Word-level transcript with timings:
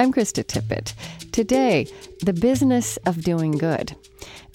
I'm 0.00 0.14
Krista 0.14 0.42
Tippett. 0.42 0.94
Today, 1.30 1.86
the 2.22 2.32
business 2.32 2.96
of 3.04 3.22
doing 3.22 3.52
good. 3.52 3.94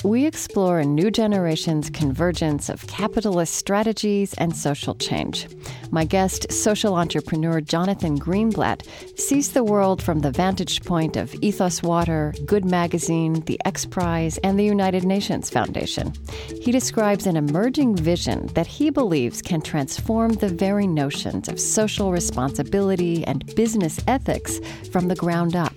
We 0.06 0.28
explore 0.28 0.78
a 0.78 0.86
new 0.86 1.10
generation's 1.10 1.90
convergence 1.90 2.70
of 2.70 2.86
capitalist 2.86 3.56
strategies 3.56 4.36
and 4.36 4.56
social 4.56 4.94
change. 4.94 5.48
My 5.90 6.06
guest, 6.06 6.52
social 6.52 6.94
entrepreneur 6.94 7.60
Jonathan 7.60 8.16
Greenblatt, 8.16 8.86
sees 9.20 9.54
the 9.54 9.64
world 9.64 10.04
from 10.04 10.20
the 10.20 10.30
vantage 10.30 10.84
point 10.84 11.18
of 11.18 11.34
Ethos 11.42 11.82
Water, 11.82 12.36
Good 12.46 12.66
Magazine, 12.66 13.42
the 13.46 13.60
X 13.66 13.84
Prize, 13.84 14.38
and 14.44 14.60
the 14.60 14.64
United 14.64 15.06
Nations 15.06 15.50
Foundation. 15.50 16.14
He 16.62 16.72
describes 16.72 17.26
an 17.26 17.36
emerging 17.36 17.96
vision 17.96 18.46
that 18.54 18.68
he 18.68 18.92
believes 18.92 19.42
can 19.42 19.62
transform 19.62 20.34
the 20.34 20.50
very 20.50 20.86
notions 20.86 21.48
of 21.48 21.60
social 21.60 22.12
responsibility 22.12 23.26
and 23.26 23.56
business 23.56 24.00
ethics 24.06 24.60
from 24.92 25.08
the 25.08 25.16
ground 25.16 25.56
up 25.56 25.74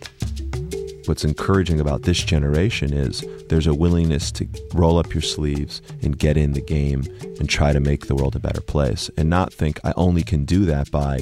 what's 1.09 1.25
encouraging 1.25 1.81
about 1.81 2.03
this 2.03 2.23
generation 2.23 2.93
is 2.93 3.25
there's 3.49 3.67
a 3.67 3.75
willingness 3.75 4.31
to 4.33 4.47
roll 4.75 4.99
up 4.99 5.15
your 5.15 5.23
sleeves 5.23 5.81
and 6.03 6.19
get 6.19 6.37
in 6.37 6.53
the 6.53 6.61
game 6.61 7.03
and 7.41 7.49
try 7.49 7.73
to 7.73 7.81
make 7.81 8.07
the 8.07 8.15
world 8.15 8.37
a 8.37 8.39
better 8.39 8.61
place 8.61 9.11
and 9.17 9.31
not 9.31 9.53
think 9.53 9.81
I 9.85 9.95
only 9.97 10.23
can 10.23 10.45
do 10.45 10.67
that 10.67 10.91
by 10.91 11.21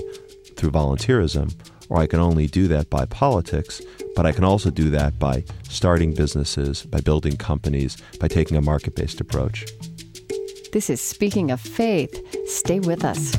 through 0.56 0.70
volunteerism 0.70 1.54
or 1.88 1.98
I 1.98 2.06
can 2.06 2.18
only 2.18 2.48
do 2.48 2.66
that 2.68 2.90
by 2.90 3.06
politics, 3.06 3.80
but 4.16 4.26
I 4.26 4.32
can 4.32 4.42
also 4.42 4.70
do 4.70 4.90
that 4.90 5.18
by 5.20 5.44
starting 5.68 6.14
businesses, 6.14 6.82
by 6.82 7.00
building 7.00 7.36
companies, 7.36 7.96
by 8.18 8.26
taking 8.26 8.56
a 8.56 8.62
market 8.62 8.96
based 8.96 9.20
approach. 9.20 9.66
This 10.72 10.90
is 10.90 11.00
Speaking 11.00 11.52
of 11.52 11.60
Faith. 11.60 12.48
Stay 12.48 12.80
with 12.80 13.04
us. 13.04 13.36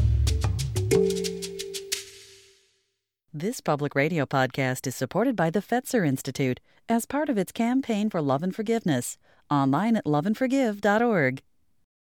This 3.39 3.61
public 3.61 3.93
radio 3.93 4.25
podcast 4.25 4.87
is 4.87 4.95
supported 4.95 5.35
by 5.35 5.51
the 5.51 5.61
Fetzer 5.61 6.03
Institute 6.03 6.59
as 6.89 7.05
part 7.05 7.29
of 7.29 7.37
its 7.37 7.51
campaign 7.51 8.09
for 8.09 8.19
love 8.19 8.41
and 8.41 8.55
forgiveness. 8.55 9.19
Online 9.51 9.95
at 9.95 10.05
loveandforgive.org. 10.05 11.43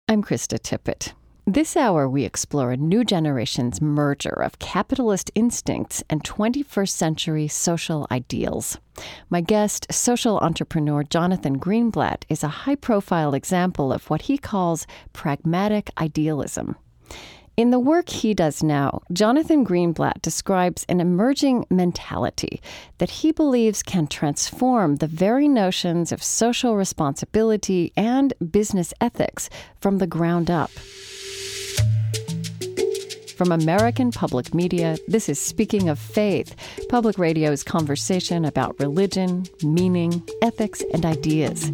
I'm 0.08 0.24
Krista 0.24 0.58
Tippett. 0.58 1.12
This 1.46 1.76
hour, 1.76 2.08
we 2.08 2.24
explore 2.24 2.72
a 2.72 2.76
new 2.76 3.04
generation's 3.04 3.80
merger 3.80 4.42
of 4.42 4.58
capitalist 4.58 5.30
instincts 5.36 6.02
and 6.10 6.24
21st 6.24 6.88
century 6.88 7.46
social 7.46 8.08
ideals. 8.10 8.78
My 9.28 9.40
guest, 9.40 9.86
social 9.92 10.38
entrepreneur 10.38 11.04
Jonathan 11.04 11.60
Greenblatt, 11.60 12.24
is 12.28 12.42
a 12.42 12.48
high 12.48 12.74
profile 12.74 13.34
example 13.34 13.92
of 13.92 14.10
what 14.10 14.22
he 14.22 14.36
calls 14.36 14.84
pragmatic 15.12 15.90
idealism. 15.96 16.74
In 17.56 17.70
the 17.70 17.78
work 17.78 18.08
he 18.08 18.32
does 18.32 18.62
now, 18.62 19.02
Jonathan 19.12 19.66
Greenblatt 19.66 20.22
describes 20.22 20.86
an 20.88 21.00
emerging 21.00 21.66
mentality 21.68 22.62
that 22.98 23.10
he 23.10 23.32
believes 23.32 23.82
can 23.82 24.06
transform 24.06 24.96
the 24.96 25.06
very 25.06 25.46
notions 25.46 26.10
of 26.10 26.22
social 26.22 26.76
responsibility 26.76 27.92
and 27.96 28.32
business 28.50 28.94
ethics 29.00 29.50
from 29.80 29.98
the 29.98 30.06
ground 30.06 30.50
up. 30.50 30.70
From 33.36 33.52
American 33.52 34.10
Public 34.10 34.54
Media, 34.54 34.96
this 35.08 35.28
is 35.28 35.40
Speaking 35.40 35.88
of 35.88 35.98
Faith, 35.98 36.54
public 36.88 37.18
radio's 37.18 37.62
conversation 37.62 38.44
about 38.44 38.78
religion, 38.78 39.44
meaning, 39.62 40.22
ethics, 40.42 40.82
and 40.92 41.04
ideas. 41.06 41.72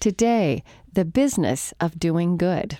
Today, 0.00 0.62
the 0.92 1.04
business 1.04 1.72
of 1.80 1.98
doing 1.98 2.36
good. 2.36 2.78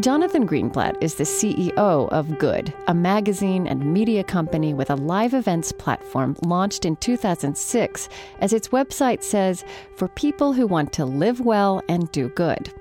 Jonathan 0.00 0.46
Greenblatt 0.46 0.96
is 1.00 1.16
the 1.16 1.24
CEO 1.24 2.08
of 2.10 2.38
Good, 2.38 2.72
a 2.86 2.94
magazine 2.94 3.66
and 3.66 3.92
media 3.92 4.22
company 4.22 4.72
with 4.72 4.90
a 4.90 4.94
live 4.94 5.34
events 5.34 5.72
platform 5.72 6.36
launched 6.44 6.84
in 6.84 6.94
2006, 6.96 8.08
as 8.38 8.52
its 8.52 8.68
website 8.68 9.24
says, 9.24 9.64
for 9.96 10.06
people 10.06 10.52
who 10.52 10.68
want 10.68 10.92
to 10.92 11.04
live 11.04 11.40
well 11.40 11.82
and 11.88 12.12
do 12.12 12.28
good. 12.28 12.72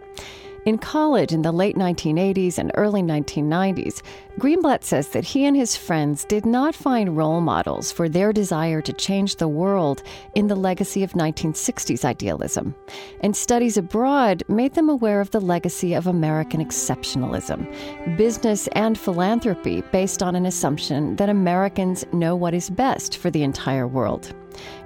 In 0.68 0.78
college 0.78 1.32
in 1.32 1.44
the 1.44 1.54
late 1.54 1.78
1980s 1.78 2.58
and 2.58 2.74
early 2.76 3.02
1990s, 3.02 4.02
Greenblatt 4.38 4.84
says 4.84 5.08
that 5.12 5.24
he 5.24 5.46
and 5.46 5.56
his 5.56 5.78
friends 5.78 6.26
did 6.26 6.46
not 6.46 6.76
find 6.76 7.16
role 7.16 7.40
models 7.40 7.90
for 7.90 8.10
their 8.10 8.34
desire 8.34 8.82
to 8.82 8.92
change 8.92 9.38
the 9.38 9.48
world 9.48 10.04
in 10.36 10.48
the 10.48 10.58
legacy 10.58 11.04
of 11.04 11.14
1960s 11.14 12.04
idealism. 12.04 12.76
And 13.22 13.34
studies 13.34 13.78
abroad 13.78 14.44
made 14.50 14.74
them 14.74 14.90
aware 14.90 15.22
of 15.22 15.32
the 15.32 15.40
legacy 15.40 15.94
of 15.94 16.06
American 16.06 16.60
exceptionalism, 16.60 18.18
business 18.18 18.68
and 18.74 18.98
philanthropy 18.98 19.84
based 19.94 20.22
on 20.22 20.36
an 20.36 20.46
assumption 20.46 21.16
that 21.16 21.30
Americans 21.30 22.06
know 22.12 22.36
what 22.36 22.54
is 22.54 22.70
best 22.70 23.16
for 23.16 23.32
the 23.32 23.44
entire 23.44 23.88
world. 23.88 24.34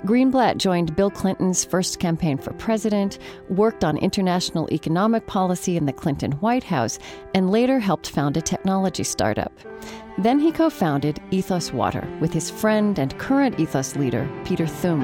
Greenblatt 0.06 0.58
joined 0.58 0.96
Bill 0.96 1.10
Clinton's 1.10 1.66
first 1.66 2.00
campaign 2.00 2.38
for 2.38 2.54
president, 2.54 3.20
worked 3.50 3.84
on 3.84 3.98
international 3.98 4.68
economic 4.72 5.28
policy 5.28 5.78
in 5.78 5.86
the 5.86 5.94
Clinton 5.94 6.34
White 6.34 6.64
House, 6.64 7.00
and 7.34 7.52
later 7.52 7.80
helped 7.80 8.10
found 8.10 8.38
a 8.38 8.42
technology 8.42 9.04
startup. 9.04 9.52
Then 10.18 10.40
he 10.40 10.52
co 10.52 10.70
founded 10.70 11.22
Ethos 11.32 11.72
Water 11.72 12.08
with 12.20 12.34
his 12.34 12.50
friend 12.50 13.00
and 13.00 13.18
current 13.18 13.60
Ethos 13.60 13.96
leader, 13.96 14.30
Peter 14.46 14.68
Thum. 14.68 15.02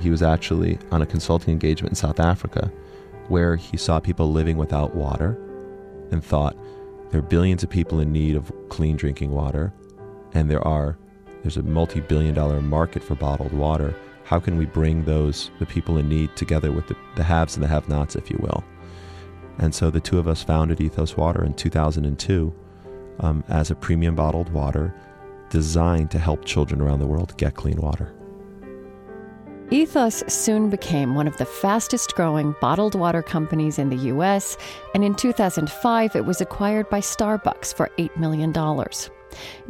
He 0.00 0.10
was 0.10 0.22
actually 0.22 0.78
on 0.90 1.02
a 1.02 1.06
consulting 1.06 1.52
engagement 1.52 1.92
in 1.92 1.96
South 1.96 2.20
Africa 2.20 2.72
where 3.28 3.56
he 3.56 3.76
saw 3.76 4.00
people 4.00 4.32
living 4.32 4.56
without 4.56 4.94
water 4.94 5.38
and 6.10 6.24
thought 6.24 6.56
there 7.10 7.20
are 7.20 7.22
billions 7.22 7.62
of 7.62 7.70
people 7.70 8.00
in 8.00 8.12
need 8.12 8.36
of 8.36 8.52
clean 8.68 8.96
drinking 8.96 9.30
water, 9.30 9.72
and 10.34 10.50
there 10.50 10.66
are 10.66 10.98
there's 11.42 11.56
a 11.56 11.62
multi 11.62 12.00
billion 12.00 12.34
dollar 12.34 12.60
market 12.60 13.02
for 13.02 13.14
bottled 13.14 13.52
water. 13.52 13.94
How 14.24 14.38
can 14.38 14.58
we 14.58 14.66
bring 14.66 15.04
those, 15.04 15.50
the 15.58 15.66
people 15.66 15.96
in 15.96 16.08
need, 16.08 16.36
together 16.36 16.70
with 16.70 16.86
the, 16.86 16.96
the 17.16 17.22
haves 17.22 17.56
and 17.56 17.64
the 17.64 17.68
have 17.68 17.88
nots, 17.88 18.14
if 18.14 18.30
you 18.30 18.38
will? 18.40 18.62
And 19.58 19.74
so 19.74 19.90
the 19.90 20.00
two 20.00 20.18
of 20.18 20.28
us 20.28 20.42
founded 20.42 20.80
Ethos 20.80 21.16
Water 21.16 21.44
in 21.44 21.54
2002 21.54 22.54
um, 23.20 23.44
as 23.48 23.70
a 23.70 23.74
premium 23.74 24.14
bottled 24.14 24.50
water 24.50 24.94
designed 25.50 26.10
to 26.10 26.18
help 26.18 26.44
children 26.44 26.80
around 26.80 27.00
the 27.00 27.06
world 27.06 27.36
get 27.36 27.54
clean 27.54 27.80
water. 27.80 28.14
Ethos 29.70 30.24
soon 30.28 30.70
became 30.70 31.14
one 31.14 31.28
of 31.28 31.36
the 31.36 31.44
fastest 31.44 32.14
growing 32.14 32.54
bottled 32.60 32.94
water 32.94 33.22
companies 33.22 33.78
in 33.78 33.90
the 33.90 33.96
U.S., 33.96 34.56
and 34.94 35.04
in 35.04 35.14
2005 35.14 36.16
it 36.16 36.24
was 36.24 36.40
acquired 36.40 36.88
by 36.88 37.00
Starbucks 37.00 37.74
for 37.74 37.90
$8 37.98 38.16
million. 38.16 38.50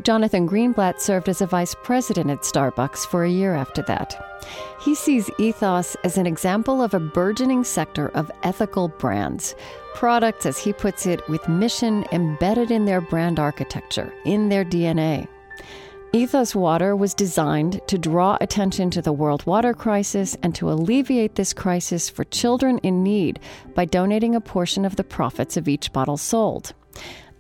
Jonathan 0.03 0.49
Greenblatt 0.49 1.01
served 1.01 1.29
as 1.29 1.41
a 1.41 1.47
vice 1.47 1.75
president 1.83 2.31
at 2.31 2.43
Starbucks 2.43 3.07
for 3.07 3.25
a 3.25 3.31
year 3.31 3.55
after 3.55 3.83
that. 3.83 4.45
He 4.81 4.95
sees 4.95 5.31
ethos 5.39 5.97
as 6.05 6.17
an 6.17 6.27
example 6.27 6.81
of 6.81 6.95
a 6.95 7.01
burgeoning 7.01 7.65
sector 7.65 8.09
of 8.09 8.31
ethical 8.43 8.89
brands, 8.89 9.55
products, 9.95 10.47
as 10.47 10.59
he 10.59 10.73
puts 10.73 11.07
it, 11.07 11.29
with 11.29 11.49
mission 11.49 12.05
embedded 12.13 12.71
in 12.71 12.85
their 12.85 13.01
brand 13.01 13.41
architecture, 13.41 14.13
in 14.25 14.49
their 14.49 14.65
DNA. 14.65 15.27
Ethos 16.15 16.55
Water 16.55 16.97
was 16.97 17.13
designed 17.13 17.83
to 17.87 17.99
draw 17.99 18.39
attention 18.41 18.89
to 18.91 19.03
the 19.03 19.13
world 19.13 19.45
water 19.45 19.75
crisis 19.75 20.39
and 20.43 20.55
to 20.55 20.71
alleviate 20.71 21.35
this 21.35 21.53
crisis 21.53 22.09
for 22.09 22.25
children 22.25 22.79
in 22.79 23.03
need 23.03 23.39
by 23.75 23.85
donating 23.85 24.35
a 24.35 24.41
portion 24.41 24.87
of 24.87 24.97
the 24.97 25.05
profits 25.05 25.59
of 25.59 25.69
each 25.69 25.93
bottle 25.93 26.17
sold. 26.17 26.73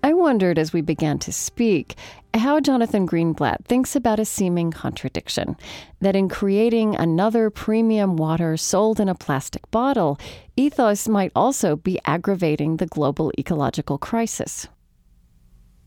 I 0.02 0.12
wondered 0.12 0.58
as 0.58 0.72
we 0.72 0.80
began 0.80 1.18
to 1.20 1.32
speak 1.32 1.96
how 2.34 2.60
Jonathan 2.60 3.06
Greenblatt 3.06 3.64
thinks 3.64 3.96
about 3.96 4.20
a 4.20 4.24
seeming 4.24 4.70
contradiction 4.70 5.56
that 6.00 6.14
in 6.14 6.28
creating 6.28 6.94
another 6.94 7.50
premium 7.50 8.16
water 8.16 8.56
sold 8.56 9.00
in 9.00 9.08
a 9.08 9.14
plastic 9.14 9.68
bottle, 9.70 10.18
ethos 10.56 11.08
might 11.08 11.32
also 11.34 11.74
be 11.74 11.98
aggravating 12.04 12.76
the 12.76 12.86
global 12.86 13.32
ecological 13.38 13.98
crisis. 13.98 14.68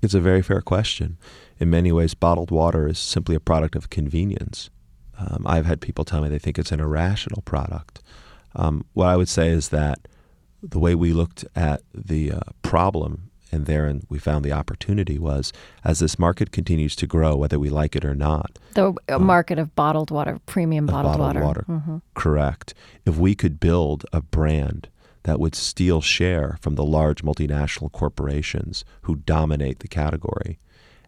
It's 0.02 0.14
a 0.14 0.20
very 0.20 0.42
fair 0.42 0.62
question. 0.62 1.18
In 1.60 1.70
many 1.70 1.92
ways, 1.92 2.14
bottled 2.14 2.52
water 2.52 2.88
is 2.88 3.00
simply 3.00 3.36
a 3.36 3.40
product 3.40 3.76
of 3.76 3.90
convenience. 3.90 4.70
Um, 5.18 5.44
I've 5.46 5.68
had 5.68 5.80
people 5.80 6.04
tell 6.04 6.22
me 6.22 6.30
they 6.30 6.40
think 6.40 6.58
it's 6.58 6.72
an 6.72 6.80
irrational 6.80 7.44
product. 7.44 8.02
Um, 8.56 8.84
what 8.94 9.08
I 9.08 9.16
would 9.16 9.30
say 9.30 9.50
is 9.50 9.70
that 9.70 10.08
the 10.62 10.80
way 10.80 10.96
we 10.96 11.14
looked 11.14 11.46
at 11.56 11.82
the 11.94 12.34
uh, 12.34 12.40
problem 12.62 13.31
and 13.52 13.66
therein 13.66 14.06
we 14.10 14.20
found 14.20 14.46
the 14.46 14.52
opportunity 14.52 15.18
was 15.18 15.52
as 15.84 16.00
this 16.00 16.18
market 16.18 16.52
continues 16.52 16.96
to 16.98 17.08
grow, 17.08 17.36
whether 17.36 17.60
we 17.60 17.70
like 17.70 17.96
it 17.96 18.06
or 18.06 18.16
not. 18.16 18.58
The 18.74 18.94
uh, 19.10 19.20
market 19.20 19.60
of 19.60 19.76
bottled 19.76 20.12
water, 20.12 20.40
premium 20.46 20.86
bottled, 20.86 21.18
bottled 21.18 21.44
water. 21.44 21.46
water. 21.46 21.66
Mm-hmm. 21.68 21.98
Correct. 22.14 22.74
If 23.06 23.18
we 23.18 23.36
could 23.36 23.60
build 23.60 24.06
a 24.14 24.22
brand 24.22 24.90
that 25.24 25.40
would 25.40 25.56
steal 25.56 26.02
share 26.02 26.58
from 26.62 26.76
the 26.76 26.86
large 26.86 27.24
multinational 27.24 27.92
corporations 27.92 28.84
who 29.04 29.18
dominate 29.18 29.80
the 29.80 29.88
category, 29.88 30.60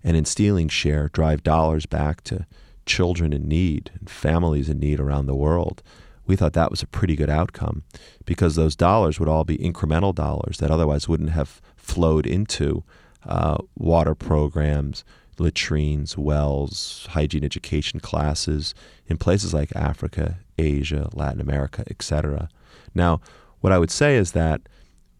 and 0.03 0.17
in 0.17 0.25
stealing 0.25 0.67
share, 0.67 1.09
drive 1.09 1.43
dollars 1.43 1.85
back 1.85 2.23
to 2.25 2.45
children 2.85 3.33
in 3.33 3.47
need 3.47 3.91
and 3.97 4.09
families 4.09 4.69
in 4.69 4.79
need 4.79 4.99
around 4.99 5.25
the 5.25 5.35
world, 5.35 5.81
we 6.25 6.35
thought 6.35 6.53
that 6.53 6.71
was 6.71 6.81
a 6.81 6.87
pretty 6.87 7.15
good 7.15 7.29
outcome 7.29 7.83
because 8.25 8.55
those 8.55 8.75
dollars 8.75 9.19
would 9.19 9.29
all 9.29 9.43
be 9.43 9.57
incremental 9.57 10.13
dollars 10.13 10.57
that 10.57 10.71
otherwise 10.71 11.07
wouldn't 11.07 11.31
have 11.31 11.61
flowed 11.75 12.25
into 12.25 12.83
uh, 13.25 13.57
water 13.77 14.15
programs, 14.15 15.03
latrines, 15.37 16.17
wells, 16.17 17.07
hygiene 17.11 17.43
education 17.43 17.99
classes 17.99 18.73
in 19.07 19.17
places 19.17 19.53
like 19.53 19.75
Africa, 19.75 20.39
Asia, 20.57 21.09
Latin 21.13 21.41
America, 21.41 21.83
etc. 21.89 22.49
Now, 22.93 23.19
what 23.59 23.73
I 23.73 23.79
would 23.79 23.91
say 23.91 24.15
is 24.15 24.31
that 24.33 24.61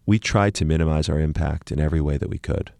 we 0.06 0.18
tried 0.18 0.54
to 0.54 0.64
minimize 0.64 1.08
our 1.08 1.18
impact 1.18 1.72
in 1.72 1.80
every 1.80 2.00
way 2.00 2.18
that 2.18 2.28
we 2.28 2.38
could. 2.38 2.72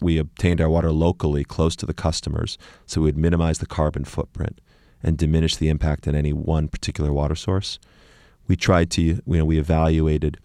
We 0.00 0.18
obtained 0.18 0.60
our 0.60 0.68
water 0.68 0.90
locally, 0.90 1.44
close 1.44 1.76
to 1.76 1.86
the 1.86 1.94
customers, 1.94 2.58
so 2.86 3.00
we 3.00 3.06
would 3.06 3.16
minimize 3.16 3.58
the 3.58 3.66
carbon 3.66 4.04
footprint 4.04 4.60
and 5.02 5.16
diminish 5.18 5.56
the 5.56 5.68
impact 5.68 6.06
on 6.08 6.14
any 6.14 6.32
one 6.32 6.68
particular 6.68 7.12
water 7.12 7.34
source. 7.34 7.78
We 8.48 8.56
tried 8.56 8.90
to, 8.92 9.02
you 9.02 9.22
know, 9.26 9.44
we 9.44 9.58
evaluated 9.58 10.38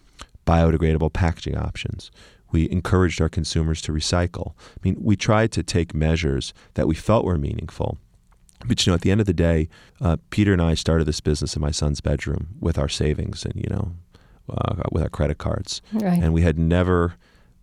biodegradable 0.45 1.13
packaging 1.13 1.57
options. 1.57 2.11
We 2.51 2.69
encouraged 2.69 3.19
our 3.21 3.29
consumers 3.29 3.81
to 3.83 3.91
recycle. 3.91 4.53
I 4.57 4.79
mean, 4.83 4.97
we 4.99 5.15
tried 5.15 5.51
to 5.53 5.63
take 5.63 5.93
measures 5.93 6.53
that 6.75 6.87
we 6.87 6.95
felt 6.95 7.25
were 7.25 7.37
meaningful. 7.37 7.97
But 8.65 8.85
you 8.85 8.91
know, 8.91 8.95
at 8.95 9.01
the 9.01 9.11
end 9.11 9.21
of 9.21 9.27
the 9.27 9.33
day, 9.33 9.69
uh, 10.01 10.17
Peter 10.29 10.53
and 10.53 10.61
I 10.61 10.73
started 10.73 11.05
this 11.05 11.19
business 11.19 11.55
in 11.55 11.61
my 11.61 11.71
son's 11.71 12.01
bedroom 12.01 12.47
with 12.59 12.77
our 12.77 12.89
savings 12.89 13.45
and 13.45 13.55
you 13.55 13.67
know, 13.69 13.91
uh, 14.49 14.75
with 14.91 15.03
our 15.03 15.09
credit 15.09 15.37
cards, 15.37 15.81
Right. 15.93 16.23
and 16.23 16.33
we 16.33 16.41
had 16.41 16.57
never, 16.57 17.15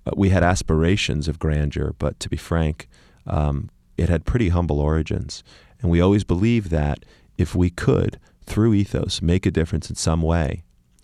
uh, 0.06 0.10
we 0.16 0.28
had 0.28 0.42
aspirations 0.44 1.26
of 1.28 1.38
grandeur, 1.38 1.94
but 1.98 2.20
to 2.20 2.28
be 2.28 2.36
frank, 2.36 2.88
um, 3.26 3.70
it 3.96 4.08
had 4.10 4.24
pretty 4.26 4.50
humble 4.50 4.78
origins. 4.80 5.42
And 5.84 5.90
we 5.90 6.00
always 6.00 6.24
believed 6.24 6.70
that 6.70 7.04
if 7.36 7.54
we 7.54 7.68
could, 7.68 8.18
through 8.46 8.72
ethos, 8.72 9.20
make 9.20 9.44
a 9.44 9.50
difference 9.50 9.90
in 9.90 9.96
some 9.96 10.22
way, 10.22 10.62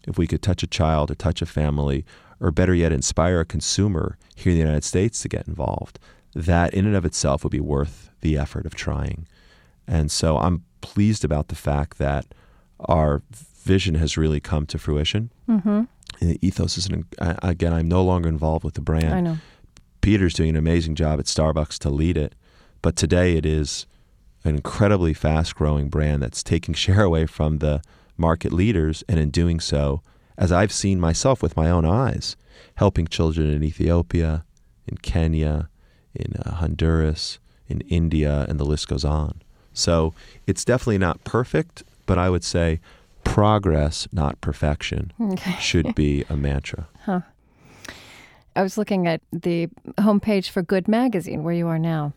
if 0.09 0.17
we 0.17 0.27
could 0.27 0.41
touch 0.41 0.63
a 0.63 0.67
child 0.67 1.11
or 1.11 1.15
touch 1.15 1.43
a 1.43 1.47
family, 1.47 2.07
or 2.41 2.51
better 2.51 2.73
yet, 2.73 2.91
inspire 2.91 3.41
a 3.41 3.45
consumer 3.45 4.17
here 4.35 4.53
in 4.53 4.57
the 4.57 4.65
United 4.65 4.85
States 4.85 5.21
to 5.21 5.29
get 5.29 5.47
involved, 5.47 5.99
that 6.35 6.73
in 6.73 6.87
and 6.87 6.97
of 6.97 7.05
itself 7.05 7.45
would 7.45 7.51
be 7.51 7.61
worth 7.61 8.09
the 8.23 8.39
effort 8.39 8.65
of 8.65 8.75
trying. 8.75 9.29
And 9.87 10.11
so 10.11 10.39
I'm 10.39 10.65
pleased 10.81 11.27
about 11.27 11.49
the 11.49 11.55
fact 11.55 11.99
that 11.99 12.25
our 12.79 13.23
vision 13.31 13.97
has 13.97 14.17
really 14.17 14.41
come 14.41 14.65
to 14.65 14.79
fruition. 14.79 15.31
Mm-hmm. 15.47 15.83
And 16.23 16.39
Ethos 16.43 16.79
is 16.79 16.87
an, 16.87 17.05
again, 17.19 17.75
I'm 17.75 17.89
no 17.89 18.03
longer 18.03 18.31
involved 18.31 18.65
with 18.65 18.75
the 18.75 18.81
brand. 18.81 19.13
I 19.13 19.21
know. 19.21 19.37
Peter's 20.01 20.33
doing 20.33 20.49
an 20.49 20.57
amazing 20.57 20.95
job 20.95 21.21
at 21.21 21.27
Starbucks 21.27 21.77
to 21.81 21.91
lead 21.91 22.17
it, 22.17 22.35
but 22.81 22.97
today 22.97 23.37
it 23.37 23.45
is 23.45 23.85
an 24.45 24.55
incredibly 24.57 25.13
fast 25.15 25.55
growing 25.55 25.89
brand 25.89 26.23
that's 26.23 26.43
taking 26.43 26.75
share 26.85 27.03
away 27.03 27.27
from 27.27 27.59
the 27.59 27.83
market 28.17 28.53
leaders, 28.53 29.03
and 29.09 29.19
in 29.19 29.31
doing 29.31 29.61
so, 29.61 30.03
as 30.37 30.51
I've 30.53 30.73
seen 30.73 31.01
myself 31.01 31.43
with 31.43 31.57
my 31.57 31.71
own 31.71 31.85
eyes, 31.85 32.37
helping 32.77 33.07
children 33.07 33.51
in 33.51 33.63
Ethiopia, 33.63 34.45
in 34.87 34.97
Kenya, 34.99 35.69
in 36.15 36.35
uh, 36.45 36.55
Honduras, 36.57 37.39
in 37.69 37.81
India, 37.83 38.47
and 38.49 38.59
the 38.59 38.65
list 38.65 38.89
goes 38.89 39.05
on. 39.05 39.41
So 39.73 40.13
it's 40.47 40.65
definitely 40.65 40.99
not 40.99 41.23
perfect, 41.25 41.83
but 42.07 42.19
I 42.19 42.29
would 42.31 42.43
say 42.45 42.81
progress, 43.25 44.09
not 44.13 44.41
perfection, 44.41 45.13
Okay. 45.21 45.57
should 45.61 45.95
be 45.95 46.25
a 46.29 46.37
mantra. 46.37 46.89
I 48.61 48.63
was 48.63 48.77
looking 48.77 49.07
at 49.07 49.23
the 49.33 49.69
homepage 49.99 50.51
for 50.51 50.61
Good 50.63 50.87
Magazine, 50.87 51.43
where 51.45 51.55
you 51.55 51.67
are 51.67 51.79
now, 51.79 52.13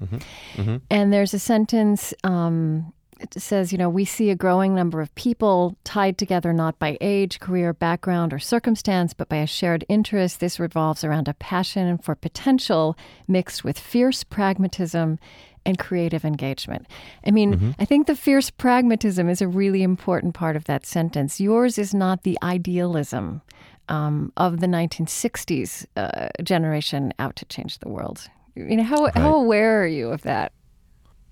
Mhm. 0.57 0.81
and 0.90 1.13
there's 1.13 1.34
a 1.34 1.40
sentence. 1.40 2.13
Um, 2.25 2.92
it 3.22 3.40
says, 3.42 3.72
you 3.72 3.78
know, 3.78 3.88
we 3.90 4.04
see 4.04 4.30
a 4.30 4.36
growing 4.36 4.75
number 4.75 5.00
of 5.00 5.16
people 5.16 5.78
tied 5.86 6.18
together 6.18 6.51
not 6.51 6.78
by 6.80 6.98
age, 7.00 7.40
career, 7.40 7.72
background, 7.72 8.34
or 8.34 8.40
circumstance, 8.40 9.13
but 9.13 9.30
by 9.30 9.38
a 9.38 9.48
shared 9.48 9.86
interest. 9.88 10.42
This 10.42 10.60
revolves 10.60 11.06
around 11.06 11.30
a 11.30 11.34
passion 11.36 11.98
for 11.98 12.16
potential 12.16 12.98
mixed 13.25 13.63
with 13.63 13.80
fierce 13.80 14.25
pragmatism 14.25 15.19
and 15.66 15.80
creative 15.80 16.25
engagement. 16.25 16.86
I 17.25 17.31
mean, 17.31 17.74
I 17.80 17.86
think 17.86 18.07
the 18.07 18.18
fierce 18.18 18.50
pragmatism 18.50 19.30
is 19.30 19.42
a 19.42 19.48
really 19.48 19.81
important 19.81 20.34
part 20.34 20.57
of 20.57 20.66
that 20.66 20.86
sentence. 20.86 21.40
Yours 21.40 21.78
is 21.78 21.94
not 21.94 22.24
the 22.24 22.38
idealism 22.44 23.42
um, 23.89 24.31
of 24.38 24.59
the 24.59 24.68
1960s 24.68 25.85
uh, 25.97 26.30
generation 26.44 27.13
out 27.19 27.35
to 27.38 27.45
change 27.45 27.80
the 27.80 27.89
world. 27.89 28.27
You 28.56 28.77
know, 28.77 28.83
how, 28.83 29.09
how 29.15 29.35
aware 29.35 29.83
are 29.83 29.88
you 29.88 30.09
of 30.12 30.21
that? 30.24 30.53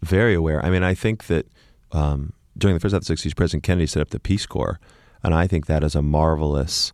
very 0.01 0.33
aware. 0.33 0.63
I 0.65 0.69
mean, 0.69 0.83
I 0.83 0.93
think 0.93 1.27
that 1.27 1.47
um, 1.91 2.33
during 2.57 2.75
the 2.75 2.79
first 2.79 2.93
half 2.93 3.01
of 3.01 3.07
the 3.07 3.13
60s, 3.13 3.35
President 3.35 3.63
Kennedy 3.63 3.87
set 3.87 4.01
up 4.01 4.09
the 4.09 4.19
Peace 4.19 4.45
Corps, 4.45 4.79
and 5.23 5.33
I 5.33 5.47
think 5.47 5.67
that 5.67 5.83
is 5.83 5.95
a 5.95 6.01
marvelous 6.01 6.91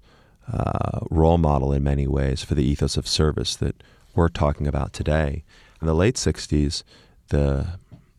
uh, 0.52 1.00
role 1.10 1.38
model 1.38 1.72
in 1.72 1.84
many 1.84 2.08
ways 2.08 2.44
for 2.44 2.56
the 2.56 2.64
ethos 2.64 2.98
of 2.98 3.08
service 3.08 3.56
that 3.58 3.82
we're 4.16 4.30
talking 4.30 4.68
about 4.68 4.94
today. 4.94 5.44
In 5.82 5.88
the 5.88 5.94
late 5.94 6.16
60s, 6.16 6.84
the, 7.30 7.68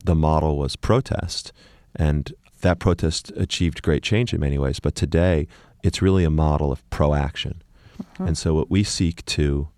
the 0.05 0.15
model 0.15 0.57
was 0.57 0.77
protest, 0.77 1.53
and 1.95 2.33
that 2.61 2.79
protest 2.79 3.31
achieved 3.37 3.83
great 3.83 4.03
change 4.03 4.33
in 4.33 4.41
many 4.41 4.59
ways, 4.59 4.81
but 4.81 4.95
today 4.95 5.47
it's 5.83 6.03
really 6.03 6.25
a 6.25 6.31
model 6.31 6.73
of 6.73 6.89
proaction. 6.91 7.63
Mm-hmm. 8.03 8.29
And 8.29 8.39
so, 8.39 8.55
what 8.55 8.71
we 8.71 8.85
seek 8.85 9.25
to 9.27 9.69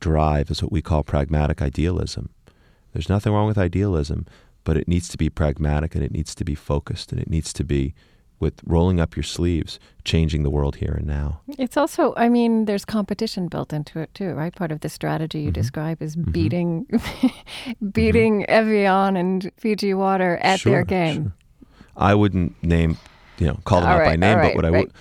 drive 0.00 0.50
is 0.50 0.62
what 0.62 0.72
we 0.72 0.82
call 0.82 1.02
pragmatic 1.02 1.62
idealism. 1.62 2.30
There's 2.92 3.08
nothing 3.08 3.32
wrong 3.32 3.46
with 3.46 3.58
idealism, 3.58 4.26
but 4.64 4.76
it 4.76 4.88
needs 4.88 5.08
to 5.08 5.18
be 5.18 5.30
pragmatic 5.30 5.94
and 5.94 6.02
it 6.02 6.10
needs 6.10 6.34
to 6.34 6.44
be 6.44 6.54
focused 6.54 7.12
and 7.12 7.20
it 7.20 7.30
needs 7.30 7.52
to 7.52 7.64
be 7.64 7.94
with 8.40 8.54
rolling 8.64 8.98
up 8.98 9.14
your 9.14 9.22
sleeves, 9.22 9.78
changing 10.02 10.42
the 10.42 10.50
world 10.50 10.76
here 10.76 10.94
and 10.96 11.06
now. 11.06 11.42
It's 11.58 11.76
also, 11.76 12.14
I 12.16 12.30
mean, 12.30 12.64
there's 12.64 12.86
competition 12.86 13.48
built 13.48 13.72
into 13.72 14.00
it 14.00 14.12
too, 14.14 14.32
right? 14.32 14.54
Part 14.54 14.72
of 14.72 14.80
the 14.80 14.88
strategy 14.88 15.40
you 15.40 15.46
mm-hmm. 15.46 15.52
describe 15.52 16.00
is 16.00 16.16
mm-hmm. 16.16 16.30
beating, 16.30 17.00
beating 17.92 18.46
Evian 18.46 19.16
and 19.16 19.52
Fiji 19.58 19.92
Water 19.92 20.38
at 20.42 20.62
their 20.62 20.84
game. 20.84 21.22
sure. 21.22 21.32
I 21.98 22.14
wouldn't 22.14 22.60
name, 22.64 22.96
you 23.38 23.46
know, 23.46 23.60
call 23.64 23.82
them 23.82 23.90
All 23.90 23.98
out 23.98 24.06
by 24.06 24.16
name, 24.16 24.38
all 24.38 24.42
but 24.42 24.46
right, 24.46 24.56
what 24.56 24.64
I 24.64 24.70
would, 24.70 24.92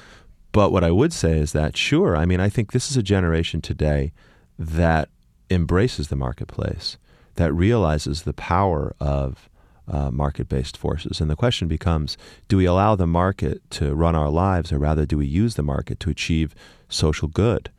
but 0.51 0.71
what 0.71 0.83
I 0.83 0.91
would 0.91 1.13
say 1.13 1.37
is 1.37 1.51
that 1.53 1.77
sure. 1.77 2.15
I 2.15 2.25
mean, 2.25 2.39
I 2.39 2.49
think 2.49 2.71
this 2.71 2.89
is 2.89 2.97
a 2.97 3.03
generation 3.03 3.61
today 3.61 4.11
that 4.57 5.09
embraces 5.49 6.07
the 6.07 6.15
marketplace, 6.15 6.97
that 7.35 7.53
realizes 7.53 8.23
the 8.23 8.33
power 8.33 8.95
of 8.99 9.49
uh, 9.87 10.11
market-based 10.11 10.77
forces, 10.77 11.19
and 11.19 11.29
the 11.29 11.35
question 11.35 11.67
becomes: 11.67 12.17
Do 12.47 12.57
we 12.57 12.65
allow 12.65 12.95
the 12.95 13.07
market 13.07 13.61
to 13.71 13.95
run 13.95 14.15
our 14.15 14.29
lives, 14.29 14.71
or 14.71 14.77
rather, 14.79 15.05
do 15.05 15.17
we 15.17 15.25
use 15.25 15.55
the 15.55 15.63
market 15.63 15.99
to 16.01 16.09
achieve 16.09 16.53
social 16.89 17.27
good? 17.27 17.71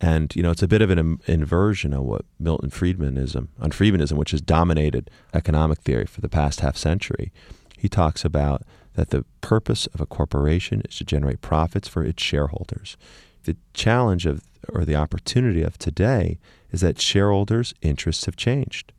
And 0.00 0.34
you 0.36 0.42
know, 0.42 0.50
it's 0.50 0.62
a 0.62 0.68
bit 0.68 0.82
of 0.82 0.90
an 0.90 0.98
in- 0.98 1.20
inversion 1.26 1.92
of 1.92 2.04
what 2.04 2.24
Milton 2.38 2.70
Friedmanism, 2.70 3.48
on 3.58 3.70
Friedmanism, 3.70 4.12
which 4.12 4.32
has 4.32 4.40
dominated 4.40 5.10
economic 5.32 5.80
theory 5.80 6.06
for 6.06 6.20
the 6.20 6.28
past 6.28 6.60
half 6.60 6.76
century. 6.76 7.32
He 7.78 7.88
talks 7.88 8.24
about 8.24 8.62
that 8.96 9.10
the 9.10 9.24
purpose 9.40 9.86
of 9.88 10.00
a 10.00 10.06
corporation 10.06 10.82
is 10.88 10.96
to 10.96 11.04
generate 11.04 11.40
profits 11.40 11.86
for 11.86 12.02
its 12.02 12.22
shareholders. 12.22 12.96
The 13.44 13.56
challenge 13.72 14.26
of 14.26 14.42
or 14.68 14.84
the 14.84 14.96
opportunity 14.96 15.62
of 15.62 15.78
today 15.78 16.38
is 16.72 16.80
that 16.80 17.00
shareholders' 17.00 17.74
interests 17.82 18.24
have 18.24 18.36
changed, 18.36 18.92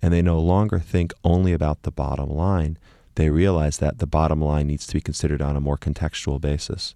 and 0.00 0.12
they 0.12 0.22
no 0.22 0.38
longer 0.38 0.78
think 0.78 1.12
only 1.24 1.52
about 1.52 1.82
the 1.82 1.90
bottom 1.90 2.30
line. 2.30 2.78
They 3.16 3.28
realize 3.28 3.78
that 3.78 3.98
the 3.98 4.06
bottom 4.06 4.40
line 4.40 4.68
needs 4.68 4.86
to 4.86 4.94
be 4.94 5.00
considered 5.00 5.42
on 5.42 5.56
a 5.56 5.60
more 5.60 5.76
contextual 5.76 6.40
basis. 6.40 6.94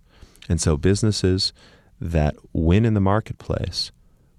And 0.49 0.61
so 0.61 0.76
businesses 0.76 1.52
that 2.00 2.37
win 2.52 2.84
in 2.84 2.94
the 2.94 3.00
marketplace 3.00 3.90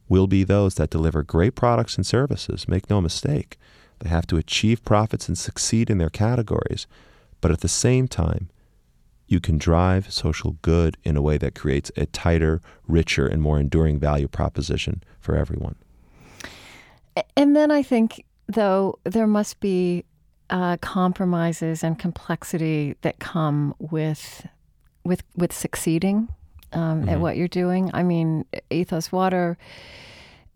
will 0.07 0.27
be 0.27 0.43
those 0.43 0.75
that 0.75 0.89
deliver 0.89 1.23
great 1.23 1.55
products 1.55 1.95
and 1.95 2.05
services. 2.05 2.67
Make 2.67 2.89
no 2.89 3.01
mistake. 3.01 3.57
They 3.99 4.09
have 4.09 4.27
to 4.27 4.37
achieve 4.37 4.83
profits 4.85 5.27
and 5.27 5.37
succeed 5.37 5.89
in 5.89 5.97
their 5.97 6.09
categories. 6.09 6.87
But 7.45 7.51
at 7.51 7.61
the 7.61 7.67
same 7.67 8.07
time, 8.07 8.49
you 9.27 9.39
can 9.39 9.59
drive 9.59 10.11
social 10.11 10.57
good 10.63 10.97
in 11.03 11.15
a 11.15 11.21
way 11.21 11.37
that 11.37 11.53
creates 11.53 11.91
a 11.95 12.07
tighter, 12.07 12.59
richer, 12.87 13.27
and 13.27 13.39
more 13.39 13.59
enduring 13.59 13.99
value 13.99 14.27
proposition 14.27 15.03
for 15.19 15.35
everyone. 15.35 15.75
And 17.37 17.55
then 17.55 17.69
I 17.69 17.83
think, 17.83 18.25
though, 18.47 18.97
there 19.03 19.27
must 19.27 19.59
be 19.59 20.05
uh, 20.49 20.77
compromises 20.77 21.83
and 21.83 21.99
complexity 21.99 22.95
that 23.01 23.19
come 23.19 23.75
with 23.77 24.47
with 25.03 25.21
with 25.35 25.53
succeeding 25.53 26.27
um, 26.73 27.07
at 27.07 27.19
what 27.19 27.37
you're 27.37 27.47
doing. 27.47 27.91
I 27.93 28.01
mean, 28.01 28.45
Ethos 28.71 29.11
Water 29.11 29.55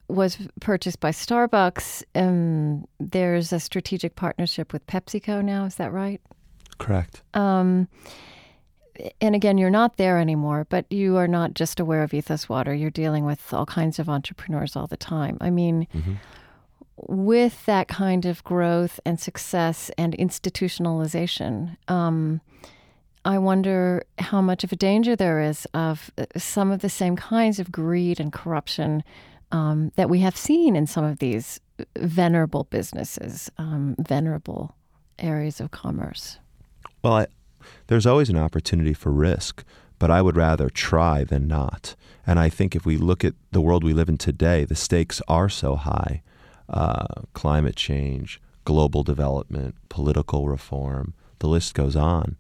was 0.08 0.40
purchased 0.60 1.00
by 1.00 1.12
Starbucks, 1.12 2.02
and 2.16 2.88
there's 3.00 3.54
a 3.54 3.60
strategic 3.60 4.16
partnership 4.16 4.74
with 4.74 4.88
PepsiCo 4.88 5.46
now. 5.46 5.66
Is 5.66 5.76
that 5.76 5.92
right? 5.92 6.20
Correct. 6.80 7.22
Um, 7.36 7.88
and 9.22 9.36
again, 9.36 9.58
you're 9.58 9.70
not 9.70 9.98
there 9.98 10.18
anymore, 10.18 10.66
but 10.70 10.92
you 10.92 11.18
are 11.18 11.28
not 11.28 11.54
just 11.54 11.80
aware 11.80 12.04
of 12.04 12.14
Ethos 12.14 12.50
Water. 12.50 12.74
You're 12.74 12.90
dealing 12.90 13.26
with 13.26 13.54
all 13.54 13.66
kinds 13.66 14.00
of 14.00 14.10
entrepreneurs 14.10 14.76
all 14.76 14.88
the 14.88 14.98
time. 14.98 15.38
I 15.40 15.50
mean, 15.52 15.88
with 16.98 17.66
that 17.66 17.88
kind 17.88 18.26
of 18.26 18.44
growth 18.44 19.00
and 19.06 19.20
success 19.20 19.90
and 19.98 20.18
institutionalization, 20.18 21.78
um, 21.88 22.42
I 23.24 23.38
wonder 23.38 24.04
how 24.18 24.42
much 24.42 24.64
of 24.64 24.72
a 24.72 24.76
danger 24.76 25.16
there 25.16 25.42
is 25.42 25.68
of 25.74 26.12
uh, 26.18 26.26
some 26.38 26.72
of 26.72 26.82
the 26.82 26.90
same 26.90 27.16
kinds 27.16 27.60
of 27.60 27.72
greed 27.72 28.20
and 28.20 28.32
corruption 28.34 29.04
um, 29.52 29.92
that 29.96 30.10
we 30.10 30.20
have 30.20 30.38
seen 30.38 30.76
in 30.76 30.88
some 30.88 31.04
of 31.04 31.20
these 31.20 31.60
venerable 31.98 32.66
businesses, 32.66 33.52
um, 33.58 33.96
venerable 34.00 34.76
areas 35.18 35.60
of 35.60 35.72
commerce. 35.72 36.40
Well, 37.02 37.14
I, 37.14 37.28
there's 37.88 38.06
always 38.06 38.30
an 38.30 38.38
opportunity 38.38 38.94
for 38.94 39.12
risk, 39.12 39.64
but 39.98 40.12
I 40.12 40.22
would 40.22 40.36
rather 40.36 40.70
try 40.70 41.24
than 41.24 41.48
not. 41.48 41.96
And 42.26 42.40
I 42.40 42.50
think 42.50 42.76
if 42.76 42.86
we 42.86 42.98
look 42.98 43.24
at 43.24 43.34
the 43.52 43.62
world 43.62 43.84
we 43.84 43.94
live 43.94 44.10
in 44.10 44.18
today, 44.18 44.66
the 44.66 44.76
stakes 44.76 45.22
are 45.28 45.50
so 45.50 45.76
high 45.76 46.22
uh, 46.70 47.06
climate 47.34 47.76
change, 47.76 48.40
global 48.64 49.04
development, 49.04 49.76
political 49.90 50.48
reform, 50.48 51.14
the 51.40 51.48
list 51.48 51.74
goes 51.74 51.96
on. 51.96 52.38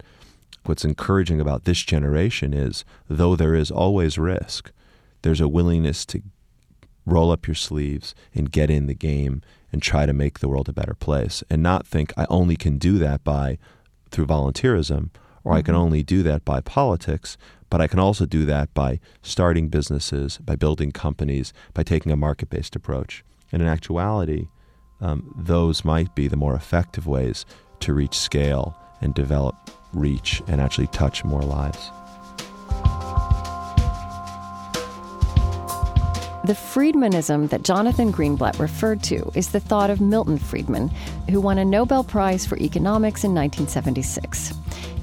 What's 0.65 0.85
encouraging 0.85 1.41
about 1.41 1.63
this 1.63 1.81
generation 1.81 2.53
is, 2.53 2.85
though 3.09 3.35
there 3.35 3.55
is 3.55 3.71
always 3.71 4.17
risk, 4.17 4.71
there's 5.23 5.41
a 5.41 5.47
willingness 5.47 6.05
to 6.07 6.21
roll 7.05 7.31
up 7.31 7.47
your 7.47 7.55
sleeves 7.55 8.13
and 8.35 8.51
get 8.51 8.69
in 8.69 8.85
the 8.85 8.93
game 8.93 9.41
and 9.71 9.81
try 9.81 10.05
to 10.05 10.13
make 10.13 10.39
the 10.39 10.47
world 10.47 10.69
a 10.69 10.73
better 10.73 10.93
place 10.93 11.43
and 11.49 11.63
not 11.63 11.87
think 11.87 12.13
I 12.15 12.25
only 12.29 12.55
can 12.55 12.77
do 12.77 12.99
that 12.99 13.23
by 13.23 13.57
through 14.11 14.25
volunteerism 14.27 15.09
or 15.43 15.53
I 15.53 15.61
can 15.61 15.73
mm-hmm. 15.73 15.83
only 15.83 16.03
do 16.03 16.23
that 16.23 16.45
by 16.45 16.61
politics, 16.61 17.37
but 17.69 17.81
I 17.81 17.87
can 17.87 17.99
also 17.99 18.25
do 18.25 18.45
that 18.45 18.73
by 18.73 18.99
starting 19.21 19.69
businesses, 19.69 20.37
by 20.37 20.55
building 20.55 20.91
companies, 20.91 21.53
by 21.73 21.83
taking 21.83 22.11
a 22.11 22.17
market 22.17 22.49
based 22.49 22.75
approach. 22.75 23.23
And 23.51 23.61
in 23.61 23.67
actuality, 23.67 24.47
um, 25.01 25.33
those 25.37 25.85
might 25.85 26.13
be 26.13 26.27
the 26.27 26.35
more 26.35 26.55
effective 26.55 27.07
ways 27.07 27.45
to 27.79 27.93
reach 27.93 28.15
scale 28.17 28.77
and 29.01 29.13
develop 29.13 29.55
reach 29.93 30.41
and 30.47 30.59
actually 30.59 30.87
touch 30.87 31.23
more 31.23 31.41
lives. 31.41 31.89
The 36.49 36.55
Friedmanism 36.55 37.47
that 37.51 37.61
Jonathan 37.61 38.11
Greenblatt 38.11 38.57
referred 38.57 39.03
to 39.03 39.31
is 39.35 39.49
the 39.49 39.59
thought 39.59 39.91
of 39.91 40.01
Milton 40.01 40.39
Friedman, 40.39 40.87
who 41.29 41.39
won 41.39 41.59
a 41.59 41.63
Nobel 41.63 42.03
Prize 42.03 42.43
for 42.43 42.57
Economics 42.57 43.23
in 43.23 43.35
1976. 43.35 44.55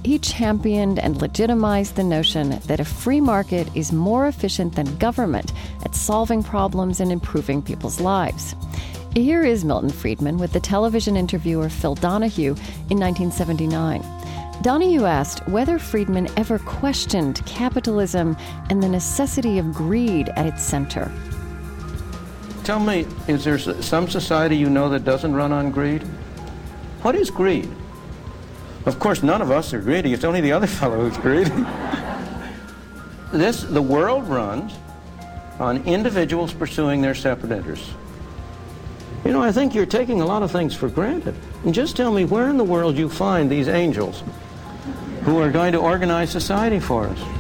He 0.05 0.19
championed 0.19 0.99
and 0.99 1.23
legitimized 1.23 1.95
the 1.95 2.03
notion 2.03 2.59
that 2.67 2.81
a 2.81 2.85
free 2.85 3.21
market 3.21 3.69
is 3.77 3.93
more 3.93 4.27
efficient 4.27 4.75
than 4.75 4.97
government 4.97 5.53
at 5.85 5.95
solving 5.95 6.43
problems 6.43 6.99
and 6.99 7.13
improving 7.13 7.63
people's 7.63 8.01
lives. 8.01 8.57
Here 9.15 9.45
is 9.45 9.65
Milton 9.65 9.91
Friedman 9.91 10.39
with 10.39 10.53
the 10.53 10.59
television 10.59 11.17
interviewer 11.17 11.69
Phil 11.69 11.95
Donahue 11.95 12.57
in 12.91 12.99
1979. 12.99 14.03
Donahue 14.63 15.05
asked 15.05 15.47
whether 15.47 15.79
Friedman 15.79 16.27
ever 16.37 16.59
questioned 16.59 17.47
capitalism 17.47 18.37
and 18.69 18.83
the 18.83 18.89
necessity 18.89 19.61
of 19.61 19.73
greed 19.73 20.29
at 20.31 20.47
its 20.47 20.65
center. 20.65 21.13
Tell 22.67 22.81
me, 22.81 23.07
is 23.29 23.45
there 23.45 23.61
some 23.61 24.09
society 24.09 24.57
you 24.57 24.69
know 24.69 24.89
that 24.89 25.05
doesn't 25.05 25.33
run 25.33 25.53
on 25.53 25.71
greed? 25.71 26.03
What 27.03 27.15
is 27.15 27.31
greed? 27.31 27.71
Of 28.87 28.99
course, 28.99 29.23
none 29.23 29.41
of 29.41 29.53
us 29.53 29.73
are 29.73 29.81
greedy. 29.81 30.13
It's 30.13 30.25
only 30.25 30.41
the 30.41 30.51
other 30.51 30.67
fellow 30.81 31.09
who's 31.09 31.17
greedy. 31.17 31.49
this, 33.33 33.63
the 33.63 33.81
world 33.81 34.27
runs 34.27 34.75
on 35.61 35.85
individuals 35.85 36.53
pursuing 36.53 37.03
their 37.03 37.15
separate 37.15 37.53
interests. 37.53 37.89
You 39.25 39.31
know, 39.31 39.43
I 39.43 39.53
think 39.53 39.73
you're 39.73 39.87
taking 39.87 40.21
a 40.21 40.27
lot 40.27 40.43
of 40.43 40.51
things 40.51 40.75
for 40.75 40.89
granted. 40.89 41.37
And 41.65 41.73
just 41.73 41.97
tell 41.97 42.11
me 42.11 42.25
where 42.25 42.51
in 42.51 42.57
the 42.57 42.65
world 42.65 42.97
you 42.97 43.09
find 43.09 43.49
these 43.49 43.69
angels 43.69 44.25
who 45.23 45.39
are 45.39 45.53
going 45.53 45.71
to 45.71 45.79
organize 45.79 46.31
society 46.33 46.81
for 46.81 47.07
us. 47.07 47.36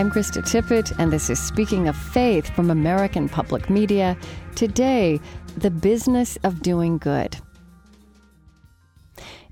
I'm 0.00 0.10
Krista 0.10 0.42
Tippett, 0.42 0.98
and 0.98 1.12
this 1.12 1.28
is 1.28 1.38
Speaking 1.38 1.86
of 1.86 1.94
Faith 1.94 2.48
from 2.56 2.70
American 2.70 3.28
Public 3.28 3.68
Media. 3.68 4.16
Today, 4.54 5.20
the 5.58 5.70
business 5.70 6.38
of 6.42 6.62
doing 6.62 6.96
good. 6.96 7.36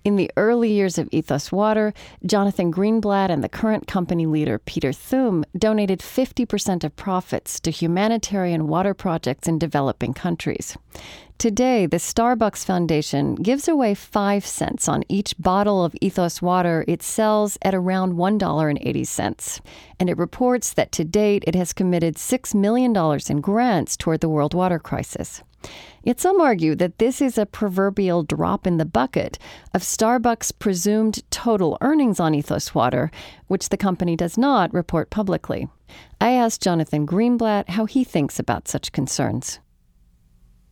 In 0.05 0.17
the 0.17 0.31
early 0.39 0.73
years 0.73 0.97
of 0.97 1.07
Ethos 1.13 1.53
Water, 1.53 1.93
Jonathan 2.25 2.73
Greenblatt 2.73 3.29
and 3.29 3.45
the 3.45 3.49
current 3.51 3.87
company 3.87 4.25
leader 4.25 4.59
Peter 4.59 4.91
Thum 4.91 5.45
donated 5.59 5.99
50% 5.99 6.83
of 6.83 6.97
profits 6.97 7.61
to 7.61 7.71
humanitarian 7.71 8.69
water 8.69 8.95
projects 8.95 9.49
in 9.49 9.59
developing 9.59 10.15
countries. 10.15 10.79
Today, 11.39 11.87
the 11.87 11.99
Starbucks 11.99 12.65
Foundation 12.65 13.37
gives 13.37 13.69
away 13.69 13.95
5 13.95 14.45
cents 14.45 14.89
on 14.89 15.05
each 15.09 15.37
bottle 15.39 15.85
of 15.85 15.95
Ethos 16.01 16.43
water 16.43 16.85
it 16.89 17.01
sells 17.01 17.57
at 17.63 17.77
around 17.77 18.15
$1.80. 18.15 19.61
And 20.01 20.11
it 20.11 20.19
reports 20.19 20.73
that 20.73 20.91
to 20.91 21.05
date 21.05 21.45
it 21.47 21.55
has 21.55 21.73
committed 21.73 22.17
$6 22.17 22.55
million 22.57 22.93
in 23.29 23.41
grants 23.41 23.97
toward 23.97 24.21
the 24.21 24.29
world 24.29 24.53
water 24.53 24.81
crisis. 24.81 25.45
Yet 26.03 26.19
some 26.19 26.41
argue 26.41 26.75
that 26.75 26.99
this 26.99 27.23
is 27.23 27.39
a 27.39 27.47
proverbial 27.47 28.25
drop 28.25 28.67
in 28.67 28.79
the 28.79 28.85
bucket 28.85 29.39
of 29.73 29.83
Starbucks' 29.83 30.59
presumed 30.59 31.23
total 31.31 31.79
earnings 31.81 32.19
on 32.19 32.35
Ethos 32.35 32.75
Water, 32.75 33.13
which 33.47 33.69
the 33.69 33.77
company 33.77 34.17
does 34.17 34.37
not 34.37 34.75
report 34.75 35.09
publicly. 35.11 35.69
I 36.21 36.31
asked 36.33 36.63
Jonathan 36.65 37.07
Greenblatt 37.07 37.69
how 37.69 37.85
he 37.85 38.03
thinks 38.03 38.41
about 38.41 38.67
such 38.67 38.91
concerns 38.91 39.61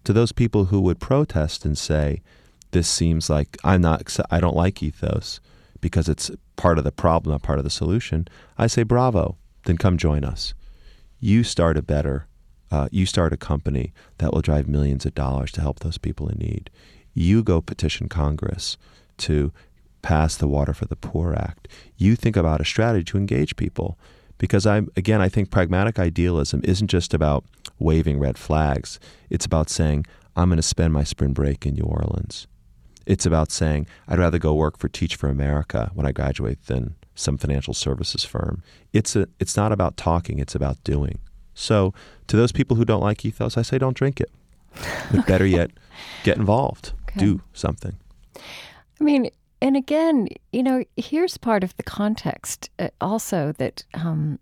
to 0.07 0.13
those 0.13 0.31
people 0.31 0.67
who 0.67 0.81
would 0.83 1.01
protest 1.01 1.65
and 1.65 1.77
say, 1.77 2.23
this 2.71 2.87
seems 2.89 3.29
like 3.29 3.59
I'm 3.65 3.81
not, 3.81 4.17
I 4.31 4.39
don't 4.39 4.55
like 4.55 4.81
ethos 4.81 5.41
because 5.81 6.09
it's 6.09 6.31
part 6.55 6.79
of 6.79 6.85
the 6.85 6.93
problem, 6.93 7.33
not 7.33 7.43
part 7.43 7.59
of 7.59 7.65
the 7.65 7.71
solution, 7.71 8.29
I 8.57 8.69
say, 8.69 8.85
bravo, 8.85 9.37
then 9.65 9.77
come 9.77 9.99
join 9.99 10.23
us. 10.23 10.55
You 11.19 11.43
start 11.43 11.77
a 11.77 11.83
better, 11.83 12.29
uh, 12.71 12.89
you 12.93 13.05
start 13.05 13.33
a 13.33 13.37
company 13.37 13.93
that 14.19 14.33
will 14.33 14.43
drive 14.43 14.69
millions 14.69 15.05
of 15.07 15.15
dollars 15.17 15.51
to 15.53 15.61
help 15.61 15.81
those 15.81 15.99
people 15.99 16.29
in 16.29 16.39
need. 16.39 16.71
You 17.13 17.43
go 17.43 17.61
petition 17.61 18.09
Congress 18.09 18.77
to 19.19 19.53
pass 20.03 20.37
the 20.37 20.47
Water 20.47 20.73
for 20.73 20.85
the 20.85 20.95
Poor 20.95 21.35
Act. 21.35 21.67
You 21.97 22.15
think 22.15 22.37
about 22.37 22.61
a 22.61 22.65
strategy 22.65 23.05
to 23.07 23.19
engage 23.19 23.57
people. 23.57 23.99
Because 24.38 24.66
I'm, 24.66 24.88
again, 24.97 25.21
I 25.21 25.28
think 25.28 25.50
pragmatic 25.50 25.99
idealism 25.99 26.61
isn't 26.64 26.88
just 26.88 27.14
about 27.14 27.45
waving 27.78 28.19
red 28.19 28.38
flags. 28.38 29.00
It's 29.31 29.47
about 29.47 29.71
saying, 29.71 30.07
I'm 30.37 30.49
going 30.49 30.57
to 30.59 30.62
spend 30.62 30.93
my 30.93 31.05
spring 31.05 31.33
break 31.33 31.64
in 31.64 31.75
New 31.75 31.85
Orleans. 31.85 32.47
It's 33.07 33.25
about 33.25 33.50
saying, 33.50 33.87
I'd 34.09 34.19
rather 34.19 34.38
go 34.38 34.52
work 34.55 34.78
for 34.78 34.88
Teach 34.88 35.16
for 35.16 35.28
America 35.28 35.90
when 35.95 36.07
I 36.07 36.12
graduate 36.12 36.66
than 36.66 36.97
some 37.14 37.38
financial 37.38 37.73
services 37.73 38.25
firm. 38.25 38.62
It's, 38.93 39.16
a, 39.16 39.28
it's 39.38 39.57
not 39.57 39.73
about 39.73 39.97
talking, 39.97 40.38
it's 40.38 40.55
about 40.55 40.83
doing. 40.85 41.19
So, 41.55 41.95
to 42.26 42.37
those 42.37 42.52
people 42.52 42.76
who 42.76 42.85
don't 42.85 43.00
like 43.00 43.25
ethos, 43.25 43.57
I 43.57 43.62
say 43.62 43.78
don't 43.78 43.97
drink 43.97 44.21
it. 44.21 44.31
But 45.11 45.26
better 45.26 45.47
yet, 45.59 45.71
get 46.25 46.37
involved, 46.37 46.93
okay. 47.09 47.21
do 47.21 47.40
something. 47.55 47.97
I 49.00 49.05
mean, 49.05 49.31
and 49.61 49.77
again, 49.77 50.29
you 50.53 50.63
know, 50.63 50.85
here's 50.97 51.37
part 51.39 51.65
of 51.65 51.77
the 51.77 51.83
context 51.83 52.71
uh, 52.79 52.89
also 53.01 53.53
that 53.53 53.85
um, 53.95 54.39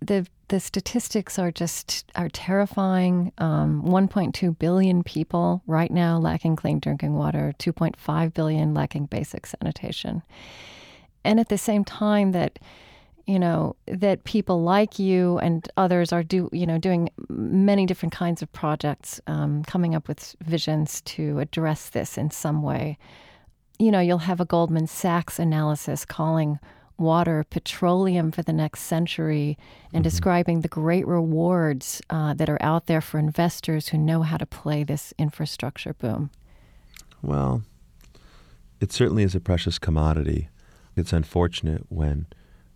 the 0.00 0.26
the 0.48 0.60
statistics 0.60 1.38
are 1.38 1.50
just 1.50 2.10
are 2.14 2.28
terrifying. 2.30 3.32
Um, 3.38 3.82
1.2 3.82 4.58
billion 4.58 5.02
people 5.02 5.62
right 5.66 5.90
now 5.90 6.18
lacking 6.18 6.56
clean 6.56 6.78
drinking 6.78 7.14
water. 7.14 7.54
2.5 7.58 8.34
billion 8.34 8.74
lacking 8.74 9.06
basic 9.06 9.46
sanitation. 9.46 10.22
And 11.24 11.38
at 11.38 11.50
the 11.50 11.58
same 11.58 11.84
time 11.84 12.32
that 12.32 12.58
you 13.26 13.38
know 13.38 13.76
that 13.86 14.24
people 14.24 14.62
like 14.62 14.98
you 14.98 15.38
and 15.38 15.68
others 15.76 16.12
are 16.14 16.22
do 16.22 16.48
you 16.50 16.66
know 16.66 16.78
doing 16.78 17.10
many 17.28 17.84
different 17.84 18.12
kinds 18.12 18.40
of 18.40 18.50
projects, 18.52 19.20
um, 19.26 19.64
coming 19.64 19.94
up 19.94 20.08
with 20.08 20.34
visions 20.42 21.02
to 21.02 21.38
address 21.38 21.90
this 21.90 22.16
in 22.16 22.30
some 22.30 22.62
way. 22.62 22.96
You 23.78 23.90
know, 23.92 24.00
you'll 24.00 24.18
have 24.18 24.40
a 24.40 24.44
Goldman 24.44 24.88
Sachs 24.88 25.38
analysis 25.38 26.04
calling 26.04 26.58
water, 26.98 27.44
petroleum 27.48 28.32
for 28.32 28.42
the 28.42 28.52
next 28.52 28.80
century, 28.82 29.56
and 29.92 30.02
mm-hmm. 30.02 30.02
describing 30.02 30.60
the 30.60 30.68
great 30.68 31.06
rewards 31.06 32.02
uh, 32.10 32.34
that 32.34 32.50
are 32.50 32.60
out 32.60 32.86
there 32.86 33.00
for 33.00 33.18
investors 33.18 33.88
who 33.88 33.98
know 33.98 34.22
how 34.22 34.36
to 34.36 34.46
play 34.46 34.82
this 34.82 35.14
infrastructure 35.16 35.94
boom? 35.94 36.30
Well, 37.22 37.62
it 38.80 38.92
certainly 38.92 39.22
is 39.22 39.34
a 39.34 39.40
precious 39.40 39.78
commodity. 39.78 40.48
It's 40.96 41.12
unfortunate 41.12 41.86
when 41.88 42.26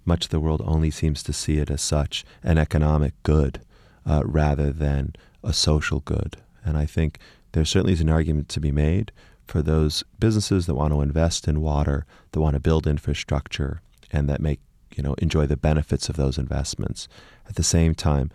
much 0.05 0.27
of 0.27 0.31
the 0.31 0.41
world 0.41 0.63
only 0.65 0.91
seems 0.91 1.23
to 1.25 1.33
see 1.33 1.59
it 1.59 1.71
as 1.71 1.83
such 1.83 2.25
an 2.43 2.59
economic 2.59 3.15
good 3.23 3.61
uh, 4.07 4.23
rather 4.25 4.73
than 4.73 5.15
a 5.43 5.53
social 5.53 6.01
good. 6.01 6.37
And 6.65 6.77
I 6.77 6.87
think 6.87 7.19
there 7.53 7.65
certainly 7.65 7.93
is 7.93 8.01
an 8.01 8.09
argument 8.09 8.49
to 8.51 8.61
be 8.61 8.73
made 8.73 9.13
for 9.47 9.63
those 9.63 10.05
businesses 10.19 10.67
that 10.67 10.75
want 10.75 10.93
to 10.93 11.01
invest 11.01 11.49
in 11.49 11.61
water, 11.61 12.07
that 12.33 12.41
want 12.41 12.55
to 12.55 12.61
build 12.61 12.87
infrastructure, 12.87 13.81
and 14.11 14.29
that 14.29 14.41
make 14.41 14.61
you 14.95 15.03
know 15.03 15.15
enjoy 15.15 15.47
the 15.47 15.57
benefits 15.57 16.09
of 16.09 16.17
those 16.17 16.39
investments. 16.39 17.09
At 17.49 17.57
the 17.57 17.63
same 17.63 17.95
time, 17.95 18.31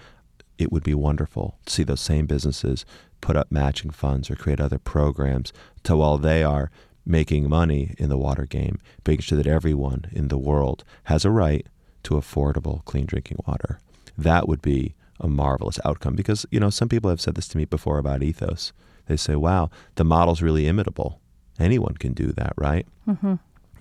it 0.57 0.71
would 0.71 0.83
be 0.83 0.93
wonderful 0.93 1.57
to 1.65 1.73
see 1.73 1.83
those 1.83 2.01
same 2.01 2.25
businesses 2.25 2.85
put 3.21 3.35
up 3.35 3.51
matching 3.51 3.91
funds 3.91 4.29
or 4.29 4.35
create 4.35 4.59
other 4.59 4.79
programs 4.79 5.53
to 5.83 5.95
while 5.95 6.17
they 6.17 6.43
are 6.43 6.69
making 7.05 7.49
money 7.49 7.95
in 7.97 8.09
the 8.09 8.17
water 8.17 8.45
game, 8.45 8.79
making 9.05 9.23
sure 9.23 9.37
that 9.37 9.47
everyone 9.47 10.05
in 10.11 10.27
the 10.27 10.37
world 10.37 10.83
has 11.05 11.23
a 11.23 11.31
right 11.31 11.65
to 12.03 12.15
affordable, 12.15 12.83
clean 12.85 13.05
drinking 13.05 13.37
water. 13.47 13.79
That 14.17 14.47
would 14.47 14.61
be 14.61 14.95
a 15.19 15.27
marvelous 15.27 15.79
outcome 15.85 16.15
because, 16.15 16.45
you 16.51 16.59
know, 16.59 16.69
some 16.69 16.89
people 16.89 17.09
have 17.09 17.21
said 17.21 17.35
this 17.35 17.47
to 17.49 17.57
me 17.57 17.65
before 17.65 17.97
about 17.97 18.23
ethos. 18.23 18.73
They 19.07 19.17
say, 19.17 19.35
wow, 19.35 19.69
the 19.95 20.03
model's 20.03 20.41
really 20.41 20.67
imitable. 20.67 21.19
Anyone 21.59 21.95
can 21.95 22.13
do 22.13 22.31
that, 22.33 22.53
right? 22.57 22.85
Mm-hmm. 23.07 23.35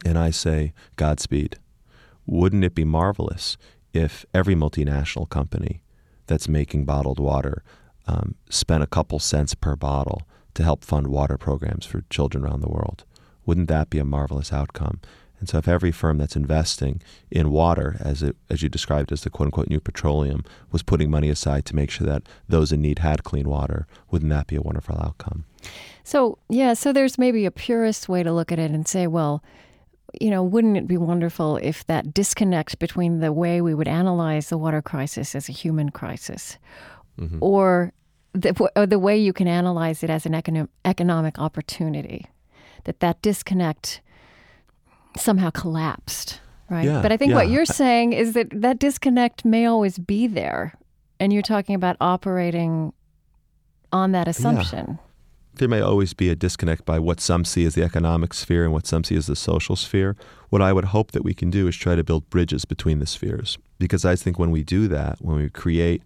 And 0.05 0.19
I 0.19 0.31
say, 0.31 0.73
Godspeed. 0.97 1.59
Wouldn't 2.27 2.65
it 2.65 2.75
be 2.75 2.85
marvelous 2.85 3.57
if 3.93 4.25
every 4.35 4.55
multinational 4.55 5.29
company 5.29 5.83
that's 6.27 6.49
making 6.49 6.85
bottled 6.85 7.21
water 7.21 7.63
um, 8.07 8.35
spent 8.51 8.83
a 8.83 8.87
couple 8.87 9.19
cents 9.19 9.55
per 9.55 9.77
bottle 9.77 10.23
to 10.55 10.63
help 10.63 10.85
fund 10.85 11.09
water 11.09 11.37
programs 11.37 11.87
for 11.87 12.03
children 12.11 12.45
around 12.45 12.61
the 12.61 12.69
world? 12.69 13.05
Wouldn't 13.45 13.69
that 13.69 13.91
be 13.91 13.99
a 13.99 14.05
marvelous 14.05 14.53
outcome? 14.53 15.01
And 15.39 15.49
so, 15.49 15.59
if 15.59 15.69
every 15.69 15.93
firm 15.93 16.19
that's 16.19 16.37
investing 16.37 17.03
in 17.31 17.51
water, 17.51 17.97
as 18.01 18.23
it, 18.23 18.37
as 18.49 18.63
you 18.63 18.69
described 18.69 19.13
as 19.13 19.23
the 19.23 19.31
quote 19.31 19.49
unquote 19.49 19.69
new 19.69 19.81
petroleum, 19.81 20.45
was 20.73 20.83
putting 20.83 21.11
money 21.11 21.29
aside 21.29 21.65
to 21.67 21.77
make 21.77 21.91
sure 21.91 22.07
that 22.07 22.23
those 22.49 22.73
in 22.73 22.81
need 22.81 23.01
had 23.01 23.25
clean 23.25 23.49
water, 23.49 23.87
wouldn't 24.11 24.31
that 24.31 24.47
be 24.47 24.57
a 24.57 24.63
wonderful 24.63 24.99
outcome? 24.99 25.45
So, 26.05 26.39
yeah, 26.49 26.75
so 26.75 26.93
there's 26.93 27.19
maybe 27.19 27.45
a 27.45 27.51
purist 27.51 28.09
way 28.09 28.23
to 28.23 28.33
look 28.33 28.53
at 28.53 28.59
it 28.59 28.71
and 28.71 28.87
say, 28.87 29.07
well, 29.07 29.43
you 30.21 30.31
know, 30.31 30.43
wouldn't 30.43 30.77
it 30.77 30.87
be 30.87 30.97
wonderful 30.97 31.59
if 31.59 31.85
that 31.87 32.15
disconnect 32.15 32.79
between 32.79 33.21
the 33.21 33.33
way 33.33 33.61
we 33.61 33.75
would 33.75 33.89
analyze 33.89 34.49
the 34.49 34.59
water 34.59 34.81
crisis 34.81 35.35
as 35.35 35.49
a 35.49 35.53
human 35.53 35.91
crisis 35.91 36.59
mm-hmm. 37.19 37.39
or 37.41 37.93
the, 38.33 38.71
or 38.77 38.87
the 38.87 38.99
way 38.99 39.17
you 39.17 39.33
can 39.33 39.49
analyze 39.49 40.03
it 40.03 40.11
as 40.11 40.27
an 40.27 40.35
economic, 40.35 40.71
economic 40.85 41.39
opportunity, 41.39 42.27
that 42.85 43.01
that 43.01 43.21
disconnect 43.23 44.01
somehow 45.19 45.51
collapsed, 45.51 46.41
right? 46.71 46.85
Yeah, 46.85 47.03
but 47.03 47.13
I 47.13 47.17
think 47.17 47.31
yeah. 47.31 47.37
what 47.37 47.49
you're 47.49 47.65
saying 47.65 48.13
is 48.13 48.33
that 48.35 48.49
that 48.53 48.79
disconnect 48.79 49.45
may 49.45 49.67
always 49.67 49.99
be 49.99 50.27
there. 50.27 50.75
And 51.19 51.33
you're 51.33 51.43
talking 51.43 51.75
about 51.75 51.97
operating 52.01 52.93
on 53.93 54.13
that 54.13 54.29
assumption. 54.29 54.87
Yeah. 54.87 54.97
There 55.55 55.69
may 55.69 55.81
always 55.81 56.13
be 56.13 56.29
a 56.29 56.37
disconnect 56.37 56.85
by 56.85 56.99
what 56.99 57.21
some 57.21 57.47
see 57.47 57.65
as 57.65 57.75
the 57.75 57.83
economic 57.83 58.35
sphere 58.35 58.65
and 58.65 58.73
what 58.75 58.87
some 58.87 59.03
see 59.03 59.17
as 59.17 59.27
the 59.27 59.37
social 59.37 59.75
sphere. 59.75 60.15
What 60.51 60.61
I 60.61 60.75
would 60.75 60.87
hope 60.87 61.13
that 61.13 61.25
we 61.25 61.33
can 61.33 61.49
do 61.49 61.67
is 61.67 61.77
try 61.77 61.97
to 61.97 62.05
build 62.05 62.29
bridges 62.29 62.67
between 62.67 62.99
the 62.99 63.07
spheres. 63.07 63.57
Because 63.79 64.05
I 64.05 64.17
think 64.17 64.39
when 64.39 64.51
we 64.51 64.63
do 64.63 64.87
that, 64.89 65.17
when 65.23 65.37
we 65.39 65.49
create 65.49 66.03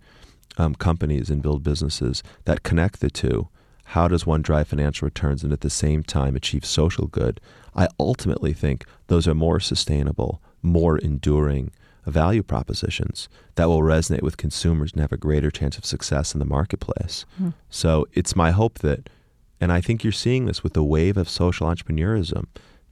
um, 0.56 0.76
companies 0.76 1.30
and 1.30 1.42
build 1.42 1.64
businesses 1.64 2.22
that 2.44 2.62
connect 2.62 3.00
the 3.00 3.10
two, 3.10 3.48
how 3.86 4.06
does 4.06 4.24
one 4.24 4.42
drive 4.42 4.68
financial 4.68 5.06
returns 5.06 5.42
and 5.42 5.52
at 5.52 5.62
the 5.62 5.70
same 5.70 6.04
time 6.04 6.36
achieve 6.36 6.64
social 6.64 7.08
good? 7.08 7.40
I 7.74 7.88
ultimately 7.98 8.52
think 8.52 8.84
those 9.06 9.28
are 9.28 9.34
more 9.34 9.60
sustainable, 9.60 10.40
more 10.62 10.98
enduring 10.98 11.72
value 12.06 12.42
propositions 12.42 13.28
that 13.54 13.68
will 13.68 13.82
resonate 13.82 14.22
with 14.22 14.36
consumers 14.36 14.92
and 14.92 15.00
have 15.00 15.12
a 15.12 15.16
greater 15.16 15.50
chance 15.50 15.78
of 15.78 15.84
success 15.84 16.34
in 16.34 16.38
the 16.38 16.46
marketplace. 16.46 17.24
Mm. 17.40 17.54
So 17.68 18.06
it's 18.12 18.34
my 18.34 18.50
hope 18.50 18.80
that, 18.80 19.08
and 19.60 19.72
I 19.72 19.80
think 19.80 20.02
you're 20.02 20.12
seeing 20.12 20.46
this 20.46 20.62
with 20.62 20.72
the 20.72 20.84
wave 20.84 21.16
of 21.16 21.28
social 21.28 21.66
entrepreneurism 21.66 22.46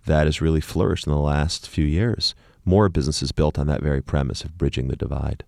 that 0.07 0.27
has 0.27 0.41
really 0.41 0.61
flourished 0.61 1.07
in 1.07 1.13
the 1.13 1.19
last 1.19 1.69
few 1.69 1.85
years. 1.85 2.35
More 2.65 2.89
businesses 2.89 3.33
built 3.33 3.59
on 3.59 3.67
that 3.67 3.83
very 3.83 4.03
premise 4.03 4.45
of 4.45 4.59
bridging 4.59 4.89
the 4.89 4.97
divide. 4.97 5.45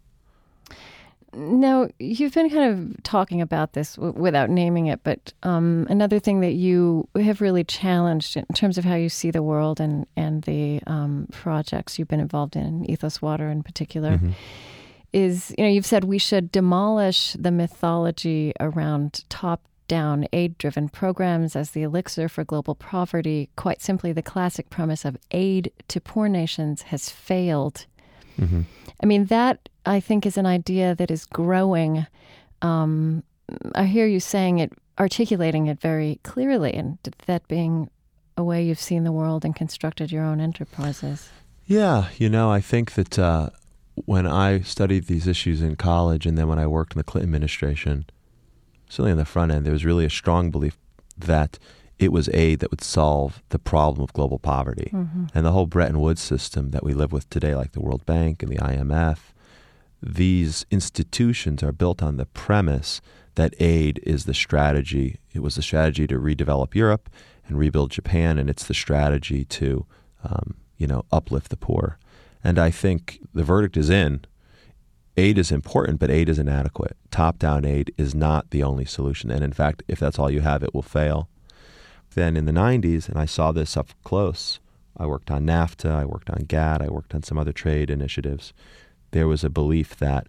Now, 1.32 1.88
you've 1.98 2.34
been 2.34 2.50
kind 2.50 2.72
of 2.72 3.02
talking 3.04 3.40
about 3.40 3.72
this 3.72 3.94
w- 3.94 4.14
without 4.14 4.50
naming 4.50 4.86
it, 4.86 5.00
but 5.04 5.32
um, 5.44 5.86
another 5.88 6.18
thing 6.18 6.40
that 6.40 6.54
you 6.54 7.08
have 7.14 7.40
really 7.40 7.62
challenged 7.62 8.36
in 8.36 8.44
terms 8.54 8.78
of 8.78 8.84
how 8.84 8.96
you 8.96 9.08
see 9.08 9.30
the 9.30 9.42
world 9.42 9.80
and, 9.80 10.06
and 10.16 10.42
the 10.42 10.80
um, 10.88 11.28
projects 11.30 11.98
you've 11.98 12.08
been 12.08 12.20
involved 12.20 12.56
in, 12.56 12.88
Ethos 12.90 13.22
Water 13.22 13.48
in 13.48 13.62
particular, 13.62 14.12
mm-hmm. 14.12 14.30
is 15.12 15.54
you 15.56 15.64
know, 15.64 15.70
you've 15.70 15.86
said 15.86 16.04
we 16.04 16.18
should 16.18 16.50
demolish 16.50 17.34
the 17.38 17.52
mythology 17.52 18.52
around 18.58 19.24
top 19.28 19.62
down 19.86 20.24
aid 20.32 20.56
driven 20.58 20.88
programs 20.88 21.56
as 21.56 21.72
the 21.72 21.82
elixir 21.82 22.28
for 22.28 22.44
global 22.44 22.74
poverty. 22.74 23.50
Quite 23.56 23.82
simply, 23.82 24.12
the 24.12 24.22
classic 24.22 24.70
premise 24.70 25.04
of 25.04 25.16
aid 25.30 25.72
to 25.88 26.00
poor 26.00 26.28
nations 26.28 26.82
has 26.82 27.08
failed. 27.08 27.86
Mm-hmm. 28.38 28.62
I 29.02 29.06
mean, 29.06 29.26
that 29.26 29.68
I 29.86 30.00
think 30.00 30.26
is 30.26 30.36
an 30.36 30.46
idea 30.46 30.94
that 30.94 31.10
is 31.10 31.24
growing. 31.26 32.06
Um, 32.62 33.22
I 33.74 33.84
hear 33.84 34.06
you 34.06 34.20
saying 34.20 34.58
it, 34.58 34.72
articulating 34.98 35.66
it 35.66 35.80
very 35.80 36.20
clearly, 36.22 36.74
and 36.74 36.98
that 37.26 37.46
being 37.48 37.90
a 38.36 38.44
way 38.44 38.62
you've 38.64 38.80
seen 38.80 39.04
the 39.04 39.12
world 39.12 39.44
and 39.44 39.54
constructed 39.54 40.12
your 40.12 40.24
own 40.24 40.40
enterprises. 40.40 41.30
Yeah, 41.66 42.08
you 42.18 42.28
know, 42.28 42.50
I 42.50 42.60
think 42.60 42.94
that 42.94 43.18
uh, 43.18 43.50
when 43.94 44.26
I 44.26 44.60
studied 44.60 45.06
these 45.06 45.26
issues 45.26 45.62
in 45.62 45.76
college 45.76 46.26
and 46.26 46.36
then 46.36 46.48
when 46.48 46.58
I 46.58 46.66
worked 46.66 46.94
in 46.94 46.98
the 46.98 47.04
Clinton 47.04 47.28
administration, 47.28 48.06
certainly 48.88 49.12
on 49.12 49.18
the 49.18 49.24
front 49.24 49.52
end, 49.52 49.64
there 49.64 49.72
was 49.72 49.84
really 49.84 50.04
a 50.04 50.10
strong 50.10 50.50
belief 50.50 50.76
that 51.16 51.58
it 51.98 52.12
was 52.12 52.30
aid 52.32 52.60
that 52.60 52.70
would 52.70 52.82
solve 52.82 53.42
the 53.50 53.58
problem 53.58 54.02
of 54.02 54.12
global 54.14 54.38
poverty. 54.38 54.90
Mm-hmm. 54.92 55.26
And 55.34 55.46
the 55.46 55.52
whole 55.52 55.66
Bretton 55.66 56.00
Woods 56.00 56.22
system 56.22 56.70
that 56.70 56.82
we 56.82 56.94
live 56.94 57.12
with 57.12 57.28
today, 57.28 57.54
like 57.54 57.72
the 57.72 57.80
World 57.80 58.06
Bank 58.06 58.42
and 58.42 58.50
the 58.50 58.56
IMF, 58.56 59.18
these 60.02 60.64
institutions 60.70 61.62
are 61.62 61.72
built 61.72 62.02
on 62.02 62.16
the 62.16 62.26
premise 62.26 63.00
that 63.34 63.54
aid 63.58 64.00
is 64.02 64.24
the 64.24 64.34
strategy. 64.34 65.18
It 65.32 65.40
was 65.40 65.54
the 65.54 65.62
strategy 65.62 66.06
to 66.06 66.18
redevelop 66.18 66.74
Europe 66.74 67.08
and 67.46 67.58
rebuild 67.58 67.90
Japan, 67.90 68.38
and 68.38 68.48
it's 68.48 68.64
the 68.64 68.74
strategy 68.74 69.44
to, 69.44 69.86
um, 70.24 70.54
you 70.76 70.86
know, 70.86 71.04
uplift 71.12 71.50
the 71.50 71.56
poor. 71.56 71.98
And 72.42 72.58
I 72.58 72.70
think 72.70 73.20
the 73.34 73.44
verdict 73.44 73.76
is 73.76 73.90
in. 73.90 74.24
Aid 75.16 75.38
is 75.38 75.52
important, 75.52 75.98
but 76.00 76.10
aid 76.10 76.28
is 76.28 76.38
inadequate. 76.38 76.96
Top 77.10 77.38
down 77.38 77.64
aid 77.64 77.92
is 77.98 78.14
not 78.14 78.50
the 78.50 78.62
only 78.62 78.86
solution. 78.86 79.30
And 79.30 79.44
in 79.44 79.52
fact, 79.52 79.82
if 79.86 79.98
that's 79.98 80.18
all 80.18 80.30
you 80.30 80.40
have, 80.40 80.62
it 80.62 80.74
will 80.74 80.82
fail. 80.82 81.28
Then 82.14 82.36
in 82.36 82.46
the 82.46 82.52
90s, 82.52 83.08
and 83.08 83.18
I 83.18 83.26
saw 83.26 83.52
this 83.52 83.76
up 83.76 83.90
close, 84.02 84.60
I 84.96 85.06
worked 85.06 85.30
on 85.30 85.46
NAFTA, 85.46 85.90
I 85.90 86.04
worked 86.04 86.30
on 86.30 86.44
GATT, 86.46 86.82
I 86.82 86.88
worked 86.88 87.14
on 87.14 87.22
some 87.22 87.38
other 87.38 87.52
trade 87.52 87.90
initiatives 87.90 88.52
there 89.12 89.28
was 89.28 89.44
a 89.44 89.50
belief 89.50 89.96
that 89.96 90.26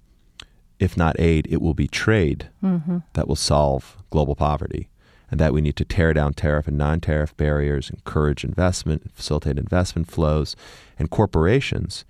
if 0.82 0.98
not 0.98 1.20
aid, 1.20 1.48
it 1.50 1.62
will 1.62 1.76
be 1.76 1.88
trade 1.88 2.50
mm-hmm. 2.62 2.98
that 3.14 3.28
will 3.28 3.36
solve 3.36 3.98
global 4.10 4.36
poverty, 4.36 4.90
and 5.30 5.40
that 5.40 5.54
we 5.54 5.62
need 5.62 5.76
to 5.76 5.86
tear 5.86 6.12
down 6.12 6.34
tariff 6.34 6.68
and 6.68 6.78
non 6.78 7.00
tariff 7.00 7.38
barriers, 7.38 7.92
encourage 7.92 8.44
investment, 8.44 9.12
facilitate 9.14 9.60
investment 9.60 10.10
flows, 10.10 10.56
and 10.98 11.12
corporations, 11.12 12.04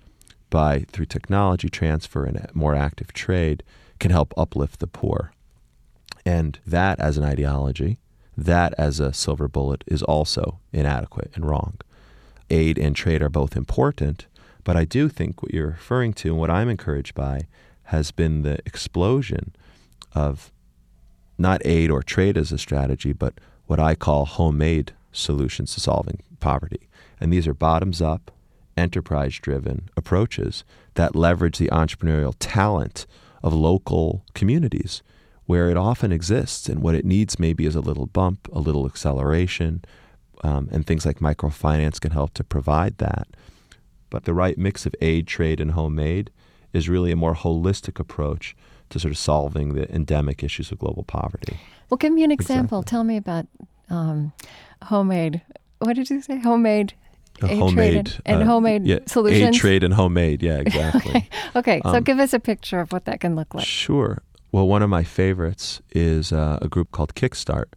by 0.48 0.86
through 0.88 1.04
technology 1.04 1.68
transfer 1.68 2.24
and 2.24 2.50
more 2.54 2.74
active 2.74 3.12
trade, 3.12 3.62
can 4.00 4.10
help 4.10 4.32
uplift 4.38 4.80
the 4.80 4.86
poor. 4.86 5.32
And 6.24 6.58
that 6.66 6.98
as 6.98 7.18
an 7.18 7.24
ideology, 7.24 7.98
that 8.36 8.74
as 8.78 9.00
a 9.00 9.12
silver 9.12 9.48
bullet, 9.48 9.84
is 9.86 10.02
also 10.02 10.60
inadequate 10.72 11.30
and 11.34 11.44
wrong. 11.44 11.76
Aid 12.48 12.78
and 12.78 12.96
trade 12.96 13.20
are 13.20 13.28
both 13.28 13.54
important, 13.54 14.26
but 14.64 14.76
I 14.76 14.84
do 14.84 15.08
think 15.08 15.42
what 15.42 15.52
you're 15.52 15.68
referring 15.68 16.12
to 16.14 16.30
and 16.30 16.38
what 16.38 16.50
I'm 16.50 16.68
encouraged 16.68 17.14
by 17.14 17.46
has 17.84 18.10
been 18.10 18.42
the 18.42 18.58
explosion 18.64 19.54
of 20.14 20.52
not 21.38 21.60
aid 21.64 21.90
or 21.90 22.02
trade 22.02 22.36
as 22.36 22.52
a 22.52 22.58
strategy, 22.58 23.12
but 23.12 23.34
what 23.66 23.80
I 23.80 23.94
call 23.94 24.24
homemade 24.24 24.92
solutions 25.12 25.74
to 25.74 25.80
solving 25.80 26.22
poverty. 26.40 26.88
And 27.20 27.32
these 27.32 27.46
are 27.46 27.54
bottoms 27.54 28.00
up, 28.00 28.30
enterprise 28.76 29.38
driven 29.38 29.88
approaches 29.96 30.64
that 30.94 31.16
leverage 31.16 31.58
the 31.58 31.68
entrepreneurial 31.68 32.34
talent 32.38 33.06
of 33.42 33.52
local 33.52 34.24
communities 34.34 35.02
where 35.46 35.68
it 35.68 35.76
often 35.76 36.12
exists. 36.12 36.68
And 36.68 36.82
what 36.82 36.94
it 36.94 37.04
needs 37.04 37.38
maybe 37.38 37.66
is 37.66 37.74
a 37.74 37.80
little 37.80 38.06
bump, 38.06 38.48
a 38.52 38.60
little 38.60 38.86
acceleration, 38.86 39.84
um, 40.42 40.68
and 40.72 40.86
things 40.86 41.04
like 41.04 41.18
microfinance 41.18 42.00
can 42.00 42.12
help 42.12 42.34
to 42.34 42.44
provide 42.44 42.98
that. 42.98 43.28
But 44.12 44.24
the 44.24 44.34
right 44.34 44.58
mix 44.58 44.84
of 44.84 44.94
aid, 45.00 45.26
trade, 45.26 45.58
and 45.58 45.70
homemade 45.70 46.30
is 46.74 46.86
really 46.86 47.12
a 47.12 47.16
more 47.16 47.34
holistic 47.34 47.98
approach 47.98 48.54
to 48.90 49.00
sort 49.00 49.10
of 49.10 49.16
solving 49.16 49.72
the 49.72 49.90
endemic 49.90 50.44
issues 50.44 50.70
of 50.70 50.78
global 50.78 51.02
poverty. 51.02 51.58
Well, 51.88 51.96
give 51.96 52.12
me 52.12 52.22
an 52.22 52.30
example. 52.30 52.80
Exactly. 52.80 52.90
Tell 52.90 53.04
me 53.04 53.16
about 53.16 53.46
um, 53.88 54.32
homemade. 54.82 55.40
What 55.78 55.96
did 55.96 56.10
you 56.10 56.20
say? 56.20 56.38
Homemade. 56.38 56.92
Aid 57.42 57.58
homemade 57.58 57.96
and, 57.96 58.20
and 58.26 58.42
uh, 58.42 58.44
homemade 58.44 58.86
yeah, 58.86 58.98
solutions. 59.06 59.56
Aid, 59.56 59.60
trade, 59.60 59.82
and 59.82 59.94
homemade. 59.94 60.42
Yeah, 60.42 60.58
exactly. 60.66 61.10
okay. 61.10 61.28
okay, 61.56 61.80
so 61.82 61.94
um, 61.94 62.04
give 62.04 62.18
us 62.18 62.34
a 62.34 62.38
picture 62.38 62.80
of 62.80 62.92
what 62.92 63.06
that 63.06 63.20
can 63.20 63.34
look 63.34 63.54
like. 63.54 63.66
Sure. 63.66 64.22
Well, 64.52 64.68
one 64.68 64.82
of 64.82 64.90
my 64.90 65.04
favorites 65.04 65.80
is 65.90 66.34
uh, 66.34 66.58
a 66.60 66.68
group 66.68 66.92
called 66.92 67.14
Kickstart, 67.14 67.72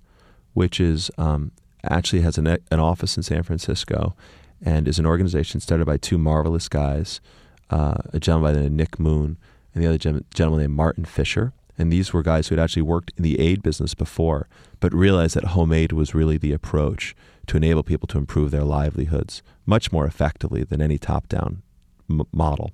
which 0.53 0.81
is 0.81 1.09
um, 1.17 1.53
actually 1.85 2.23
has 2.23 2.37
an, 2.37 2.45
an 2.47 2.79
office 2.81 3.15
in 3.15 3.23
San 3.23 3.43
Francisco 3.43 4.17
and 4.65 4.87
is 4.87 4.97
an 4.99 5.05
organization 5.05 5.59
started 5.59 5.85
by 5.85 5.95
two 5.95 6.17
marvelous 6.17 6.67
guys, 6.67 7.21
uh, 7.69 7.95
a 8.11 8.19
gentleman 8.19 8.49
by 8.49 8.53
the 8.53 8.59
name 8.61 8.67
of 8.67 8.73
Nick 8.73 8.99
Moon 8.99 9.37
and 9.73 9.83
the 9.83 9.87
other 9.87 10.23
gentleman 10.33 10.61
named 10.61 10.73
Martin 10.73 11.05
Fisher. 11.05 11.53
And 11.77 11.91
these 11.91 12.11
were 12.11 12.23
guys 12.23 12.47
who 12.47 12.55
had 12.55 12.63
actually 12.63 12.81
worked 12.81 13.13
in 13.17 13.23
the 13.23 13.39
aid 13.39 13.61
business 13.61 13.93
before, 13.93 14.47
but 14.79 14.93
realized 14.93 15.35
that 15.35 15.45
home 15.45 15.71
aid 15.71 15.91
was 15.91 16.15
really 16.15 16.37
the 16.37 16.53
approach 16.53 17.15
to 17.47 17.57
enable 17.57 17.83
people 17.83 18.07
to 18.07 18.17
improve 18.17 18.49
their 18.49 18.63
livelihoods 18.63 19.43
much 19.65 19.91
more 19.91 20.05
effectively 20.05 20.63
than 20.63 20.81
any 20.81 20.97
top 20.97 21.27
down 21.27 21.61
m- 22.09 22.23
model. 22.31 22.71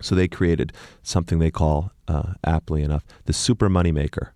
So 0.00 0.14
they 0.14 0.28
created 0.28 0.72
something 1.02 1.38
they 1.38 1.50
call, 1.50 1.90
uh, 2.06 2.34
aptly 2.44 2.82
enough, 2.82 3.04
the 3.24 3.32
super 3.32 3.68
moneymaker. 3.68 4.28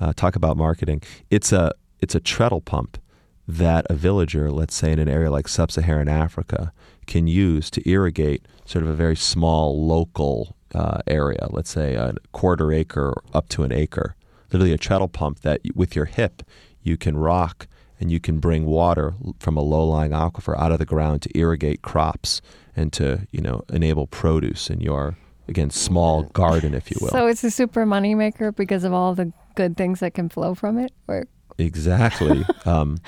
Uh, 0.00 0.12
talk 0.12 0.34
about 0.34 0.56
marketing. 0.56 1.02
It's 1.30 1.52
a 1.52 1.72
it's 2.00 2.16
a 2.16 2.20
treadle 2.20 2.60
pump 2.60 2.98
that 3.46 3.86
a 3.90 3.94
villager, 3.94 4.50
let's 4.50 4.74
say 4.74 4.92
in 4.92 4.98
an 4.98 5.08
area 5.08 5.30
like 5.30 5.48
sub-Saharan 5.48 6.08
Africa, 6.08 6.72
can 7.06 7.26
use 7.26 7.70
to 7.70 7.88
irrigate 7.88 8.46
sort 8.64 8.82
of 8.82 8.88
a 8.88 8.94
very 8.94 9.16
small 9.16 9.86
local 9.86 10.56
uh, 10.74 11.00
area. 11.06 11.46
Let's 11.50 11.70
say 11.70 11.94
a 11.94 12.14
quarter 12.32 12.72
acre 12.72 13.14
up 13.32 13.48
to 13.50 13.62
an 13.62 13.72
acre. 13.72 14.16
Literally 14.52 14.72
a 14.72 14.78
treadle 14.78 15.08
pump 15.08 15.40
that 15.40 15.60
with 15.74 15.94
your 15.94 16.04
hip 16.06 16.42
you 16.82 16.96
can 16.96 17.16
rock 17.16 17.66
and 18.00 18.10
you 18.10 18.20
can 18.20 18.38
bring 18.38 18.66
water 18.66 19.14
from 19.38 19.56
a 19.56 19.62
low-lying 19.62 20.12
aquifer 20.12 20.58
out 20.58 20.72
of 20.72 20.78
the 20.78 20.84
ground 20.84 21.22
to 21.22 21.38
irrigate 21.38 21.82
crops 21.82 22.40
and 22.76 22.92
to 22.92 23.26
you 23.30 23.40
know 23.40 23.64
enable 23.72 24.06
produce 24.06 24.68
in 24.70 24.80
your 24.80 25.16
again 25.48 25.70
small 25.70 26.24
garden, 26.24 26.74
if 26.74 26.90
you 26.90 26.96
will. 27.00 27.08
So 27.08 27.26
it's 27.26 27.44
a 27.44 27.50
super 27.50 27.84
moneymaker 27.84 28.54
because 28.54 28.84
of 28.84 28.92
all 28.92 29.14
the 29.14 29.32
good 29.54 29.76
things 29.76 30.00
that 30.00 30.14
can 30.14 30.28
flow 30.28 30.54
from 30.54 30.78
it, 30.78 30.92
or 31.08 31.26
Exactly. 31.58 32.44
um, 32.64 32.98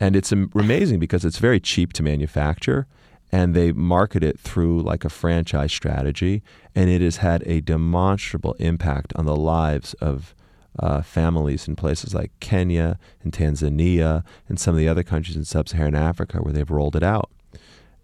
and 0.00 0.16
it's 0.16 0.32
amazing 0.32 0.98
because 0.98 1.24
it's 1.24 1.38
very 1.38 1.60
cheap 1.60 1.92
to 1.94 2.02
manufacture 2.02 2.86
and 3.30 3.54
they 3.54 3.72
market 3.72 4.24
it 4.24 4.38
through 4.38 4.80
like 4.80 5.04
a 5.04 5.08
franchise 5.10 5.72
strategy. 5.72 6.42
And 6.74 6.88
it 6.88 7.02
has 7.02 7.18
had 7.18 7.42
a 7.46 7.60
demonstrable 7.60 8.54
impact 8.54 9.12
on 9.16 9.26
the 9.26 9.36
lives 9.36 9.94
of 9.94 10.34
uh, 10.78 11.02
families 11.02 11.66
in 11.66 11.76
places 11.76 12.14
like 12.14 12.30
Kenya 12.40 12.98
and 13.22 13.32
Tanzania 13.32 14.22
and 14.48 14.58
some 14.58 14.74
of 14.74 14.78
the 14.78 14.88
other 14.88 15.02
countries 15.02 15.36
in 15.36 15.44
sub 15.44 15.68
Saharan 15.68 15.94
Africa 15.94 16.38
where 16.38 16.52
they've 16.52 16.70
rolled 16.70 16.96
it 16.96 17.02
out. 17.02 17.30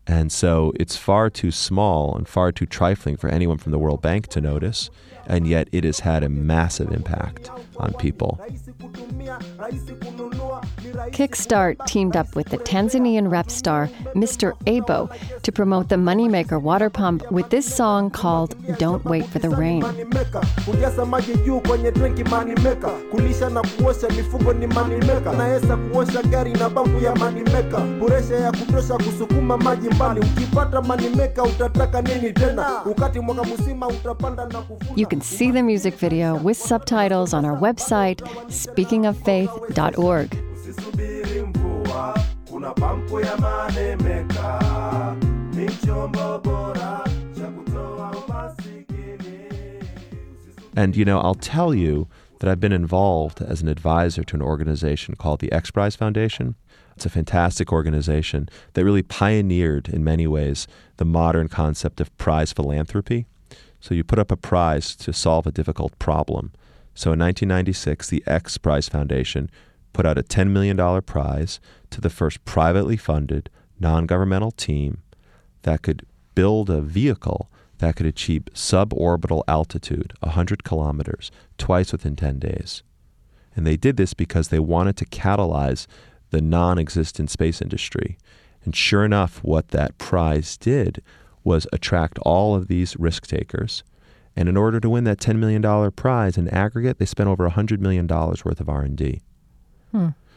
And 0.07 0.31
so 0.31 0.73
it's 0.79 0.97
far 0.97 1.31
too 1.31 1.51
small 1.51 2.14
and 2.14 2.29
far 2.29 2.53
too 2.53 2.67
trifling 2.67 3.17
for 3.17 3.29
anyone 3.29 3.59
from 3.59 3.73
the 3.73 3.79
World 3.79 4.03
Bank 4.03 4.27
to 4.29 4.40
notice. 4.40 4.90
And 5.27 5.47
yet 5.47 5.69
it 5.73 5.85
has 5.85 6.01
had 6.01 6.23
a 6.23 6.29
massive 6.29 6.93
impact 6.93 7.51
on 7.79 7.95
people. 7.95 8.38
Kickstart 11.11 11.87
teamed 11.87 12.14
up 12.14 12.37
with 12.37 12.49
the 12.51 12.59
Tanzanian 12.59 13.31
rap 13.31 13.51
star 13.51 13.88
Mr. 14.14 14.53
Ebbo 14.64 15.11
to 15.40 15.53
promote 15.53 15.88
the 15.88 15.97
Moneymaker 15.97 16.61
water 16.61 16.90
pump 16.90 17.31
with 17.33 17.49
this 17.49 17.73
song 17.73 18.11
called 18.11 18.55
Don't 18.79 19.03
Wait 19.07 19.25
for 19.27 19.38
the 19.38 19.49
Rain. 19.49 19.83
Kujaza 29.98 30.14
maji 30.14 30.30
juu 30.30 30.46
kwenye 30.46 30.68
drinki 30.74 30.78
manimeka 30.78 31.42
kulisha 31.42 31.44
na 31.44 31.44
kuosha 31.44 31.44
mifugo 31.44 31.44
ni 31.44 31.44
manimeka 31.44 31.44
naweza 31.44 31.44
kuosha 31.44 31.44
gari 31.44 31.44
na 31.44 31.44
bafu 31.44 31.44
ya 31.44 31.44
manimeka 31.44 31.44
puresha 31.44 31.44
ya 31.44 31.44
kutosha 31.44 31.44
kusukuma 31.44 31.54
maji 31.54 31.54
mbali 31.54 31.61
ukipata 31.61 31.62
manimeka 31.62 31.92
utataka 31.92 32.02
nini 32.02 32.33
tena? 32.33 32.85
Ukati 32.85 33.20
mwaka 33.20 33.44
mzima 33.44 33.88
utapanda 33.88 34.46
na 34.46 34.59
kuvuna. 34.62 34.90
You 34.96 35.07
can 35.07 35.20
see 35.20 35.52
the 35.52 35.62
music 35.62 35.94
video 35.98 36.35
with 36.44 36.57
subtitles 36.59 37.35
on 37.35 37.44
our 37.44 37.59
website, 37.61 38.20
speakingoffaith.org. 38.48 40.30
usisubiri 40.54 41.42
mvua 41.42 42.14
kuna 42.50 42.70
pampu 42.70 43.20
ya 43.20 43.37
manemeka 43.37 44.61
ni 45.54 45.66
chombo 45.87 46.38
bora 46.44 47.00
cha 47.38 47.46
kutoa 47.46 48.11
umasikini 48.26 49.38
And, 50.76 50.96
you 50.96 51.04
know, 51.04 51.20
I'll 51.20 51.35
tell 51.35 51.74
you 51.74 52.09
that 52.40 52.50
I've 52.50 52.61
been 52.61 52.72
involved 52.72 53.40
as 53.42 53.62
an 53.62 53.68
advisor 53.68 54.24
to 54.24 54.37
an 54.37 54.42
organization 54.42 55.14
called 55.14 55.38
the 55.40 55.52
X 55.52 55.70
Prize 55.70 55.94
Foundation. 55.96 56.54
It's 56.96 57.07
a 57.07 57.11
fantastic 57.11 57.72
organization 57.72 58.48
that 58.74 58.85
really 58.85 59.02
pioneered, 59.02 59.88
in 59.88 60.04
many 60.04 60.26
ways, 60.26 60.66
the 60.96 61.04
modern 61.04 61.48
concept 61.48 62.00
of 62.00 62.16
prize 62.18 62.52
philanthropy. 62.52 63.26
So 63.80 63.94
you 63.94 64.04
put 64.04 64.18
up 64.18 64.30
a 64.30 64.37
prize 64.37 64.96
to 64.96 65.12
solve 65.12 65.46
a 65.46 65.52
difficult 65.52 65.98
problem. 65.98 66.52
So 66.94 67.12
in 67.12 67.18
1996, 67.18 68.09
the 68.09 68.22
X 68.26 68.57
Prize 68.57 68.88
Foundation 68.88 69.50
put 69.92 70.07
out 70.07 70.18
a 70.18 70.22
$10 70.22 70.50
million 70.50 71.02
prize 71.02 71.61
to 71.90 72.00
the 72.00 72.11
first 72.11 72.44
privately 72.44 72.96
funded, 72.96 73.50
non 73.80 74.07
governmental 74.07 74.52
team 74.52 75.02
that 75.62 75.83
could 75.83 76.07
build 76.35 76.70
a 76.70 76.80
vehicle 76.80 77.50
that 77.78 77.96
could 77.96 78.07
achieve 78.07 78.44
suborbital 78.54 79.42
altitude, 79.48 80.14
100 80.20 80.64
kilometers, 80.64 81.30
twice 81.59 81.92
within 81.92 82.16
10 82.16 82.38
days. 82.38 82.83
And 83.57 83.66
they 83.66 83.76
did 83.76 83.96
this 83.96 84.14
because 84.14 84.48
they 84.48 84.59
wanted 84.59 84.96
to 84.98 85.07
catalyze 85.07 85.87
the 86.35 86.42
non 86.42 86.79
existent 86.79 87.31
space 87.31 87.62
industry. 87.62 88.18
And 88.64 88.75
sure 88.75 89.05
enough, 89.05 89.42
what 89.44 89.68
that 89.68 89.97
prize 89.99 90.57
did 90.57 91.03
was 91.44 91.66
attract 91.73 92.18
all 92.20 92.55
of 92.55 92.66
these 92.68 92.97
risk 92.99 93.27
takers. 93.27 93.85
And 94.35 94.49
in 94.49 94.57
order 94.57 94.81
to 94.81 94.90
win 94.90 95.05
that 95.05 95.18
$10 95.18 95.37
million 95.37 95.92
prize 95.92 96.37
in 96.37 96.49
aggregate, 96.49 96.99
they 96.99 97.05
spent 97.05 97.29
over 97.29 97.49
$100 97.49 97.79
million 97.79 98.07
worth 98.09 98.61
of 98.61 98.68
R&D. 98.68 99.20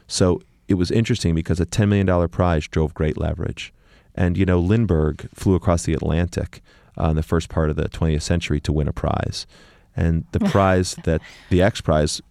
So 0.07 0.41
it 0.67 0.75
was 0.75 0.91
interesting 0.91 1.33
because 1.33 1.59
a 1.59 1.65
$10 1.65 1.87
million 1.87 2.29
prize 2.29 2.67
drove 2.67 2.93
great 2.93 3.17
leverage. 3.17 3.73
And, 4.13 4.37
you 4.37 4.45
know, 4.45 4.59
Lindbergh 4.59 5.27
flew 5.33 5.55
across 5.55 5.83
the 5.83 5.93
Atlantic 5.93 6.61
uh, 6.99 7.09
in 7.09 7.15
the 7.15 7.23
first 7.23 7.49
part 7.49 7.69
of 7.71 7.75
the 7.75 7.89
20th 7.89 8.21
century 8.21 8.59
to 8.61 8.71
win 8.71 8.87
a 8.87 8.93
prize. 8.93 9.47
And 9.95 10.25
the 10.31 10.39
prize 10.51 10.95
that 11.05 11.21
the 11.49 11.63
X 11.63 11.81
Prize, 11.81 12.21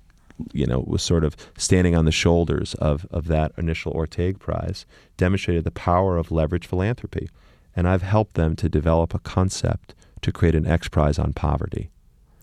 you 0.52 0.66
know, 0.66 0.80
was 0.86 1.02
sort 1.02 1.24
of 1.24 1.36
standing 1.56 1.94
on 1.94 2.04
the 2.04 2.12
shoulders 2.12 2.74
of, 2.74 3.06
of 3.10 3.26
that 3.26 3.52
initial 3.56 3.92
Orteig 3.92 4.38
Prize, 4.38 4.86
demonstrated 5.16 5.64
the 5.64 5.70
power 5.70 6.16
of 6.16 6.30
leverage 6.30 6.66
philanthropy. 6.66 7.28
And 7.74 7.88
I've 7.88 8.02
helped 8.02 8.34
them 8.34 8.56
to 8.56 8.68
develop 8.68 9.14
a 9.14 9.18
concept 9.18 9.94
to 10.22 10.32
create 10.32 10.54
an 10.54 10.66
X 10.66 10.88
Prize 10.88 11.18
on 11.18 11.32
poverty 11.32 11.90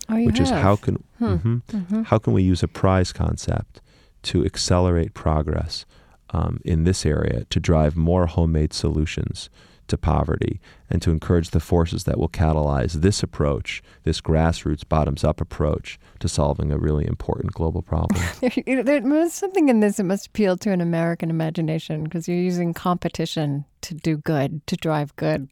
Oh, 0.09 0.25
which 0.25 0.39
is 0.39 0.49
how 0.49 0.75
can 0.75 1.03
mhm. 1.19 2.05
how 2.05 2.17
can 2.17 2.33
we 2.33 2.43
use 2.43 2.61
a 2.61 2.67
prize 2.67 3.13
concept 3.13 3.81
to 4.23 4.45
accelerate 4.45 5.13
progress 5.13 5.85
um, 6.31 6.59
in 6.65 6.83
this 6.83 7.05
area 7.05 7.45
to 7.49 7.59
drive 7.59 7.95
more 7.95 8.25
homemade 8.27 8.73
solutions 8.73 9.49
to 9.87 9.97
poverty 9.97 10.59
and 10.89 11.01
to 11.01 11.11
encourage 11.11 11.49
the 11.49 11.59
forces 11.59 12.03
that 12.03 12.17
will 12.17 12.29
catalyze 12.29 12.93
this 12.93 13.23
approach, 13.23 13.81
this 14.03 14.21
grassroots 14.21 14.87
bottoms 14.87 15.23
up 15.23 15.41
approach 15.41 15.99
to 16.19 16.27
solving 16.27 16.71
a 16.71 16.77
really 16.77 17.05
important 17.05 17.53
global 17.53 17.81
problem. 17.81 18.21
You 18.65 18.77
know, 18.77 18.83
There's 18.83 19.33
something 19.33 19.69
in 19.69 19.79
this 19.79 19.97
that 19.97 20.03
must 20.03 20.27
appeal 20.27 20.57
to 20.57 20.71
an 20.71 20.81
American 20.81 21.29
imagination 21.29 22.03
because 22.03 22.27
you're 22.27 22.37
using 22.37 22.73
competition 22.73 23.65
to 23.81 23.93
do 23.93 24.17
good, 24.17 24.65
to 24.67 24.75
drive 24.75 25.15
good. 25.15 25.51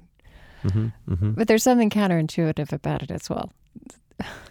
Mm-hmm, 0.63 1.31
But 1.31 1.47
there's 1.47 1.63
something 1.63 1.89
counterintuitive 1.89 2.71
about 2.71 3.01
it 3.01 3.11
as 3.11 3.29
well. 3.29 3.51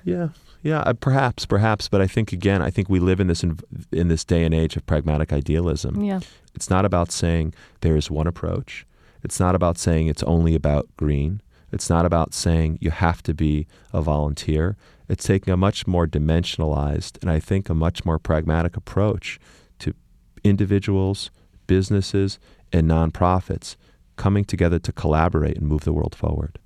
Yeah, 0.05 0.29
yeah, 0.63 0.81
uh, 0.81 0.93
perhaps, 0.93 1.47
perhaps, 1.47 1.89
but 1.89 2.01
I 2.01 2.07
think 2.07 2.33
again, 2.33 2.61
I 2.61 2.71
think 2.71 2.89
we 2.89 3.01
live 3.01 3.21
in 3.21 3.29
this 3.29 3.43
in, 3.43 3.59
in 3.93 4.09
this 4.09 4.25
day 4.25 4.45
and 4.45 4.55
age 4.55 4.77
of 4.77 4.85
pragmatic 4.87 5.33
idealism. 5.33 6.03
Yeah. 6.03 6.21
It's 6.55 6.69
not 6.69 6.85
about 6.85 7.11
saying 7.13 7.55
there 7.81 7.97
is 7.97 8.11
one 8.11 8.27
approach. 8.27 8.87
It's 9.23 9.41
not 9.41 9.55
about 9.55 9.79
saying 9.79 10.07
it's 10.07 10.23
only 10.25 10.55
about 10.55 10.89
green. 10.97 11.43
It's 11.73 11.89
not 11.89 12.05
about 12.05 12.35
saying 12.35 12.79
you 12.81 12.91
have 12.91 13.23
to 13.25 13.35
be 13.35 13.67
a 13.93 14.03
volunteer. 14.03 14.77
It's 15.09 15.27
taking 15.27 15.53
a 15.53 15.57
much 15.57 15.87
more 15.87 16.07
dimensionalized 16.07 17.19
and 17.21 17.31
I 17.31 17.39
think 17.39 17.69
a 17.69 17.75
much 17.75 18.05
more 18.05 18.19
pragmatic 18.19 18.77
approach 18.77 19.39
to 19.81 19.95
individuals, 20.43 21.31
businesses, 21.67 22.39
and 22.73 22.89
nonprofits 22.89 23.77
coming 24.17 24.45
together 24.45 24.79
to 24.79 24.93
collaborate 24.93 25.57
and 25.57 25.67
move 25.67 25.85
the 25.85 25.93
world 25.93 26.15
forward. 26.15 26.59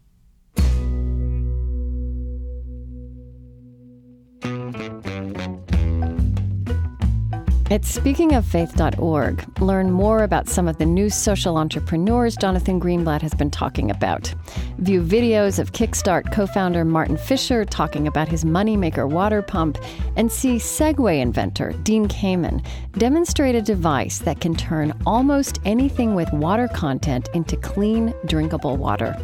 At 7.71 7.81
speakingoffaith.org, 7.81 9.61
learn 9.61 9.91
more 9.91 10.23
about 10.23 10.51
some 10.51 10.69
of 10.69 10.77
the 10.77 10.85
new 10.85 11.09
social 11.09 11.57
entrepreneurs 11.57 12.37
Jonathan 12.37 12.79
Greenblatt 12.79 13.23
has 13.23 13.33
been 13.33 13.51
talking 13.51 13.91
about. 13.91 14.35
View 14.79 15.03
videos 15.03 15.59
of 15.59 15.73
Kickstart 15.73 16.31
co 16.31 16.47
founder 16.47 16.85
Martin 16.85 17.17
Fisher 17.17 17.65
talking 17.65 18.07
about 18.07 18.29
his 18.29 18.45
moneymaker 18.45 19.09
water 19.09 19.41
pump, 19.41 19.79
and 20.15 20.31
see 20.31 20.57
Segway 20.57 21.23
inventor 21.23 21.73
Dean 21.85 22.07
Kamen 22.07 22.63
demonstrate 22.99 23.55
a 23.55 23.63
device 23.63 24.19
that 24.19 24.41
can 24.41 24.55
turn 24.55 24.93
almost 25.07 25.59
anything 25.65 26.15
with 26.15 26.31
water 26.35 26.69
content 26.69 27.31
into 27.33 27.57
clean, 27.57 28.13
drinkable 28.27 28.77
water. 28.77 29.17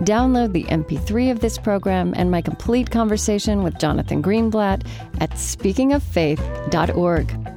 Download 0.00 0.52
the 0.52 0.64
MP3 0.64 1.30
of 1.30 1.38
this 1.38 1.56
program 1.56 2.14
and 2.16 2.32
my 2.32 2.42
complete 2.42 2.90
conversation 2.90 3.62
with 3.62 3.78
Jonathan 3.78 4.24
Greenblatt 4.24 4.84
at 5.20 5.30
speakingoffaith.org. 5.30 7.56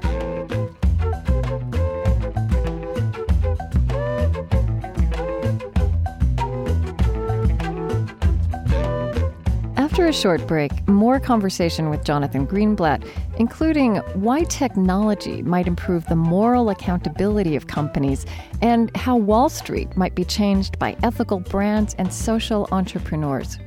After 10.00 10.08
a 10.08 10.14
short 10.14 10.48
break, 10.48 10.88
more 10.88 11.20
conversation 11.20 11.90
with 11.90 12.06
Jonathan 12.06 12.48
Greenblatt, 12.48 13.06
including 13.38 13.98
why 14.14 14.46
technology 14.46 15.42
might 15.44 15.68
improve 15.68 16.06
the 16.06 16.16
moral 16.16 16.70
accountability 16.70 17.58
of 17.58 17.68
companies 17.68 18.26
and 18.62 18.96
how 18.96 19.18
Wall 19.18 19.50
Street 19.50 19.98
might 19.98 20.16
be 20.16 20.24
changed 20.24 20.80
by 20.80 20.96
ethical 21.04 21.42
brands 21.42 21.96
and 21.96 22.14
social 22.14 22.66
entrepreneurs. 22.72 23.60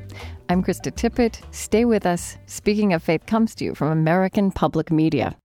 I'm 0.48 0.64
Krista 0.64 0.90
Tippett. 0.90 1.42
Stay 1.54 1.84
with 1.84 2.06
us. 2.06 2.38
Speaking 2.46 2.94
of 2.94 3.02
Faith 3.02 3.26
comes 3.26 3.54
to 3.56 3.66
you 3.66 3.74
from 3.74 3.88
American 3.88 4.52
Public 4.52 4.90
Media. 4.90 5.36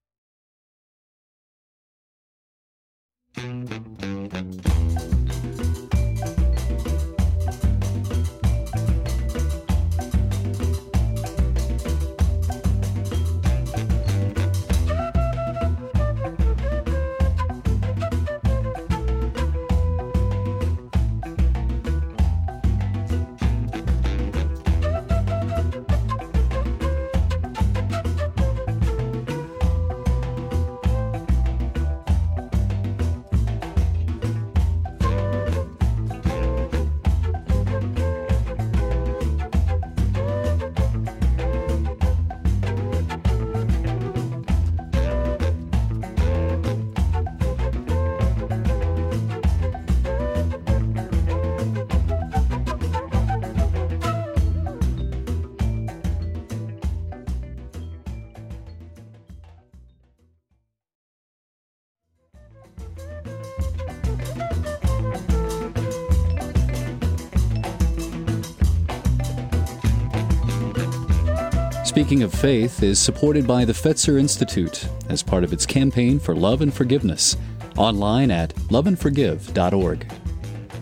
Speaking 72.08 72.24
of 72.24 72.32
Faith 72.32 72.82
is 72.82 72.98
supported 72.98 73.46
by 73.46 73.66
the 73.66 73.74
Fetzer 73.74 74.18
Institute 74.18 74.88
as 75.10 75.22
part 75.22 75.44
of 75.44 75.52
its 75.52 75.66
campaign 75.66 76.18
for 76.18 76.34
love 76.34 76.62
and 76.62 76.72
forgiveness, 76.72 77.36
online 77.76 78.30
at 78.30 78.54
loveandforgive.org. 78.70 80.10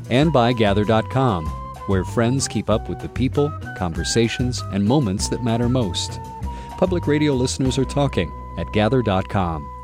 And 0.08 0.32
by 0.32 0.52
Gather.com, 0.52 1.46
where 1.88 2.04
friends 2.04 2.46
keep 2.46 2.70
up 2.70 2.88
with 2.88 3.00
the 3.00 3.08
people, 3.08 3.52
conversations, 3.76 4.62
and 4.72 4.84
moments 4.84 5.28
that 5.30 5.42
matter 5.42 5.68
most. 5.68 6.20
Public 6.78 7.08
radio 7.08 7.32
listeners 7.32 7.76
are 7.76 7.84
talking 7.84 8.30
at 8.56 8.72
Gather.com. 8.72 9.75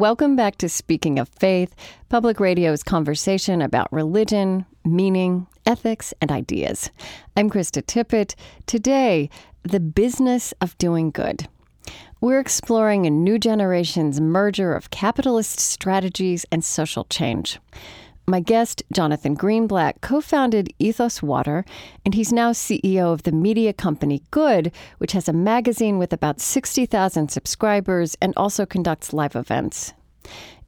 Welcome 0.00 0.34
back 0.34 0.56
to 0.56 0.68
Speaking 0.70 1.18
of 1.18 1.28
Faith, 1.28 1.74
Public 2.08 2.40
Radio's 2.40 2.82
conversation 2.82 3.60
about 3.60 3.92
religion, 3.92 4.64
meaning, 4.82 5.46
ethics, 5.66 6.14
and 6.22 6.32
ideas. 6.32 6.88
I'm 7.36 7.50
Krista 7.50 7.82
Tippett. 7.82 8.34
Today, 8.64 9.28
the 9.62 9.78
business 9.78 10.54
of 10.62 10.78
doing 10.78 11.10
good. 11.10 11.48
We're 12.22 12.40
exploring 12.40 13.04
a 13.04 13.10
new 13.10 13.38
generation's 13.38 14.22
merger 14.22 14.72
of 14.74 14.88
capitalist 14.88 15.60
strategies 15.60 16.46
and 16.50 16.64
social 16.64 17.04
change. 17.04 17.60
My 18.30 18.38
guest, 18.38 18.84
Jonathan 18.92 19.36
Greenblatt, 19.36 20.02
co 20.02 20.20
founded 20.20 20.72
Ethos 20.78 21.20
Water, 21.20 21.64
and 22.04 22.14
he's 22.14 22.32
now 22.32 22.52
CEO 22.52 23.12
of 23.12 23.24
the 23.24 23.32
media 23.32 23.72
company 23.72 24.22
Good, 24.30 24.70
which 24.98 25.10
has 25.10 25.28
a 25.28 25.32
magazine 25.32 25.98
with 25.98 26.12
about 26.12 26.40
60,000 26.40 27.28
subscribers 27.28 28.16
and 28.22 28.32
also 28.36 28.64
conducts 28.66 29.12
live 29.12 29.34
events. 29.34 29.94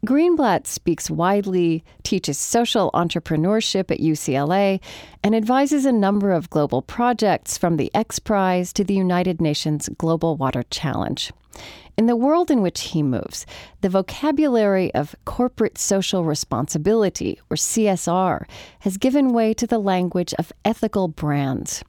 Greenblatt 0.05 0.67
speaks 0.67 1.09
widely, 1.09 1.85
teaches 2.03 2.37
social 2.37 2.91
entrepreneurship 2.95 3.93
at 3.93 4.01
UCLA, 4.01 4.81
and 5.23 5.33
advises 5.33 5.87
a 5.87 5.93
number 5.93 6.33
of 6.33 6.51
global 6.51 6.83
projects 6.83 7.57
from 7.57 7.77
the 7.77 7.95
X 7.95 8.19
Prize 8.19 8.73
to 8.73 8.83
the 8.83 8.95
United 8.95 9.41
Nations 9.41 9.89
Global 9.99 10.35
Water 10.37 10.65
Challenge. 10.65 11.33
In 12.03 12.07
the 12.07 12.17
world 12.17 12.51
in 12.51 12.63
which 12.63 12.81
he 12.81 13.01
moves, 13.01 13.47
the 13.81 13.89
vocabulary 13.89 14.93
of 14.93 15.15
corporate 15.25 15.79
social 15.79 16.25
responsibility, 16.25 17.39
or 17.49 17.57
CSR, 17.57 18.45
has 18.81 18.97
given 18.97 19.33
way 19.33 19.55
to 19.55 19.69
the 19.69 19.79
language 19.79 20.35
of 20.35 20.53
ethical 20.65 21.07
brands. 21.07 21.85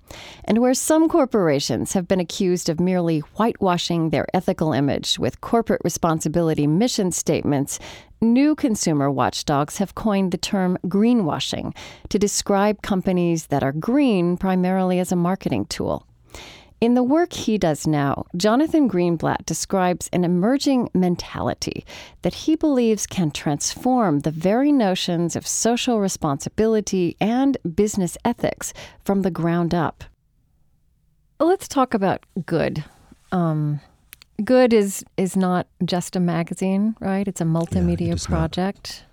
And 0.46 0.60
where 0.60 0.76
some 0.76 1.10
corporations 1.10 1.94
have 1.94 2.08
been 2.08 2.20
accused 2.20 2.70
of 2.70 2.80
merely 2.80 3.22
whitewashing 3.38 4.12
their 4.12 4.28
ethical 4.36 4.72
image 4.72 5.18
with 5.18 5.42
corporate 5.42 5.82
responsibility 5.84 6.68
mission 6.68 7.12
statements, 7.12 7.80
new 8.22 8.54
consumer 8.54 9.10
watchdogs 9.10 9.80
have 9.80 9.96
coined 9.96 10.32
the 10.32 10.38
term 10.38 10.78
greenwashing 10.86 11.76
to 12.10 12.20
describe 12.20 12.84
companies 12.84 13.48
that 13.48 13.64
are 13.64 13.72
green 13.72 14.38
primarily 14.38 15.00
as 15.00 15.12
a 15.12 15.16
marketing 15.16 15.66
tool. 15.66 16.06
In 16.84 16.96
the 16.96 17.02
work 17.04 17.32
he 17.32 17.58
does 17.58 17.88
now, 17.88 18.26
Jonathan 18.36 18.90
Greenblatt 18.90 19.46
describes 19.46 20.10
an 20.12 20.26
emerging 20.26 20.90
mentality 20.94 21.86
that 22.24 22.34
he 22.34 22.58
believes 22.58 23.08
can 23.08 23.32
transform 23.32 24.20
the 24.20 24.32
very 24.32 24.70
notions 24.70 25.38
of 25.38 25.48
social 25.48 26.02
responsibility 26.02 27.16
and 27.22 27.58
business 27.74 28.18
ethics 28.26 28.74
from 29.06 29.22
the 29.22 29.32
ground 29.32 29.74
up. 29.74 30.04
Let's 31.40 31.70
talk 31.70 31.94
about 31.94 32.26
good. 32.46 32.84
Um, 33.32 33.80
good 34.44 34.74
is 34.74 35.06
is 35.16 35.38
not 35.38 35.68
just 35.86 36.18
a 36.18 36.20
magazine, 36.20 36.98
right? 37.00 37.26
It's 37.30 37.40
a 37.40 37.46
multimedia 37.46 38.08
Yeah, 38.08 38.12
it 38.12 38.16
is 38.16 38.30
not. 38.30 38.36
project. 38.36 39.06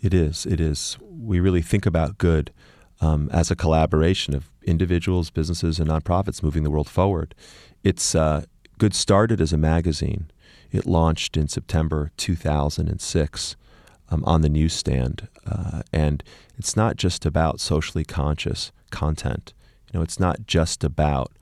It 0.00 0.14
is. 0.14 0.46
It 0.46 0.60
is. 0.60 0.96
We 1.00 1.40
really 1.40 1.62
think 1.62 1.86
about 1.86 2.18
good 2.18 2.52
um, 3.00 3.28
as 3.32 3.50
a 3.50 3.56
collaboration 3.56 4.34
of 4.34 4.50
individuals, 4.64 5.30
businesses, 5.30 5.78
and 5.78 5.88
nonprofits 5.90 6.42
moving 6.42 6.62
the 6.62 6.70
world 6.70 6.88
forward. 6.88 7.34
It's 7.84 8.14
uh, 8.14 8.44
good. 8.78 8.94
Started 8.94 9.40
as 9.40 9.52
a 9.52 9.58
magazine. 9.58 10.30
It 10.72 10.86
launched 10.86 11.36
in 11.36 11.48
September 11.48 12.10
2006 12.16 13.56
um, 14.10 14.24
on 14.24 14.42
the 14.42 14.48
newsstand, 14.48 15.28
uh, 15.46 15.82
and 15.92 16.22
it's 16.58 16.76
not 16.76 16.96
just 16.96 17.24
about 17.24 17.60
socially 17.60 18.04
conscious 18.04 18.72
content. 18.90 19.52
You 19.92 19.98
know, 19.98 20.02
it's 20.02 20.18
not 20.18 20.46
just 20.46 20.82
about 20.82 21.32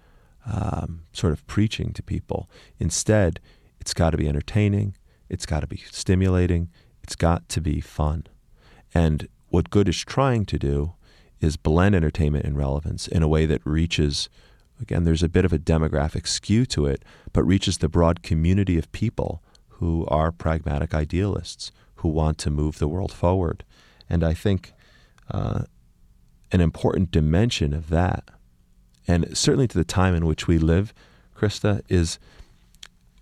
um, 0.46 1.02
sort 1.12 1.32
of 1.32 1.46
preaching 1.46 1.92
to 1.94 2.02
people. 2.02 2.48
Instead, 2.78 3.40
it's 3.80 3.94
got 3.94 4.10
to 4.10 4.16
be 4.16 4.28
entertaining. 4.28 4.96
It's 5.28 5.46
got 5.46 5.60
to 5.60 5.66
be 5.66 5.82
stimulating. 5.90 6.70
It's 7.02 7.16
got 7.16 7.48
to 7.50 7.60
be 7.60 7.80
fun. 7.80 8.26
And 8.94 9.28
what 9.48 9.70
Good 9.70 9.88
is 9.88 10.00
trying 10.00 10.44
to 10.46 10.58
do 10.58 10.94
is 11.44 11.56
blend 11.56 11.94
entertainment 11.94 12.44
and 12.44 12.56
relevance 12.56 13.06
in 13.06 13.22
a 13.22 13.28
way 13.28 13.46
that 13.46 13.60
reaches, 13.64 14.28
again, 14.80 15.04
there's 15.04 15.22
a 15.22 15.28
bit 15.28 15.44
of 15.44 15.52
a 15.52 15.58
demographic 15.58 16.26
skew 16.26 16.66
to 16.66 16.86
it, 16.86 17.04
but 17.32 17.44
reaches 17.44 17.78
the 17.78 17.88
broad 17.88 18.22
community 18.22 18.78
of 18.78 18.90
people 18.90 19.42
who 19.68 20.06
are 20.06 20.32
pragmatic 20.32 20.94
idealists, 20.94 21.70
who 21.96 22.08
want 22.08 22.38
to 22.38 22.50
move 22.50 22.78
the 22.78 22.88
world 22.88 23.12
forward. 23.12 23.64
And 24.08 24.24
I 24.24 24.34
think 24.34 24.72
uh, 25.30 25.64
an 26.50 26.60
important 26.60 27.10
dimension 27.10 27.72
of 27.72 27.90
that, 27.90 28.24
and 29.06 29.36
certainly 29.36 29.68
to 29.68 29.78
the 29.78 29.84
time 29.84 30.14
in 30.14 30.26
which 30.26 30.48
we 30.48 30.58
live, 30.58 30.94
Krista, 31.36 31.82
is 31.88 32.18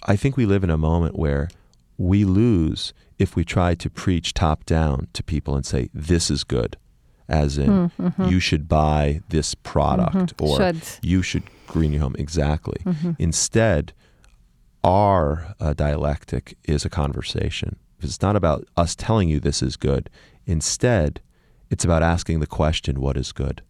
I 0.05 0.17
think 0.17 0.37
we 0.37 0.47
live 0.47 0.65
in 0.65 0.71
a 0.71 0.77
moment 0.77 1.19
where 1.19 1.49
we 1.97 2.25
lose 2.25 2.93
if 3.19 3.37
we 3.37 3.45
try 3.45 3.75
to 3.75 3.91
preach 3.91 4.35
top 4.35 4.65
down 4.65 5.09
to 5.13 5.23
people 5.23 5.55
and 5.55 5.65
say, 5.65 5.89
this 5.95 6.31
is 6.31 6.45
good, 6.45 6.77
as 7.29 7.59
in, 7.59 7.71
mm, 7.71 7.93
mm-hmm. 8.01 8.25
you 8.29 8.41
should 8.41 8.69
buy 8.69 9.21
this 9.29 9.55
product 9.55 10.37
mm-hmm. 10.37 10.45
or 10.45 10.59
Shoulds. 10.59 10.99
you 11.03 11.23
should 11.23 11.45
green 11.67 11.93
your 11.93 12.03
home. 12.03 12.17
Exactly. 12.19 12.81
Mm-hmm. 12.85 13.13
Instead, 13.19 13.93
our 14.85 15.55
uh, 15.61 15.73
dialectic 15.73 16.57
is 16.65 16.85
a 16.85 16.91
conversation. 16.91 17.77
It's 18.01 18.21
not 18.21 18.37
about 18.37 18.67
us 18.77 18.95
telling 18.95 19.29
you 19.29 19.41
this 19.41 19.63
is 19.63 19.77
good. 19.77 20.11
Instead, 20.45 21.21
it's 21.71 21.85
about 21.85 22.03
asking 22.03 22.41
the 22.41 22.47
question, 22.47 23.01
what 23.01 23.17
is 23.17 23.33
good? 23.33 23.63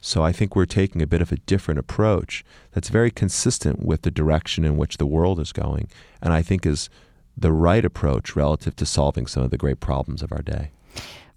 So 0.00 0.22
I 0.22 0.32
think 0.32 0.56
we're 0.56 0.66
taking 0.66 1.02
a 1.02 1.06
bit 1.06 1.20
of 1.20 1.32
a 1.32 1.36
different 1.36 1.80
approach 1.80 2.44
that's 2.72 2.88
very 2.88 3.10
consistent 3.10 3.84
with 3.84 4.02
the 4.02 4.10
direction 4.10 4.64
in 4.64 4.76
which 4.76 4.96
the 4.96 5.06
world 5.06 5.38
is 5.40 5.52
going, 5.52 5.88
and 6.22 6.32
I 6.32 6.42
think 6.42 6.64
is 6.64 6.88
the 7.36 7.52
right 7.52 7.84
approach 7.84 8.36
relative 8.36 8.76
to 8.76 8.86
solving 8.86 9.26
some 9.26 9.42
of 9.42 9.50
the 9.50 9.58
great 9.58 9.80
problems 9.80 10.22
of 10.22 10.32
our 10.32 10.42
day. 10.42 10.70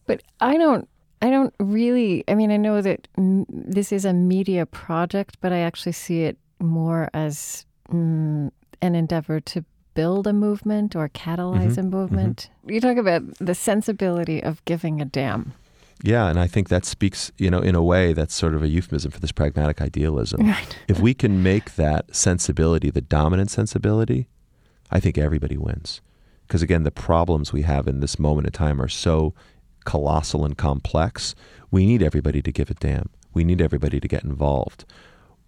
But 0.06 0.22
I 0.40 0.58
don't 0.58 0.88
I 1.24 1.30
don't 1.30 1.54
really 1.60 2.24
I 2.28 2.36
mean 2.36 2.52
I 2.52 2.58
know 2.58 2.82
that 2.82 3.08
m- 3.18 3.46
this 3.50 3.92
is 3.92 4.06
a 4.06 4.14
media 4.14 4.66
project, 4.66 5.38
but 5.42 5.52
I 5.54 5.60
actually 5.60 5.94
see 5.94 6.24
it 6.30 6.38
more 6.60 7.10
as 7.14 7.66
mm, 7.90 8.52
an 8.82 8.96
endeavor 8.96 9.40
to 9.40 9.64
build 9.96 10.28
a 10.28 10.34
movement 10.34 10.96
or 10.96 11.08
catalyze 11.10 11.76
Mhm, 11.76 11.78
a 11.78 11.84
movement. 11.84 12.50
You 12.68 12.82
talk 12.82 12.98
about 12.98 13.22
the 13.40 13.56
sensibility 13.56 14.44
of 14.44 14.64
giving 14.66 15.02
a 15.02 15.06
damn. 15.06 15.54
Yeah, 16.04 16.28
and 16.30 16.38
I 16.40 16.48
think 16.48 16.68
that 16.68 16.84
speaks, 16.86 17.32
you 17.38 17.50
know, 17.50 17.60
in 17.62 17.76
a 17.76 17.82
way 17.84 18.12
that's 18.14 18.36
sort 18.36 18.56
of 18.56 18.64
a 18.64 18.68
euphemism 18.68 19.12
for 19.12 19.20
this 19.22 19.32
pragmatic 19.32 19.82
idealism. 19.82 20.42
Right. 20.48 20.78
if 20.90 21.00
we 21.00 21.14
can 21.14 21.42
make 21.44 21.76
that 21.76 22.14
sensibility 22.14 22.90
the 22.90 23.02
dominant 23.02 23.50
sensibility, 23.52 24.28
I 24.92 25.00
think 25.00 25.18
everybody 25.18 25.58
wins. 25.58 26.02
Because 26.48 26.62
again, 26.62 26.84
the 26.84 26.92
problems 26.92 27.54
we 27.54 27.62
have 27.62 27.88
in 27.88 28.02
this 28.02 28.20
moment 28.20 28.48
in 28.48 28.52
time 28.52 28.82
are 28.82 28.90
so 28.90 29.34
colossal 29.86 30.46
and 30.46 30.58
complex. 30.58 31.36
We 31.72 31.86
need 31.86 32.04
everybody 32.04 32.42
to 32.42 32.52
give 32.52 32.70
a 32.70 32.74
damn. 32.76 33.10
We 33.34 33.44
need 33.44 33.62
everybody 33.62 34.00
to 34.00 34.08
get 34.08 34.24
involved. 34.24 34.86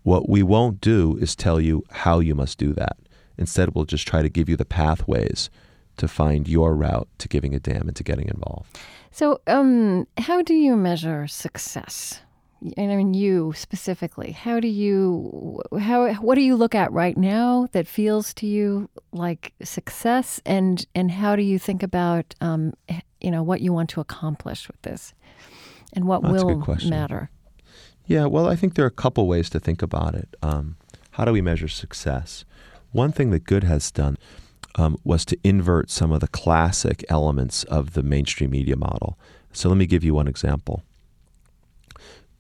What 0.04 0.30
we 0.30 0.44
won't 0.44 0.82
do 0.82 1.18
is 1.18 1.36
tell 1.36 1.60
you 1.60 1.84
how 1.90 2.20
you 2.20 2.36
must 2.36 2.58
do 2.58 2.74
that. 2.74 2.98
Instead, 3.38 3.74
we'll 3.74 3.86
just 3.86 4.08
try 4.08 4.22
to 4.22 4.30
give 4.30 4.48
you 4.48 4.56
the 4.56 4.66
pathways 4.66 5.50
to 5.98 6.08
find 6.08 6.48
your 6.48 6.76
route 6.76 7.08
to 7.20 7.28
giving 7.28 7.54
a 7.54 7.60
damn 7.60 7.88
and 7.88 7.96
to 7.96 8.04
getting 8.04 8.28
involved. 8.28 8.78
So, 9.12 9.42
um, 9.48 10.08
how 10.18 10.42
do 10.42 10.54
you 10.54 10.76
measure 10.76 11.28
success? 11.28 12.22
And 12.78 12.92
I 12.92 12.96
mean, 12.96 13.14
you 13.14 13.54
specifically. 13.56 14.32
How 14.32 14.60
do 14.60 14.68
you 14.68 15.62
how 15.80 16.14
what 16.16 16.36
do 16.36 16.42
you 16.42 16.56
look 16.56 16.74
at 16.74 16.92
right 16.92 17.16
now 17.18 17.68
that 17.74 17.88
feels 17.88 18.34
to 18.36 18.48
you 18.48 18.90
like 19.12 19.54
success, 19.64 20.42
and 20.46 20.86
and 20.96 21.12
how 21.12 21.36
do 21.36 21.44
you 21.44 21.60
think 21.60 21.84
about 21.84 22.34
um, 22.42 22.74
you 23.26 23.32
know 23.32 23.42
what 23.42 23.60
you 23.60 23.74
want 23.74 23.90
to 23.90 24.00
accomplish 24.00 24.68
with 24.68 24.80
this, 24.84 25.14
and 25.94 26.06
what 26.06 26.22
That's 26.22 26.44
will 26.44 26.78
matter? 26.86 27.32
Yeah, 28.06 28.26
well, 28.26 28.48
I 28.48 28.56
think 28.56 28.76
there 28.76 28.86
are 28.86 28.88
a 28.88 28.92
couple 28.92 29.28
ways 29.28 29.50
to 29.50 29.60
think 29.60 29.82
about 29.82 30.14
it. 30.14 30.30
Um, 30.44 30.78
how 31.12 31.26
do 31.26 31.32
we 31.32 31.42
measure 31.42 31.68
success? 31.68 32.46
One 32.92 33.12
thing 33.12 33.32
that 33.32 33.46
Good 33.46 33.64
has 33.64 33.90
done 33.90 34.18
um, 34.76 34.98
was 35.04 35.26
to 35.26 35.38
invert 35.44 35.90
some 35.90 36.12
of 36.12 36.20
the 36.20 36.28
classic 36.28 37.04
elements 37.10 37.64
of 37.64 37.94
the 37.94 38.04
mainstream 38.04 38.52
media 38.52 38.76
model. 38.76 39.18
So 39.52 39.70
let 39.70 39.78
me 39.78 39.88
give 39.88 40.04
you 40.04 40.14
one 40.14 40.28
example. 40.28 40.84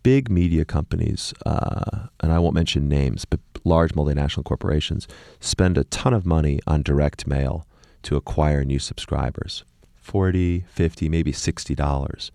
Big 0.04 0.30
media 0.30 0.65
companies, 0.65 1.34
uh, 1.48 2.08
and 2.19 2.32
I 2.32 2.38
won't 2.38 2.54
mention 2.54 2.88
names, 2.88 3.26
but 3.26 3.39
large 3.63 3.93
multinational 3.93 4.43
corporations 4.43 5.08
spend 5.39 5.80
a 5.80 5.84
ton 5.86 6.13
of 6.13 6.28
money 6.28 6.60
on 6.67 6.84
direct 6.84 7.26
mail 7.26 7.65
to 8.04 8.15
acquire 8.15 8.63
new 8.63 8.78
subscribers 8.78 9.63
40 10.06 10.65
50 10.70 11.10
maybe 11.10 11.32
$60 11.32 12.32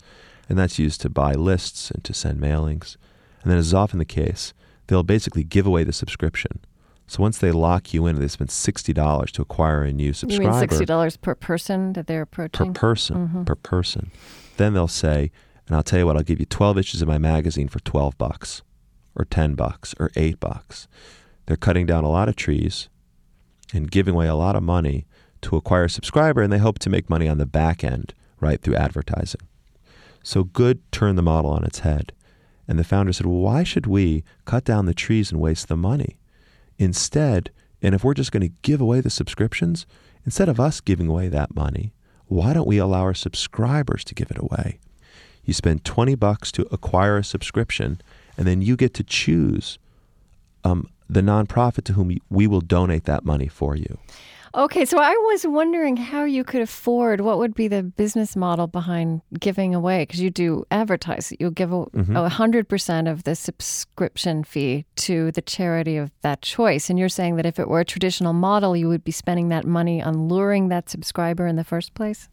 and 0.48 0.58
that's 0.58 0.78
used 0.78 1.00
to 1.02 1.08
buy 1.08 1.32
lists 1.32 1.90
and 1.90 2.02
to 2.04 2.12
send 2.12 2.40
mailings 2.40 2.96
and 3.42 3.50
then, 3.50 3.58
as 3.58 3.68
is 3.68 3.74
often 3.74 3.98
the 3.98 4.04
case, 4.04 4.52
they'll 4.86 5.02
basically 5.02 5.44
give 5.44 5.66
away 5.66 5.84
the 5.84 5.92
subscription. 5.92 6.60
So 7.06 7.22
once 7.22 7.38
they 7.38 7.50
lock 7.50 7.92
you 7.92 8.06
in, 8.06 8.20
they 8.20 8.28
spend 8.28 8.50
sixty 8.50 8.92
dollars 8.92 9.32
to 9.32 9.42
acquire 9.42 9.82
a 9.82 9.92
new 9.92 10.12
subscriber. 10.12 10.44
You 10.44 10.50
mean 10.50 10.60
sixty 10.60 10.84
dollars 10.84 11.16
per 11.16 11.34
person 11.34 11.94
that 11.94 12.06
they're 12.06 12.22
approaching? 12.22 12.72
per 12.72 12.80
person. 12.80 13.16
Mm-hmm. 13.28 13.44
Per 13.44 13.54
person. 13.56 14.10
Then 14.58 14.74
they'll 14.74 14.88
say, 14.88 15.32
and 15.66 15.74
I'll 15.74 15.82
tell 15.82 15.98
you 15.98 16.06
what, 16.06 16.16
I'll 16.16 16.22
give 16.22 16.38
you 16.38 16.46
twelve 16.46 16.78
issues 16.78 17.02
of 17.02 17.08
my 17.08 17.18
magazine 17.18 17.68
for 17.68 17.80
twelve 17.80 18.16
bucks, 18.16 18.62
or 19.16 19.24
ten 19.24 19.54
bucks, 19.54 19.94
or 19.98 20.10
eight 20.14 20.38
bucks. 20.38 20.86
They're 21.46 21.56
cutting 21.56 21.86
down 21.86 22.04
a 22.04 22.10
lot 22.10 22.28
of 22.28 22.36
trees 22.36 22.88
and 23.72 23.90
giving 23.90 24.14
away 24.14 24.28
a 24.28 24.34
lot 24.34 24.54
of 24.54 24.62
money 24.62 25.06
to 25.42 25.56
acquire 25.56 25.84
a 25.84 25.90
subscriber, 25.90 26.42
and 26.42 26.52
they 26.52 26.58
hope 26.58 26.78
to 26.80 26.90
make 26.90 27.10
money 27.10 27.28
on 27.28 27.38
the 27.38 27.46
back 27.46 27.82
end, 27.84 28.14
right 28.40 28.60
through 28.60 28.76
advertising. 28.76 29.40
So 30.22 30.44
Good 30.44 30.80
turned 30.92 31.18
the 31.18 31.22
model 31.22 31.50
on 31.50 31.64
its 31.64 31.80
head. 31.80 32.12
And 32.68 32.78
the 32.78 32.84
founder 32.84 33.12
said, 33.12 33.26
well, 33.26 33.40
why 33.40 33.64
should 33.64 33.86
we 33.86 34.22
cut 34.44 34.64
down 34.64 34.86
the 34.86 34.94
trees 34.94 35.32
and 35.32 35.40
waste 35.40 35.66
the 35.68 35.76
money? 35.76 36.18
Instead, 36.78 37.50
and 37.82 37.94
if 37.94 38.04
we're 38.04 38.14
just 38.14 38.30
going 38.30 38.48
to 38.48 38.54
give 38.62 38.80
away 38.80 39.00
the 39.00 39.10
subscriptions, 39.10 39.86
instead 40.24 40.48
of 40.48 40.60
us 40.60 40.80
giving 40.80 41.08
away 41.08 41.28
that 41.28 41.54
money, 41.54 41.92
why 42.26 42.52
don't 42.52 42.68
we 42.68 42.78
allow 42.78 43.00
our 43.00 43.14
subscribers 43.14 44.04
to 44.04 44.14
give 44.14 44.30
it 44.30 44.38
away? 44.38 44.78
You 45.44 45.52
spend 45.52 45.84
20 45.84 46.14
bucks 46.14 46.52
to 46.52 46.66
acquire 46.70 47.16
a 47.16 47.24
subscription, 47.24 48.00
and 48.36 48.46
then 48.46 48.62
you 48.62 48.76
get 48.76 48.94
to 48.94 49.02
choose 49.02 49.80
um, 50.62 50.88
the 51.08 51.22
nonprofit 51.22 51.84
to 51.84 51.94
whom 51.94 52.16
we 52.28 52.46
will 52.46 52.60
donate 52.60 53.04
that 53.04 53.24
money 53.24 53.48
for 53.48 53.74
you. 53.74 53.98
Okay, 54.52 54.84
so 54.84 54.98
I 54.98 55.12
was 55.30 55.46
wondering 55.46 55.96
how 55.96 56.24
you 56.24 56.42
could 56.42 56.60
afford. 56.60 57.20
What 57.20 57.38
would 57.38 57.54
be 57.54 57.68
the 57.68 57.84
business 57.84 58.34
model 58.34 58.66
behind 58.66 59.22
giving 59.38 59.76
away? 59.76 60.02
Because 60.02 60.20
you 60.20 60.28
do 60.30 60.64
advertise. 60.72 61.32
You'll 61.38 61.52
give 61.52 61.72
a 61.72 61.86
Mhm. 61.86 62.28
hundred 62.28 62.68
percent 62.68 63.06
of 63.06 63.22
the 63.22 63.36
subscription 63.36 64.42
fee 64.42 64.86
to 64.96 65.30
the 65.30 65.40
charity 65.42 65.96
of 65.96 66.10
that 66.22 66.42
choice, 66.42 66.90
and 66.90 66.98
you're 66.98 67.08
saying 67.08 67.36
that 67.36 67.46
if 67.46 67.60
it 67.60 67.68
were 67.68 67.78
a 67.78 67.84
traditional 67.84 68.32
model, 68.32 68.76
you 68.76 68.88
would 68.88 69.04
be 69.04 69.12
spending 69.12 69.50
that 69.50 69.64
money 69.66 70.02
on 70.02 70.26
luring 70.28 70.68
that 70.68 70.90
subscriber 70.90 71.46
in 71.46 71.54
the 71.54 71.64
first 71.64 71.94
place. 71.94 72.28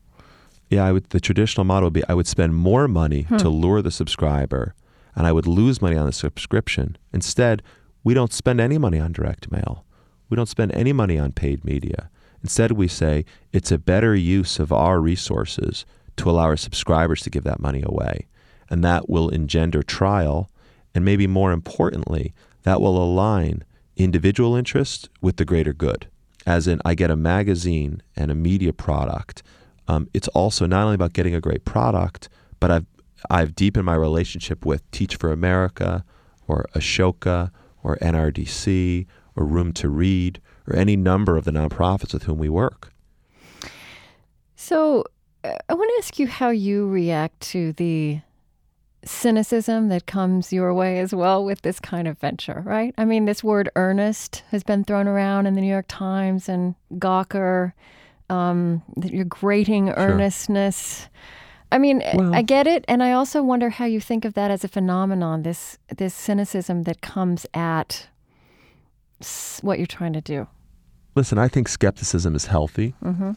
Yeah, 0.71 0.86
I 0.86 0.91
would, 0.93 1.12
the 1.12 1.19
traditional 1.19 1.65
model 1.65 1.86
would 1.88 1.93
be 1.93 2.03
I 2.10 2.15
would 2.15 2.27
spend 2.27 2.56
more 2.56 2.88
money 2.88 3.27
to 3.38 3.47
lure 3.47 3.84
the 3.84 3.91
subscriber, 3.91 4.73
and 5.15 5.27
I 5.27 5.32
would 5.32 5.45
lose 5.45 5.84
money 5.84 5.95
on 5.95 6.08
the 6.08 6.12
subscription. 6.12 6.97
Instead, 7.13 7.62
we 8.03 8.15
don't 8.15 8.34
spend 8.34 8.60
any 8.60 8.80
money 8.80 8.99
on 8.99 9.12
direct 9.12 9.51
mail. 9.51 9.84
We 10.29 10.35
don't 10.35 10.49
spend 10.49 10.73
any 10.73 10.93
money 10.93 11.17
on 11.17 11.31
paid 11.31 11.63
media. 11.63 12.09
Instead, 12.43 12.71
we 12.73 12.87
say 12.87 13.25
it's 13.51 13.71
a 13.71 13.77
better 13.77 14.15
use 14.15 14.59
of 14.59 14.71
our 14.71 14.99
resources 14.99 15.85
to 16.17 16.29
allow 16.29 16.43
our 16.43 16.57
subscribers 16.57 17.21
to 17.21 17.29
give 17.29 17.43
that 17.43 17.59
money 17.59 17.83
away. 17.85 18.27
And 18.69 18.83
that 18.83 19.09
will 19.09 19.29
engender 19.29 19.83
trial. 19.83 20.49
And 20.93 21.05
maybe 21.05 21.27
more 21.27 21.51
importantly, 21.51 22.33
that 22.63 22.81
will 22.81 23.01
align 23.01 23.63
individual 23.95 24.55
interest 24.55 25.09
with 25.21 25.37
the 25.37 25.45
greater 25.45 25.73
good. 25.73 26.07
As 26.45 26.67
in, 26.67 26.81
I 26.85 26.95
get 26.95 27.11
a 27.11 27.15
magazine 27.15 28.01
and 28.15 28.31
a 28.31 28.35
media 28.35 28.73
product. 28.73 29.43
Um, 29.87 30.09
it's 30.13 30.27
also 30.29 30.65
not 30.65 30.83
only 30.83 30.95
about 30.95 31.13
getting 31.13 31.35
a 31.35 31.41
great 31.41 31.65
product, 31.65 32.29
but 32.59 32.71
I've, 32.71 32.85
I've 33.29 33.55
deepened 33.55 33.85
my 33.85 33.95
relationship 33.95 34.65
with 34.65 34.89
Teach 34.91 35.15
for 35.15 35.31
America 35.31 36.03
or 36.47 36.67
Ashoka 36.73 37.51
or 37.83 37.97
NRDC 37.97 39.05
or 39.38 39.45
Room 39.45 39.71
to 39.73 39.88
Read 39.88 40.41
or 40.67 40.76
any 40.76 40.95
number 40.97 41.38
of 41.38 41.45
the 41.45 41.52
nonprofits 41.52 42.13
with 42.13 42.23
whom 42.23 42.38
we 42.39 42.50
work. 42.50 42.91
So 44.56 45.06
uh, 45.43 45.54
I 45.69 45.73
want 45.73 45.89
to 45.95 46.04
ask 46.04 46.19
you 46.19 46.28
how 46.28 46.50
you 46.50 46.88
react 46.89 47.39
to 47.52 47.73
the 47.73 48.19
cynicism 49.06 49.88
that 49.89 50.06
comes 50.06 50.52
your 50.52 50.73
way 50.73 51.00
as 51.00 51.13
well 51.13 51.45
with 51.45 51.62
this 51.62 51.80
kind 51.80 52.08
of 52.08 52.17
venture, 52.17 52.62
right? 52.65 52.93
I 52.97 53.06
mean, 53.06 53.26
this 53.26 53.43
word 53.43 53.69
earnest 53.76 54.43
has 54.50 54.63
been 54.63 54.84
thrown 54.84 55.08
around 55.08 55.45
in 55.45 55.54
the 55.54 55.62
New 55.62 55.69
York 55.69 55.86
Times 55.88 56.50
and 56.50 56.76
Gawker, 56.95 57.71
um, 58.30 58.82
your 59.02 59.23
grating 59.26 59.89
earnestness. 59.91 61.08
I 61.71 61.78
mean, 61.78 62.02
Well- 62.15 62.34
I 62.34 62.41
get 62.41 62.65
it, 62.67 62.84
and 62.88 63.02
I 63.04 63.12
also 63.13 63.43
wonder 63.43 63.69
how 63.69 63.86
you 63.86 64.02
think 64.02 64.26
of 64.26 64.34
that 64.34 64.52
as 64.52 64.63
a 64.63 64.67
phenomenon. 64.67 65.43
This 65.43 65.78
this 65.95 66.13
cynicism 66.13 66.84
that 66.84 67.02
comes 67.02 67.45
at 67.54 68.08
what 69.62 69.77
you're 69.80 69.88
trying 69.88 70.13
to 70.13 70.21
do. 70.21 70.47
Listen, 71.15 71.38
I 71.38 71.47
think 71.47 71.67
skepticism 71.67 72.36
is 72.36 72.45
healthy. 72.47 72.93
hmm 73.01 73.32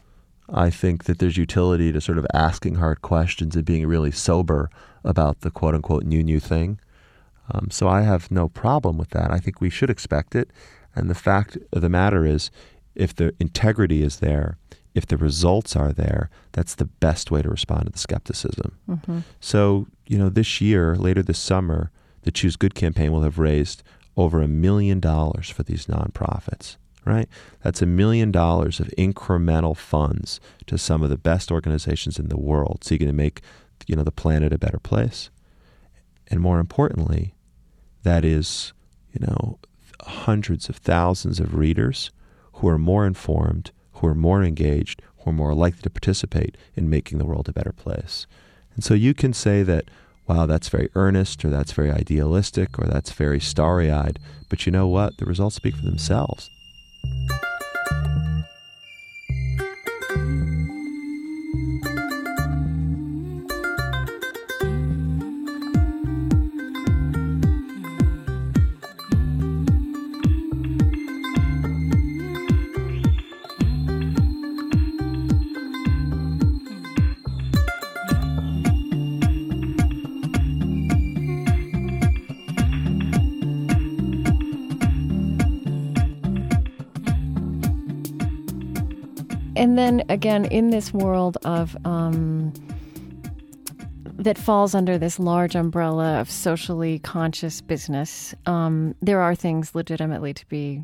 I 0.53 0.69
think 0.69 1.05
that 1.05 1.19
there's 1.19 1.37
utility 1.37 1.93
to 1.93 2.01
sort 2.01 2.17
of 2.17 2.27
asking 2.33 2.75
hard 2.75 3.01
questions 3.01 3.55
and 3.55 3.63
being 3.63 3.87
really 3.87 4.11
sober 4.11 4.69
about 5.05 5.41
the 5.41 5.49
quote 5.49 5.73
unquote 5.75 6.03
new 6.03 6.21
new 6.23 6.41
thing. 6.41 6.77
Um, 7.53 7.69
so 7.71 7.87
I 7.87 8.01
have 8.01 8.29
no 8.29 8.49
problem 8.49 8.97
with 8.97 9.11
that. 9.11 9.31
I 9.31 9.39
think 9.39 9.61
we 9.61 9.69
should 9.69 9.89
expect 9.89 10.35
it. 10.35 10.51
And 10.93 11.09
the 11.09 11.15
fact 11.15 11.57
of 11.71 11.81
the 11.81 11.89
matter 11.89 12.25
is, 12.25 12.51
if 12.95 13.15
the 13.15 13.33
integrity 13.39 14.03
is 14.03 14.19
there, 14.19 14.57
if 14.93 15.05
the 15.05 15.15
results 15.15 15.73
are 15.77 15.93
there, 15.93 16.29
that's 16.51 16.75
the 16.75 16.85
best 16.99 17.31
way 17.31 17.41
to 17.41 17.49
respond 17.49 17.85
to 17.85 17.91
the 17.91 17.97
skepticism. 17.97 18.77
hmm 18.87 19.19
So, 19.39 19.87
you 20.05 20.17
know, 20.17 20.27
this 20.29 20.59
year, 20.59 20.95
later 20.97 21.23
this 21.23 21.39
summer, 21.39 21.91
the 22.23 22.31
Choose 22.31 22.57
Good 22.57 22.75
campaign 22.75 23.13
will 23.13 23.23
have 23.23 23.39
raised 23.39 23.83
over 24.17 24.41
a 24.41 24.47
million 24.47 24.99
dollars 24.99 25.49
for 25.49 25.63
these 25.63 25.85
nonprofits, 25.85 26.77
right? 27.05 27.27
That's 27.63 27.81
a 27.81 27.85
million 27.85 28.31
dollars 28.31 28.79
of 28.79 28.87
incremental 28.97 29.75
funds 29.75 30.39
to 30.67 30.77
some 30.77 31.03
of 31.03 31.09
the 31.09 31.17
best 31.17 31.51
organizations 31.51 32.19
in 32.19 32.29
the 32.29 32.37
world 32.37 32.83
seeking 32.83 33.07
to 33.07 33.13
make, 33.13 33.41
you 33.87 33.95
know, 33.95 34.03
the 34.03 34.11
planet 34.11 34.53
a 34.53 34.57
better 34.57 34.79
place. 34.79 35.29
And 36.27 36.39
more 36.39 36.59
importantly, 36.59 37.33
that 38.03 38.25
is, 38.25 38.73
you 39.11 39.25
know, 39.25 39.59
hundreds 40.01 40.69
of 40.69 40.77
thousands 40.77 41.39
of 41.39 41.55
readers 41.55 42.11
who 42.53 42.67
are 42.67 42.77
more 42.77 43.05
informed, 43.05 43.71
who 43.93 44.07
are 44.07 44.15
more 44.15 44.43
engaged, 44.43 45.01
who 45.19 45.29
are 45.29 45.33
more 45.33 45.53
likely 45.53 45.81
to 45.81 45.89
participate 45.89 46.57
in 46.75 46.89
making 46.89 47.17
the 47.17 47.25
world 47.25 47.47
a 47.47 47.53
better 47.53 47.71
place. 47.71 48.27
And 48.75 48.83
so 48.83 48.93
you 48.93 49.13
can 49.13 49.33
say 49.33 49.63
that, 49.63 49.85
wow, 50.31 50.45
that's 50.45 50.69
very 50.69 50.89
earnest, 50.95 51.43
or 51.43 51.49
that's 51.49 51.73
very 51.73 51.91
idealistic, 51.91 52.79
or 52.79 52.85
that's 52.85 53.11
very 53.11 53.39
starry 53.39 53.91
eyed. 53.91 54.17
But 54.49 54.65
you 54.65 54.71
know 54.71 54.87
what? 54.87 55.17
The 55.17 55.25
results 55.25 55.57
speak 55.57 55.75
for 55.75 55.83
themselves. 55.83 56.49
And 89.71 89.77
then 89.77 90.03
again, 90.09 90.43
in 90.43 90.69
this 90.71 90.93
world 90.93 91.37
of 91.45 91.77
um, 91.85 92.51
that 94.17 94.37
falls 94.37 94.75
under 94.75 94.97
this 94.97 95.17
large 95.17 95.55
umbrella 95.55 96.19
of 96.19 96.29
socially 96.29 96.99
conscious 96.99 97.61
business, 97.61 98.35
um, 98.47 98.95
there 99.01 99.21
are 99.21 99.33
things 99.33 99.73
legitimately 99.73 100.33
to 100.33 100.45
be 100.47 100.83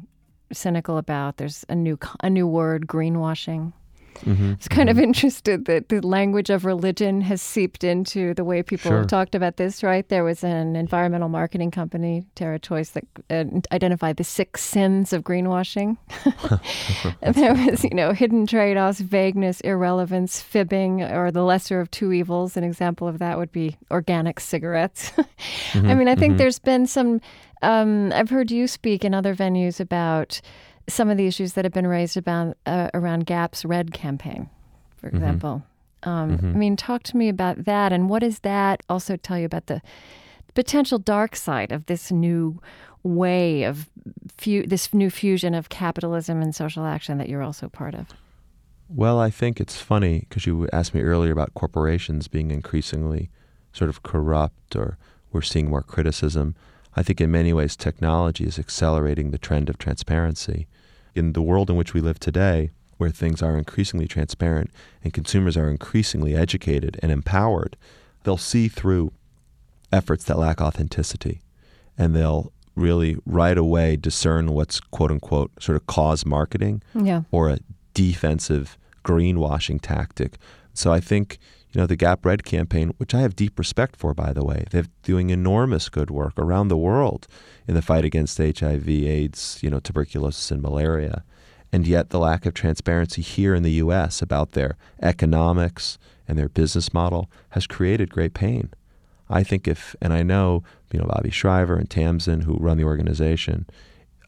cynical 0.54 0.98
about. 0.98 1.36
There's 1.36 1.66
a 1.68 1.76
new 1.76 2.00
a 2.24 2.30
new 2.30 2.48
word, 2.48 2.88
greenwashing. 2.88 3.74
Mm-hmm, 4.22 4.54
it's 4.54 4.68
kind 4.68 4.90
mm-hmm. 4.90 4.98
of 4.98 5.04
interested 5.04 5.66
that 5.66 5.90
the 5.90 6.06
language 6.06 6.50
of 6.50 6.66
religion 6.66 7.22
has 7.22 7.42
seeped 7.42 7.84
into 7.84 8.34
the 8.34 8.44
way 8.44 8.64
people 8.64 8.90
sure. 8.90 9.00
have 9.00 9.08
talked 9.08 9.36
about 9.36 9.58
this, 9.58 9.84
right? 9.84 10.08
There 10.08 10.24
was 10.24 10.44
an 10.44 10.76
environmental 10.76 11.30
marketing 11.30 11.72
company, 11.72 12.26
TerraChoice, 12.36 12.94
that 12.94 13.06
uh, 13.30 13.74
identified 13.74 14.18
the 14.18 14.24
six 14.24 14.64
sins 14.64 15.14
of 15.14 15.24
greenwashing. 15.24 15.98
and 17.22 17.36
there 17.36 17.54
was, 17.54 17.84
you 17.84 17.94
know, 17.94 18.12
hidden 18.12 18.48
trade 18.48 18.78
offs, 18.78 19.00
vagueness, 19.00 19.62
irrelevance, 19.62 20.42
fibbing, 20.42 21.02
or 21.04 21.32
the 21.32 21.44
lesser 21.44 21.80
of 21.80 21.92
two 21.92 22.12
evils. 22.12 22.58
An 22.58 22.64
example 22.64 23.08
of 23.08 23.20
that 23.20 23.38
would 23.38 23.52
be 23.52 23.78
organic 23.92 24.40
cigarettes. 24.40 25.12
mm-hmm, 25.72 25.88
I 25.90 25.96
mean, 25.96 26.08
I 26.08 26.16
think 26.16 26.32
mm-hmm. 26.32 26.38
there's 26.38 26.60
been 26.60 26.88
some, 26.88 27.22
um, 27.62 28.12
I've 28.14 28.30
heard 28.30 28.52
you 28.52 28.68
speak 28.68 29.06
in 29.06 29.14
other 29.14 29.36
venues 29.36 29.80
about 29.80 30.42
some 30.90 31.10
of 31.10 31.18
the 31.18 31.28
issues 31.28 31.54
that 31.54 31.66
have 31.66 31.74
been 31.74 31.88
raised 31.88 32.18
about 32.18 32.58
uh, 32.66 32.90
around 32.94 33.26
GAP's 33.26 33.66
Red 33.66 33.94
campaign, 33.94 34.50
for 34.98 35.08
mm-hmm. 35.08 35.18
example. 35.18 35.64
Um, 36.04 36.38
mm-hmm. 36.38 36.48
I 36.48 36.58
mean, 36.58 36.76
talk 36.76 37.04
to 37.04 37.18
me 37.18 37.30
about 37.30 37.66
that, 37.66 37.92
and 37.92 38.10
what 38.10 38.20
does 38.20 38.40
that 38.40 38.82
also 38.90 39.18
tell 39.18 39.38
you 39.38 39.46
about 39.46 39.68
the 39.68 39.82
potential 40.54 40.98
dark 40.98 41.36
side 41.36 41.72
of 41.72 41.86
this 41.88 42.12
new 42.12 42.60
way 43.04 43.64
of 43.64 43.90
fu- 44.38 44.66
this 44.66 44.94
new 44.94 45.10
fusion 45.10 45.54
of 45.54 45.70
capitalism 45.70 46.42
and 46.42 46.56
social 46.56 46.86
action 46.86 47.18
that 47.18 47.30
you're 47.30 47.44
also 47.44 47.70
part 47.70 47.94
of? 47.94 48.08
Well, 48.90 49.20
I 49.20 49.30
think 49.30 49.60
it's 49.60 49.82
funny 49.82 50.22
because 50.22 50.46
you 50.46 50.68
asked 50.72 50.94
me 50.94 51.02
earlier 51.02 51.32
about 51.32 51.54
corporations 51.54 52.28
being 52.28 52.52
increasingly 52.52 53.30
sort 53.74 53.90
of 53.90 54.02
corrupt, 54.04 54.76
or 54.76 54.98
we're 55.32 55.42
seeing 55.42 55.70
more 55.70 55.84
criticism. 55.84 56.56
I 56.96 57.04
think 57.04 57.20
in 57.20 57.30
many 57.30 57.54
ways 57.54 57.76
technology 57.76 58.46
is 58.46 58.58
accelerating 58.58 59.32
the 59.32 59.38
trend 59.38 59.70
of 59.70 59.78
transparency 59.78 60.68
in 61.18 61.34
the 61.34 61.42
world 61.42 61.70
in 61.70 61.76
which 61.76 61.94
we 61.94 62.02
live 62.02 62.20
today, 62.20 62.72
where 62.98 63.10
things 63.10 63.42
are 63.42 63.58
increasingly 63.58 64.08
transparent 64.08 64.72
and 65.04 65.14
consumers 65.14 65.58
are 65.58 65.70
increasingly 65.70 66.36
educated 66.36 67.00
and 67.02 67.12
empowered, 67.12 67.76
they'll 68.24 68.38
see 68.38 68.68
through 68.68 69.12
efforts 69.92 70.24
that 70.26 70.38
lack 70.38 70.62
authenticity 70.62 71.42
and 71.98 72.16
they'll 72.16 72.52
really 72.76 73.18
right 73.26 73.58
away 73.58 73.96
discern 73.96 74.52
what's 74.52 74.80
quote 74.80 75.12
unquote 75.12 75.52
sort 75.60 75.76
of 75.76 75.88
cause 75.88 76.26
marketing 76.26 76.82
yeah. 76.94 77.24
or 77.32 77.50
a 77.50 77.60
defensive 77.94 78.78
greenwashing 79.04 79.80
tactic. 79.82 80.38
So 80.74 80.94
I 80.94 81.00
think 81.00 81.40
you 81.72 81.82
know 81.82 81.88
the 81.88 81.96
Gap 81.96 82.26
Red 82.26 82.44
campaign, 82.44 82.94
which 82.98 83.14
I 83.14 83.22
have 83.22 83.36
deep 83.36 83.60
respect 83.60 83.96
for, 83.96 84.14
by 84.14 84.34
the 84.34 84.46
way, 84.46 84.66
they're 84.72 84.86
doing 85.04 85.30
enormous 85.30 85.90
good 85.90 86.10
work 86.10 86.34
around 86.38 86.70
the 86.70 86.78
world 86.78 87.28
in 87.68 87.76
the 87.76 87.82
fight 87.82 88.06
against 88.06 88.38
HIV, 88.38 88.88
AIDS, 88.88 89.60
you 89.62 89.70
know, 89.70 89.80
tuberculosis 89.80 90.52
and 90.52 90.62
malaria. 90.62 91.24
And 91.72 91.86
yet 91.86 92.10
the 92.10 92.20
lack 92.20 92.46
of 92.46 92.54
transparency 92.54 93.22
here 93.22 93.54
in 93.54 93.64
the 93.64 93.74
US 93.74 94.22
about 94.22 94.54
their 94.54 94.78
economics 95.02 95.98
and 96.28 96.38
their 96.38 96.50
business 96.50 96.94
model 96.94 97.30
has 97.50 97.68
created 97.68 98.10
great 98.10 98.34
pain. 98.34 98.70
I 99.30 99.44
think 99.44 99.68
if, 99.68 99.96
and 100.02 100.14
I 100.14 100.24
know, 100.24 100.64
you 100.92 101.00
know, 101.00 101.06
Bobby 101.06 101.30
Shriver 101.30 101.76
and 101.76 101.90
Tamsin, 101.90 102.42
who 102.42 102.56
run 102.56 102.78
the 102.78 102.86
organization, 102.86 103.66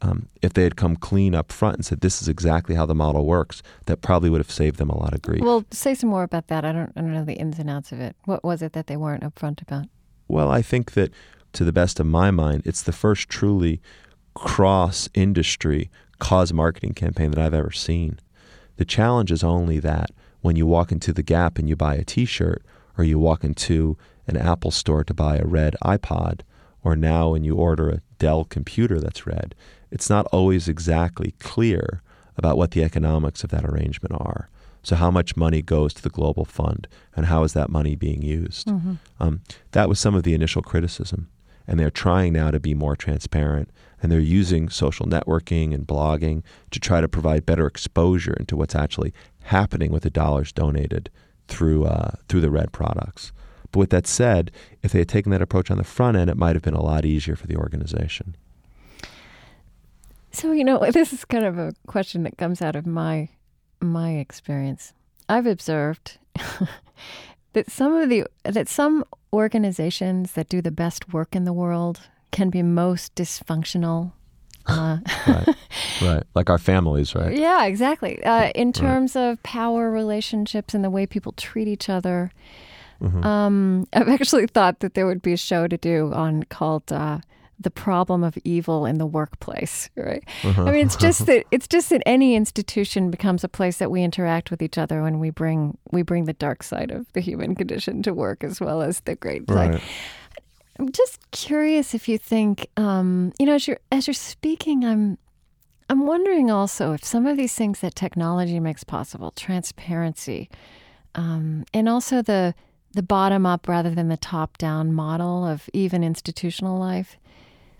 um, 0.02 0.28
if 0.40 0.52
they 0.54 0.62
had 0.62 0.76
come 0.76 0.96
clean 0.96 1.34
up 1.34 1.52
front 1.52 1.76
and 1.76 1.84
said 1.84 2.00
this 2.00 2.22
is 2.22 2.28
exactly 2.28 2.74
how 2.74 2.86
the 2.86 2.94
model 2.94 3.26
works, 3.26 3.62
that 3.86 4.00
probably 4.00 4.30
would 4.30 4.40
have 4.40 4.50
saved 4.50 4.78
them 4.78 4.90
a 4.90 4.98
lot 4.98 5.14
of 5.14 5.22
grief. 5.22 5.42
Well, 5.42 5.64
say 5.70 5.94
some 5.94 6.10
more 6.10 6.22
about 6.22 6.48
that. 6.48 6.64
I 6.64 6.72
don't, 6.72 6.92
I 6.96 7.00
don't 7.00 7.12
know 7.12 7.24
the 7.24 7.34
ins 7.34 7.58
and 7.58 7.68
outs 7.68 7.92
of 7.92 8.00
it. 8.00 8.16
What 8.24 8.42
was 8.42 8.62
it 8.62 8.72
that 8.72 8.86
they 8.86 8.96
weren't 8.96 9.22
upfront 9.22 9.60
about? 9.62 9.86
Well, 10.28 10.50
I 10.50 10.62
think 10.62 10.92
that 10.92 11.12
to 11.52 11.64
the 11.64 11.72
best 11.72 12.00
of 12.00 12.06
my 12.06 12.30
mind, 12.30 12.62
it's 12.64 12.82
the 12.82 12.92
first 12.92 13.28
truly 13.28 13.80
cross 14.34 15.08
industry 15.14 15.90
cause 16.18 16.52
marketing 16.52 16.94
campaign 16.94 17.30
that 17.32 17.40
I've 17.40 17.54
ever 17.54 17.72
seen. 17.72 18.20
The 18.76 18.84
challenge 18.84 19.32
is 19.32 19.42
only 19.42 19.80
that 19.80 20.10
when 20.40 20.56
you 20.56 20.66
walk 20.66 20.92
into 20.92 21.12
the 21.12 21.22
Gap 21.22 21.58
and 21.58 21.68
you 21.68 21.76
buy 21.76 21.96
a 21.96 22.04
t 22.04 22.24
shirt, 22.24 22.62
or 22.96 23.04
you 23.04 23.18
walk 23.18 23.44
into 23.44 23.96
an 24.26 24.36
Apple 24.36 24.70
store 24.70 25.04
to 25.04 25.14
buy 25.14 25.36
a 25.36 25.44
red 25.44 25.76
iPod, 25.82 26.40
or 26.82 26.96
now 26.96 27.30
when 27.30 27.44
you 27.44 27.56
order 27.56 27.90
a 27.90 28.02
Dell 28.18 28.44
computer 28.44 29.00
that's 29.00 29.26
red, 29.26 29.54
it's 29.90 30.10
not 30.10 30.26
always 30.26 30.68
exactly 30.68 31.34
clear 31.38 32.02
about 32.36 32.56
what 32.56 32.70
the 32.72 32.82
economics 32.82 33.44
of 33.44 33.50
that 33.50 33.64
arrangement 33.64 34.14
are. 34.14 34.48
So, 34.82 34.96
how 34.96 35.10
much 35.10 35.36
money 35.36 35.60
goes 35.60 35.92
to 35.94 36.02
the 36.02 36.08
global 36.08 36.44
fund, 36.44 36.88
and 37.14 37.26
how 37.26 37.44
is 37.44 37.52
that 37.52 37.68
money 37.68 37.96
being 37.96 38.22
used? 38.22 38.66
Mm-hmm. 38.66 38.94
Um, 39.18 39.42
that 39.72 39.88
was 39.88 40.00
some 40.00 40.14
of 40.14 40.22
the 40.22 40.34
initial 40.34 40.62
criticism 40.62 41.28
and 41.70 41.78
they're 41.78 41.88
trying 41.88 42.32
now 42.32 42.50
to 42.50 42.58
be 42.58 42.74
more 42.74 42.96
transparent 42.96 43.70
and 44.02 44.10
they're 44.10 44.18
using 44.18 44.68
social 44.68 45.06
networking 45.06 45.72
and 45.72 45.86
blogging 45.86 46.42
to 46.72 46.80
try 46.80 47.00
to 47.00 47.06
provide 47.06 47.46
better 47.46 47.64
exposure 47.64 48.34
into 48.40 48.56
what's 48.56 48.74
actually 48.74 49.14
happening 49.44 49.92
with 49.92 50.02
the 50.02 50.10
dollars 50.10 50.52
donated 50.52 51.10
through 51.46 51.84
uh, 51.84 52.10
through 52.28 52.40
the 52.40 52.50
red 52.50 52.72
products. 52.72 53.30
But 53.70 53.78
with 53.78 53.90
that 53.90 54.08
said, 54.08 54.50
if 54.82 54.90
they 54.90 54.98
had 54.98 55.08
taken 55.08 55.30
that 55.30 55.42
approach 55.42 55.70
on 55.70 55.78
the 55.78 55.84
front 55.84 56.16
end, 56.16 56.28
it 56.28 56.36
might 56.36 56.56
have 56.56 56.62
been 56.62 56.74
a 56.74 56.82
lot 56.82 57.04
easier 57.04 57.36
for 57.36 57.46
the 57.46 57.56
organization. 57.56 58.34
So 60.40 60.52
you 60.52 60.64
know, 60.64 60.78
this 60.90 61.12
is 61.12 61.24
kind 61.24 61.44
of 61.44 61.58
a 61.58 61.74
question 61.86 62.22
that 62.22 62.38
comes 62.38 62.62
out 62.62 62.74
of 62.74 62.86
my 62.86 63.28
my 63.80 64.12
experience. 64.12 64.94
I've 65.28 65.46
observed 65.46 66.18
that 67.52 67.70
some 67.70 67.94
of 67.94 68.08
the 68.08 68.24
that 68.44 68.68
some 68.68 69.04
organizations 69.32 70.32
that 70.32 70.48
do 70.48 70.62
the 70.62 70.70
best 70.70 71.12
work 71.12 71.36
in 71.36 71.44
the 71.44 71.52
world 71.52 72.00
can 72.32 72.48
be 72.48 72.62
most 72.62 73.14
dysfunctional. 73.14 74.12
Uh, 74.66 74.98
right, 75.26 75.48
right, 76.02 76.22
like 76.34 76.48
our 76.48 76.58
families, 76.58 77.14
right? 77.14 77.36
Yeah, 77.36 77.64
exactly. 77.64 78.22
Uh, 78.24 78.50
in 78.54 78.72
terms 78.72 79.16
right. 79.16 79.30
of 79.30 79.42
power 79.42 79.90
relationships 79.90 80.74
and 80.74 80.84
the 80.84 80.90
way 80.90 81.06
people 81.06 81.32
treat 81.32 81.66
each 81.66 81.88
other, 81.88 82.30
mm-hmm. 83.00 83.24
um, 83.24 83.88
I've 83.92 84.08
actually 84.08 84.46
thought 84.46 84.80
that 84.80 84.94
there 84.94 85.06
would 85.06 85.22
be 85.22 85.32
a 85.32 85.36
show 85.36 85.66
to 85.66 85.76
do 85.76 86.12
on 86.12 86.44
called 86.44 86.92
uh, 86.92 87.20
the 87.60 87.70
problem 87.70 88.24
of 88.24 88.38
evil 88.42 88.86
in 88.86 88.96
the 88.96 89.06
workplace, 89.06 89.90
right? 89.96 90.24
Uh-huh. 90.42 90.64
I 90.64 90.72
mean, 90.72 90.86
it's 90.86 90.96
just 90.96 91.26
that 91.26 91.44
it's 91.50 91.68
just 91.68 91.90
that 91.90 92.02
any 92.06 92.34
institution 92.34 93.10
becomes 93.10 93.44
a 93.44 93.48
place 93.48 93.76
that 93.78 93.90
we 93.90 94.02
interact 94.02 94.50
with 94.50 94.62
each 94.62 94.78
other 94.78 95.02
when 95.02 95.20
we 95.20 95.30
bring 95.30 95.76
we 95.92 96.02
bring 96.02 96.24
the 96.24 96.32
dark 96.32 96.62
side 96.62 96.90
of 96.90 97.12
the 97.12 97.20
human 97.20 97.54
condition 97.54 98.02
to 98.02 98.14
work 98.14 98.42
as 98.42 98.60
well 98.60 98.80
as 98.82 99.00
the 99.00 99.14
great 99.14 99.48
side. 99.48 99.74
Right. 99.74 99.82
I'm 100.78 100.90
just 100.92 101.30
curious 101.30 101.92
if 101.92 102.08
you 102.08 102.16
think, 102.16 102.66
um, 102.78 103.34
you 103.38 103.44
know, 103.44 103.54
as 103.54 103.68
you're 103.68 103.80
as 103.92 104.06
you're 104.06 104.14
speaking, 104.14 104.84
I'm 104.84 105.18
I'm 105.90 106.06
wondering 106.06 106.50
also 106.50 106.92
if 106.92 107.04
some 107.04 107.26
of 107.26 107.36
these 107.36 107.54
things 107.54 107.80
that 107.80 107.94
technology 107.94 108.58
makes 108.60 108.84
possible, 108.84 109.32
transparency, 109.32 110.48
um, 111.14 111.64
and 111.74 111.88
also 111.88 112.22
the 112.22 112.54
the 112.92 113.02
bottom 113.02 113.44
up 113.44 113.68
rather 113.68 113.90
than 113.90 114.08
the 114.08 114.16
top 114.16 114.56
down 114.56 114.92
model 114.92 115.46
of 115.46 115.68
even 115.72 116.02
institutional 116.02 116.78
life 116.78 117.18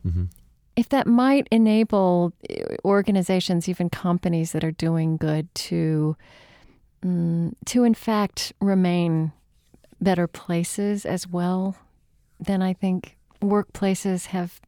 Mm-hmm. 0.07 0.25
If 0.77 0.89
that 0.91 1.07
might 1.07 1.49
enable 1.51 2.33
uh, 2.49 2.77
organizations, 2.85 3.69
even 3.69 3.91
companies 3.91 4.53
that 4.53 4.65
are 4.65 4.71
doing 4.71 5.17
good, 5.17 5.53
to 5.55 6.17
um, 7.03 7.57
to 7.67 7.85
in 7.85 7.95
fact 7.95 8.53
remain 8.61 9.33
better 10.01 10.27
places 10.27 11.05
as 11.05 11.29
well, 11.29 11.77
then 12.39 12.63
I 12.63 12.73
think 12.73 13.17
workplaces 13.43 14.27
have 14.27 14.61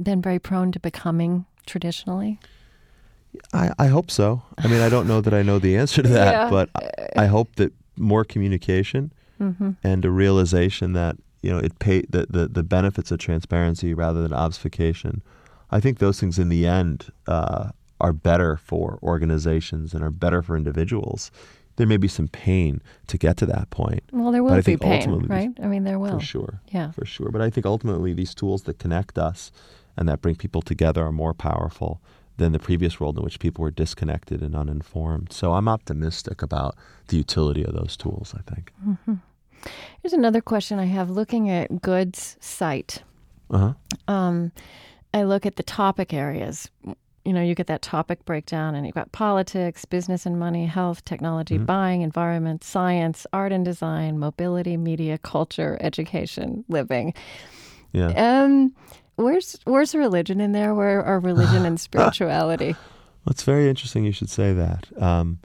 been 0.00 0.22
very 0.22 0.38
prone 0.38 0.72
to 0.72 0.80
becoming 0.80 1.46
traditionally. 1.66 2.38
I, 3.52 3.72
I 3.78 3.86
hope 3.86 4.10
so. 4.10 4.42
I 4.58 4.66
mean, 4.66 4.80
I 4.80 4.88
don't 4.88 5.06
know 5.06 5.20
that 5.20 5.34
I 5.34 5.42
know 5.42 5.58
the 5.58 5.76
answer 5.76 6.02
to 6.02 6.08
that, 6.08 6.32
yeah. 6.32 6.50
but 6.50 6.68
I, 6.74 7.24
I, 7.24 7.26
hope 7.26 7.56
that 7.56 7.72
more 7.96 8.24
communication 8.24 9.12
mm-hmm. 9.40 9.72
and 9.84 10.04
a 10.04 10.10
realization 10.10 10.94
that 10.94 11.16
you 11.42 11.50
know, 11.50 11.58
it 11.58 11.78
pay 11.78 12.02
the, 12.02 12.26
the, 12.28 12.46
the 12.48 12.62
benefits 12.62 13.10
of 13.10 13.18
transparency 13.18 13.94
rather 13.94 14.22
than 14.22 14.32
obfuscation. 14.32 15.22
I 15.70 15.80
think 15.80 15.98
those 15.98 16.20
things 16.20 16.38
in 16.38 16.48
the 16.48 16.66
end 16.66 17.12
uh, 17.26 17.70
are 18.00 18.12
better 18.12 18.56
for 18.56 18.98
organizations 19.02 19.94
and 19.94 20.02
are 20.02 20.10
better 20.10 20.42
for 20.42 20.56
individuals. 20.56 21.30
There 21.76 21.86
may 21.86 21.96
be 21.96 22.08
some 22.08 22.28
pain 22.28 22.82
to 23.06 23.16
get 23.16 23.36
to 23.38 23.46
that 23.46 23.70
point. 23.70 24.02
Well, 24.12 24.32
there 24.32 24.42
will 24.42 24.60
be 24.62 24.76
pain, 24.76 25.26
right? 25.26 25.50
I 25.62 25.66
mean, 25.66 25.84
there 25.84 25.98
will. 25.98 26.18
For 26.18 26.24
sure. 26.24 26.60
Yeah. 26.68 26.90
For 26.90 27.06
sure. 27.06 27.30
But 27.30 27.40
I 27.40 27.48
think 27.48 27.64
ultimately 27.64 28.12
these 28.12 28.34
tools 28.34 28.64
that 28.64 28.78
connect 28.78 29.16
us 29.16 29.50
and 29.96 30.08
that 30.08 30.20
bring 30.20 30.34
people 30.36 30.60
together 30.60 31.04
are 31.04 31.12
more 31.12 31.32
powerful 31.32 32.00
than 32.36 32.52
the 32.52 32.58
previous 32.58 32.98
world 32.98 33.16
in 33.18 33.24
which 33.24 33.38
people 33.38 33.62
were 33.62 33.70
disconnected 33.70 34.42
and 34.42 34.54
uninformed. 34.56 35.32
So 35.32 35.52
I'm 35.52 35.68
optimistic 35.68 36.42
about 36.42 36.74
the 37.08 37.18
utility 37.18 37.64
of 37.64 37.74
those 37.74 37.96
tools, 37.96 38.34
I 38.36 38.54
think. 38.54 38.72
Mm-hmm. 38.86 39.14
Here's 40.02 40.12
another 40.12 40.40
question 40.40 40.78
I 40.78 40.86
have 40.86 41.10
looking 41.10 41.50
at 41.50 41.82
Good's 41.82 42.36
site. 42.40 43.02
Uh-huh. 43.50 43.74
Um, 44.08 44.52
I 45.12 45.24
look 45.24 45.44
at 45.44 45.56
the 45.56 45.62
topic 45.62 46.14
areas. 46.14 46.70
You 47.24 47.32
know, 47.34 47.42
you 47.42 47.54
get 47.54 47.66
that 47.66 47.82
topic 47.82 48.24
breakdown, 48.24 48.74
and 48.74 48.86
you've 48.86 48.94
got 48.94 49.12
politics, 49.12 49.84
business 49.84 50.24
and 50.24 50.38
money, 50.38 50.66
health, 50.66 51.04
technology, 51.04 51.56
mm-hmm. 51.56 51.66
buying, 51.66 52.02
environment, 52.02 52.64
science, 52.64 53.26
art 53.32 53.52
and 53.52 53.64
design, 53.64 54.18
mobility, 54.18 54.76
media, 54.76 55.18
culture, 55.18 55.76
education, 55.80 56.64
living. 56.68 57.12
Yeah. 57.92 58.42
Um, 58.42 58.74
Where's 59.20 59.58
where's 59.64 59.94
religion 59.94 60.40
in 60.40 60.52
there? 60.52 60.74
Where 60.74 61.04
are 61.04 61.20
religion 61.20 61.66
and 61.66 61.78
spirituality? 61.88 62.72
well, 62.72 63.32
it's 63.32 63.42
very 63.42 63.68
interesting 63.68 64.04
you 64.04 64.12
should 64.12 64.30
say 64.30 64.54
that, 64.54 64.88
um, 65.00 65.38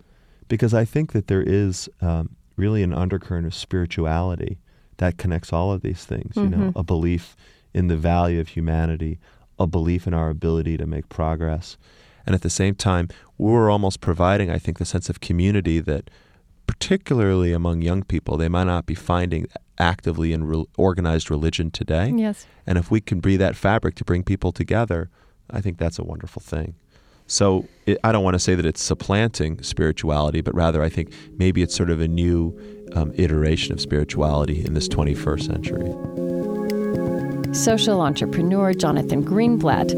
because 0.47 0.74
I 0.74 0.86
think 0.86 1.11
that 1.11 1.28
there 1.28 1.41
is 1.41 1.89
um, 1.99 2.38
really 2.56 2.84
an 2.84 2.93
undercurrent 2.93 3.45
of 3.45 3.53
spirituality 3.53 4.60
that 4.97 5.18
connects 5.18 5.51
all 5.51 5.72
of 5.72 5.82
these 5.82 6.06
things. 6.06 6.36
Mm-hmm. 6.36 6.41
You 6.43 6.49
know, 6.49 6.70
mm-hmm. 6.70 6.80
a 6.80 6.84
belief 6.84 7.36
in 7.74 7.88
the 7.88 7.97
value 7.97 8.39
of 8.39 8.49
humanity, 8.49 9.20
a 9.60 9.68
belief 9.68 10.08
in 10.08 10.14
our 10.14 10.30
ability 10.30 10.78
to 10.78 10.86
make 10.86 11.10
progress, 11.10 11.78
and 12.26 12.34
at 12.34 12.41
the 12.41 12.49
same 12.49 12.76
time, 12.76 13.10
we're 13.38 13.70
almost 13.70 14.01
providing, 14.01 14.49
I 14.49 14.58
think, 14.58 14.80
the 14.80 14.86
sense 14.86 15.10
of 15.10 15.20
community 15.20 15.80
that, 15.80 16.10
particularly 16.68 17.53
among 17.53 17.82
young 17.82 18.03
people, 18.03 18.38
they 18.38 18.49
might 18.49 18.64
not 18.64 18.86
be 18.86 18.95
finding 18.95 19.47
actively 19.78 20.34
in 20.34 20.45
re- 20.45 20.66
organized 20.78 21.30
religion 21.30 21.70
today. 21.70 22.12
Yes. 22.16 22.47
And 22.66 22.78
if 22.78 22.89
we 22.89 23.01
can 23.01 23.20
breathe 23.20 23.39
that 23.41 23.56
fabric 23.56 23.95
to 23.95 24.06
bring 24.06 24.24
people 24.24 24.51
together, 24.51 25.10
I 25.51 25.62
think 25.62 25.78
that's 25.78 25.99
a 25.99 26.03
wonderful 26.03 26.41
thing. 26.41 26.76
So 27.28 27.67
it, 27.86 27.97
I 28.03 28.11
don't 28.11 28.23
want 28.23 28.36
to 28.36 28.39
say 28.39 28.55
that 28.55 28.65
it's 28.65 28.82
supplanting 28.82 29.61
spirituality, 29.63 30.41
but 30.41 30.53
rather 30.53 30.84
I 30.84 30.89
think 30.89 31.11
maybe 31.38 31.61
it's 31.61 31.76
sort 31.76 31.89
of 31.89 31.99
a 31.99 32.07
new 32.07 32.57
um, 32.93 33.11
iteration 33.15 33.73
of 33.73 33.82
spirituality 33.82 34.63
in 34.63 34.73
this 34.73 34.88
21st 34.88 35.43
century. 35.43 35.93
Social 37.53 38.01
entrepreneur 38.01 38.73
Jonathan 38.73 39.23
Greenblatt 39.23 39.93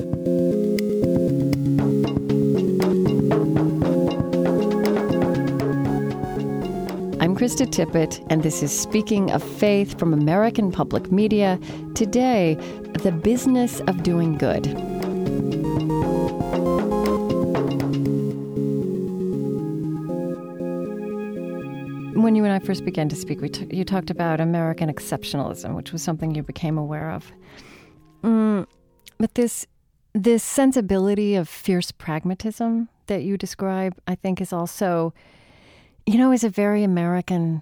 I'm 7.19 7.36
Krista 7.36 7.65
Tippett, 7.67 8.25
and 8.30 8.43
this 8.43 8.63
is 8.63 8.71
Speaking 8.78 9.32
of 9.32 9.43
Faith 9.43 9.99
from 9.99 10.13
American 10.13 10.71
Public 10.71 11.11
Media. 11.11 11.59
Today, 11.93 12.55
the 13.03 13.11
business 13.11 13.82
of 13.82 14.03
doing 14.03 14.38
good. 14.38 14.65
When 22.22 22.36
you 22.36 22.43
and 22.43 22.53
I 22.53 22.59
first 22.59 22.84
began 22.84 23.09
to 23.09 23.15
speak, 23.15 23.41
we 23.41 23.49
t- 23.49 23.68
you 23.72 23.84
talked 23.84 24.09
about 24.09 24.39
American 24.39 24.91
exceptionalism, 24.91 25.76
which 25.76 25.91
was 25.91 26.01
something 26.01 26.34
you 26.34 26.43
became 26.43 26.78
aware 26.78 27.11
of. 27.11 27.32
Mm, 28.24 28.65
but 29.20 29.36
this 29.36 29.65
this 30.13 30.43
sensibility 30.43 31.36
of 31.36 31.47
fierce 31.47 31.91
pragmatism 31.91 32.89
that 33.05 33.22
you 33.22 33.38
describe, 33.38 33.95
I 34.07 34.15
think, 34.15 34.41
is 34.41 34.51
also 34.51 35.13
you 36.07 36.18
know, 36.18 36.32
is 36.32 36.43
a 36.43 36.49
very 36.49 36.84
American 36.84 37.61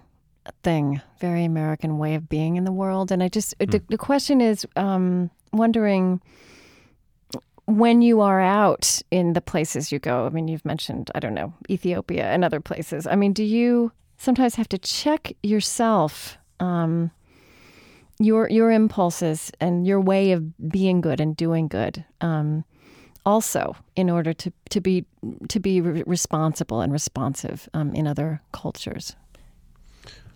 thing, 0.62 1.00
very 1.18 1.44
American 1.44 1.98
way 1.98 2.14
of 2.14 2.28
being 2.28 2.56
in 2.56 2.64
the 2.64 2.72
world. 2.72 3.10
And 3.10 3.22
I 3.22 3.28
just, 3.28 3.58
mm. 3.58 3.70
the, 3.70 3.82
the, 3.88 3.98
question 3.98 4.40
is 4.40 4.64
um, 4.76 5.30
wondering 5.52 6.22
when 7.66 8.02
you 8.02 8.20
are 8.20 8.40
out 8.40 9.02
in 9.10 9.32
the 9.32 9.40
places 9.40 9.90
you 9.90 9.98
go. 9.98 10.26
I 10.26 10.28
mean, 10.30 10.46
you've 10.46 10.64
mentioned, 10.64 11.10
I 11.14 11.18
don't 11.18 11.34
know, 11.34 11.52
Ethiopia 11.68 12.26
and 12.26 12.44
other 12.44 12.60
places. 12.60 13.08
I 13.08 13.16
mean, 13.16 13.32
do 13.32 13.42
you 13.42 13.90
sometimes 14.18 14.54
have 14.56 14.68
to 14.70 14.78
check 14.78 15.32
yourself? 15.42 16.38
Um, 16.60 17.10
your 18.18 18.48
your 18.48 18.70
impulses 18.70 19.52
and 19.60 19.86
your 19.86 20.00
way 20.00 20.32
of 20.32 20.70
being 20.70 21.00
good 21.00 21.20
and 21.20 21.36
doing 21.36 21.68
good 21.68 22.04
um, 22.20 22.64
also 23.26 23.76
in 23.96 24.08
order 24.08 24.32
to, 24.32 24.52
to 24.70 24.80
be 24.80 25.04
to 25.48 25.60
be 25.60 25.80
re- 25.80 26.04
responsible 26.06 26.80
and 26.80 26.92
responsive 26.92 27.68
um, 27.74 27.92
in 27.94 28.06
other 28.06 28.40
cultures. 28.52 29.16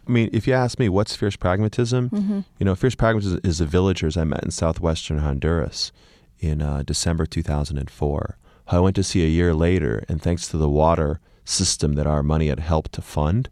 I 0.06 0.12
mean, 0.12 0.28
if 0.32 0.46
you 0.48 0.54
ask 0.54 0.78
me, 0.78 0.88
what's 0.88 1.14
fierce 1.14 1.36
pragmatism? 1.36 2.10
Mm-hmm. 2.10 2.40
You 2.58 2.64
know, 2.64 2.74
fierce 2.74 2.96
pragmatism 2.96 3.40
is 3.44 3.58
the 3.58 3.66
villagers 3.66 4.16
I 4.16 4.24
met 4.24 4.42
in 4.42 4.50
southwestern 4.50 5.18
Honduras 5.18 5.92
in 6.40 6.60
uh, 6.60 6.82
December 6.84 7.26
2004. 7.26 8.36
I 8.66 8.80
went 8.80 8.96
to 8.96 9.04
see 9.04 9.24
a 9.24 9.28
year 9.28 9.54
later, 9.54 10.04
and 10.08 10.20
thanks 10.20 10.48
to 10.48 10.56
the 10.56 10.68
water 10.68 11.20
system 11.44 11.94
that 11.94 12.06
our 12.06 12.22
money 12.22 12.48
had 12.48 12.60
helped 12.60 12.92
to 12.92 13.02
fund, 13.02 13.50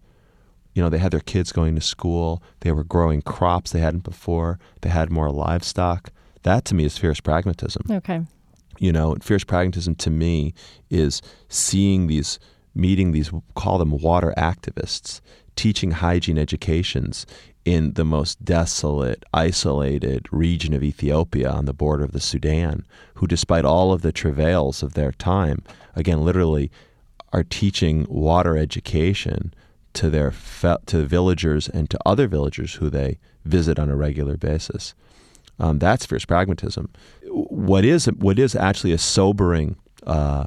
you 0.75 0.83
know, 0.83 0.89
they 0.89 0.99
had 0.99 1.13
their 1.13 1.21
kids 1.21 1.53
going 1.53 1.75
to 1.75 1.81
school. 1.81 2.43
They 2.61 2.73
were 2.73 2.85
growing 2.85 3.23
crops 3.23 3.73
they 3.73 3.81
hadn't 3.81 4.05
before. 4.05 4.59
They 4.83 4.91
had 4.91 5.11
more 5.11 5.31
livestock. 5.31 6.11
That 6.43 6.65
to 6.67 6.75
me 6.75 6.85
is 6.85 6.99
fierce 6.99 7.21
pragmatism. 7.21 7.83
Okay. 7.91 8.23
You 8.79 8.93
know, 8.93 9.17
fierce 9.21 9.45
pragmatism 9.45 9.97
to 9.97 10.11
me 10.11 10.55
is 10.89 11.21
seeing 11.49 12.07
these, 12.07 12.39
meeting 12.75 13.13
these, 13.13 13.31
call 13.55 13.79
them 13.79 13.91
water 13.91 14.33
activists, 14.37 15.21
teaching 15.57 15.91
hygiene 15.91 16.39
educations 16.39 17.27
in 17.65 17.93
the 17.95 18.05
most 18.05 18.43
desolate, 18.45 19.25
isolated 19.35 20.27
region 20.31 20.73
of 20.73 20.83
Ethiopia 20.83 21.51
on 21.51 21.65
the 21.65 21.75
border 21.75 22.05
of 22.05 22.13
the 22.13 22.21
Sudan, 22.21 22.87
who, 23.15 23.27
despite 23.27 23.65
all 23.65 23.93
of 23.93 24.03
the 24.03 24.13
travails 24.13 24.83
of 24.83 24.95
their 24.95 25.13
time, 25.13 25.63
again, 25.95 26.25
literally 26.25 26.71
are 27.33 27.45
teaching 27.45 28.07
water 28.09 28.57
education 28.57 29.53
to 29.99 30.09
their 30.09 30.31
fe- 30.31 30.77
to 30.87 31.05
villagers 31.05 31.69
and 31.69 31.91
to 31.91 31.99
other 32.07 32.29
villagers 32.29 32.75
who 32.75 32.89
they 32.89 33.19
visit 33.45 33.79
on 33.79 33.91
a 33.91 33.97
regular 33.97 34.37
basis. 34.37 34.95
Um, 35.59 35.81
that's 35.81 36.07
fierce 36.07 36.25
pragmatism. 36.25 36.89
What 37.27 37.85
is 37.85 38.07
what 38.07 38.39
is 38.39 38.55
actually 38.55 38.93
a 38.93 38.99
sobering 38.99 39.77
uh, 40.07 40.47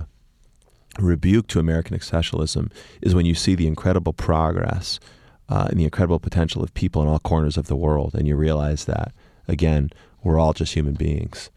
rebuke 1.00 1.48
to 1.48 1.60
American 1.60 1.98
exceptionalism 1.98 2.72
is 3.02 3.14
when 3.14 3.26
you 3.26 3.36
see 3.36 3.56
the 3.56 3.68
incredible 3.68 4.14
progress 4.14 5.00
uh, 5.50 5.68
and 5.70 5.78
the 5.78 5.84
incredible 5.84 6.20
potential 6.20 6.64
of 6.64 6.74
people 6.74 7.02
in 7.02 7.10
all 7.10 7.20
corners 7.20 7.58
of 7.58 7.68
the 7.68 7.76
world, 7.76 8.16
and 8.16 8.28
you 8.28 8.38
realize 8.38 8.86
that 8.86 9.12
again 9.50 9.90
we're 10.24 10.40
all 10.40 10.54
just 10.54 10.76
human 10.76 10.94
beings, 10.94 11.50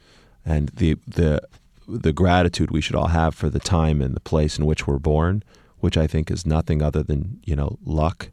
and 0.45 0.71
the 0.71 0.97
the 1.07 1.41
the 1.87 2.13
gratitude 2.13 2.73
we 2.73 2.81
should 2.81 2.97
all 2.97 3.09
have 3.09 3.37
for 3.37 3.49
the 3.49 3.61
time 3.61 4.03
and 4.03 4.17
the 4.17 4.21
place 4.21 4.59
in 4.59 4.67
which 4.67 4.87
we're 4.89 4.99
born, 4.99 5.45
which 5.85 5.99
I 5.99 6.07
think 6.07 6.31
is 6.31 6.47
nothing 6.47 6.81
other 6.81 7.03
than 7.03 7.41
you 7.45 7.55
know 7.55 7.79
luck 7.85 8.31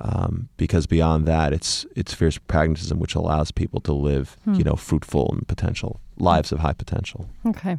um, 0.00 0.48
because 0.56 0.86
beyond 0.86 1.26
that, 1.26 1.52
it's 1.52 1.84
it's 1.94 2.14
fierce 2.14 2.38
pragmatism, 2.38 2.98
which 2.98 3.14
allows 3.14 3.50
people 3.50 3.80
to 3.82 3.92
live, 3.92 4.36
hmm. 4.44 4.54
you 4.54 4.64
know, 4.64 4.74
fruitful 4.74 5.30
and 5.32 5.46
potential 5.46 6.00
lives 6.18 6.50
of 6.50 6.60
high 6.60 6.72
potential. 6.72 7.28
Okay. 7.46 7.78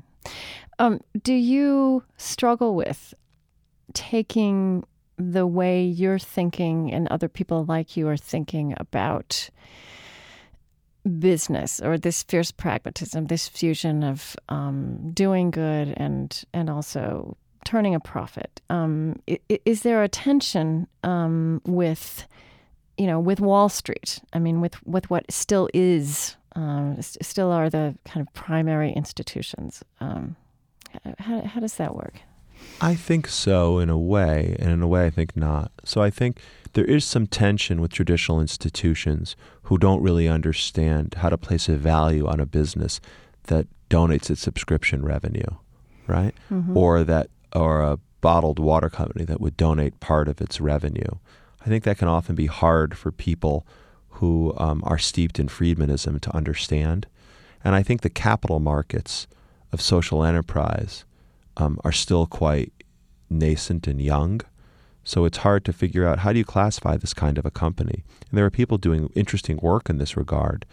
Um, 0.77 0.99
do 1.23 1.33
you 1.33 2.03
struggle 2.17 2.75
with 2.75 3.13
taking 3.93 4.85
the 5.17 5.47
way 5.47 5.83
you're 5.83 6.19
thinking 6.19 6.93
and 6.93 7.07
other 7.07 7.27
people 7.27 7.65
like 7.65 7.97
you 7.97 8.07
are 8.07 8.17
thinking 8.17 8.73
about 8.77 9.49
business 11.19 11.81
or 11.81 11.97
this 11.97 12.23
fierce 12.23 12.51
pragmatism, 12.51 13.25
this 13.25 13.47
fusion 13.47 14.03
of 14.03 14.35
um, 14.49 15.11
doing 15.13 15.51
good 15.51 15.93
and 15.97 16.43
and 16.53 16.69
also 16.69 17.35
turning 17.65 17.95
a 17.95 17.99
profit. 17.99 18.61
Um, 18.69 19.21
is 19.65 19.81
there 19.81 20.03
a 20.03 20.07
tension 20.07 20.87
um, 21.03 21.61
with, 21.65 22.27
you 22.97 23.07
know, 23.07 23.19
with 23.19 23.39
Wall 23.39 23.69
Street? 23.69 24.19
I 24.33 24.39
mean, 24.39 24.61
with 24.61 24.75
with 24.85 25.09
what 25.09 25.31
still 25.31 25.69
is, 25.73 26.37
um, 26.55 26.97
still 27.01 27.51
are 27.51 27.69
the 27.69 27.95
kind 28.05 28.25
of 28.25 28.33
primary 28.33 28.91
institutions. 28.91 29.83
Um, 29.99 30.35
how, 31.19 31.41
how 31.41 31.59
does 31.59 31.75
that 31.75 31.95
work? 31.95 32.21
I 32.81 32.95
think 32.95 33.27
so 33.27 33.79
in 33.79 33.89
a 33.89 33.97
way, 33.97 34.55
and 34.59 34.71
in 34.71 34.81
a 34.81 34.87
way 34.87 35.05
I 35.05 35.09
think 35.09 35.35
not. 35.35 35.71
So 35.85 36.01
I 36.01 36.09
think 36.09 36.41
there 36.73 36.85
is 36.85 37.05
some 37.05 37.27
tension 37.27 37.81
with 37.81 37.91
traditional 37.91 38.41
institutions 38.41 39.35
who 39.63 39.77
don't 39.77 40.01
really 40.01 40.27
understand 40.27 41.15
how 41.19 41.29
to 41.29 41.37
place 41.37 41.69
a 41.69 41.75
value 41.75 42.27
on 42.27 42.39
a 42.39 42.45
business 42.45 42.99
that 43.43 43.67
donates 43.89 44.29
its 44.29 44.41
subscription 44.41 45.03
revenue, 45.03 45.49
right? 46.07 46.33
Mm-hmm. 46.51 46.77
Or 46.77 47.03
that 47.03 47.29
or 47.53 47.81
a 47.81 47.99
bottled 48.21 48.59
water 48.59 48.89
company 48.89 49.25
that 49.25 49.41
would 49.41 49.57
donate 49.57 49.99
part 49.99 50.27
of 50.27 50.41
its 50.41 50.59
revenue. 50.59 51.17
I 51.61 51.65
think 51.65 51.83
that 51.83 51.97
can 51.97 52.07
often 52.07 52.35
be 52.35 52.47
hard 52.47 52.97
for 52.97 53.11
people 53.11 53.65
who 54.09 54.53
um, 54.57 54.81
are 54.85 54.97
steeped 54.97 55.39
in 55.39 55.47
Friedmanism 55.47 56.19
to 56.21 56.35
understand. 56.35 57.07
And 57.63 57.75
I 57.75 57.83
think 57.83 58.01
the 58.01 58.09
capital 58.09 58.59
markets 58.59 59.27
of 59.71 59.81
social 59.81 60.23
enterprise 60.23 61.05
um, 61.57 61.79
are 61.83 61.91
still 61.91 62.25
quite 62.25 62.73
nascent 63.29 63.87
and 63.87 64.01
young. 64.01 64.41
So 65.03 65.25
it's 65.25 65.39
hard 65.39 65.65
to 65.65 65.73
figure 65.73 66.07
out 66.07 66.19
how 66.19 66.33
do 66.33 66.39
you 66.39 66.45
classify 66.45 66.97
this 66.97 67.13
kind 67.13 67.37
of 67.37 67.45
a 67.45 67.51
company. 67.51 68.03
And 68.29 68.37
there 68.37 68.45
are 68.45 68.51
people 68.51 68.77
doing 68.77 69.09
interesting 69.15 69.57
work 69.61 69.89
in 69.89 69.97
this 69.97 70.15
regard. 70.17 70.65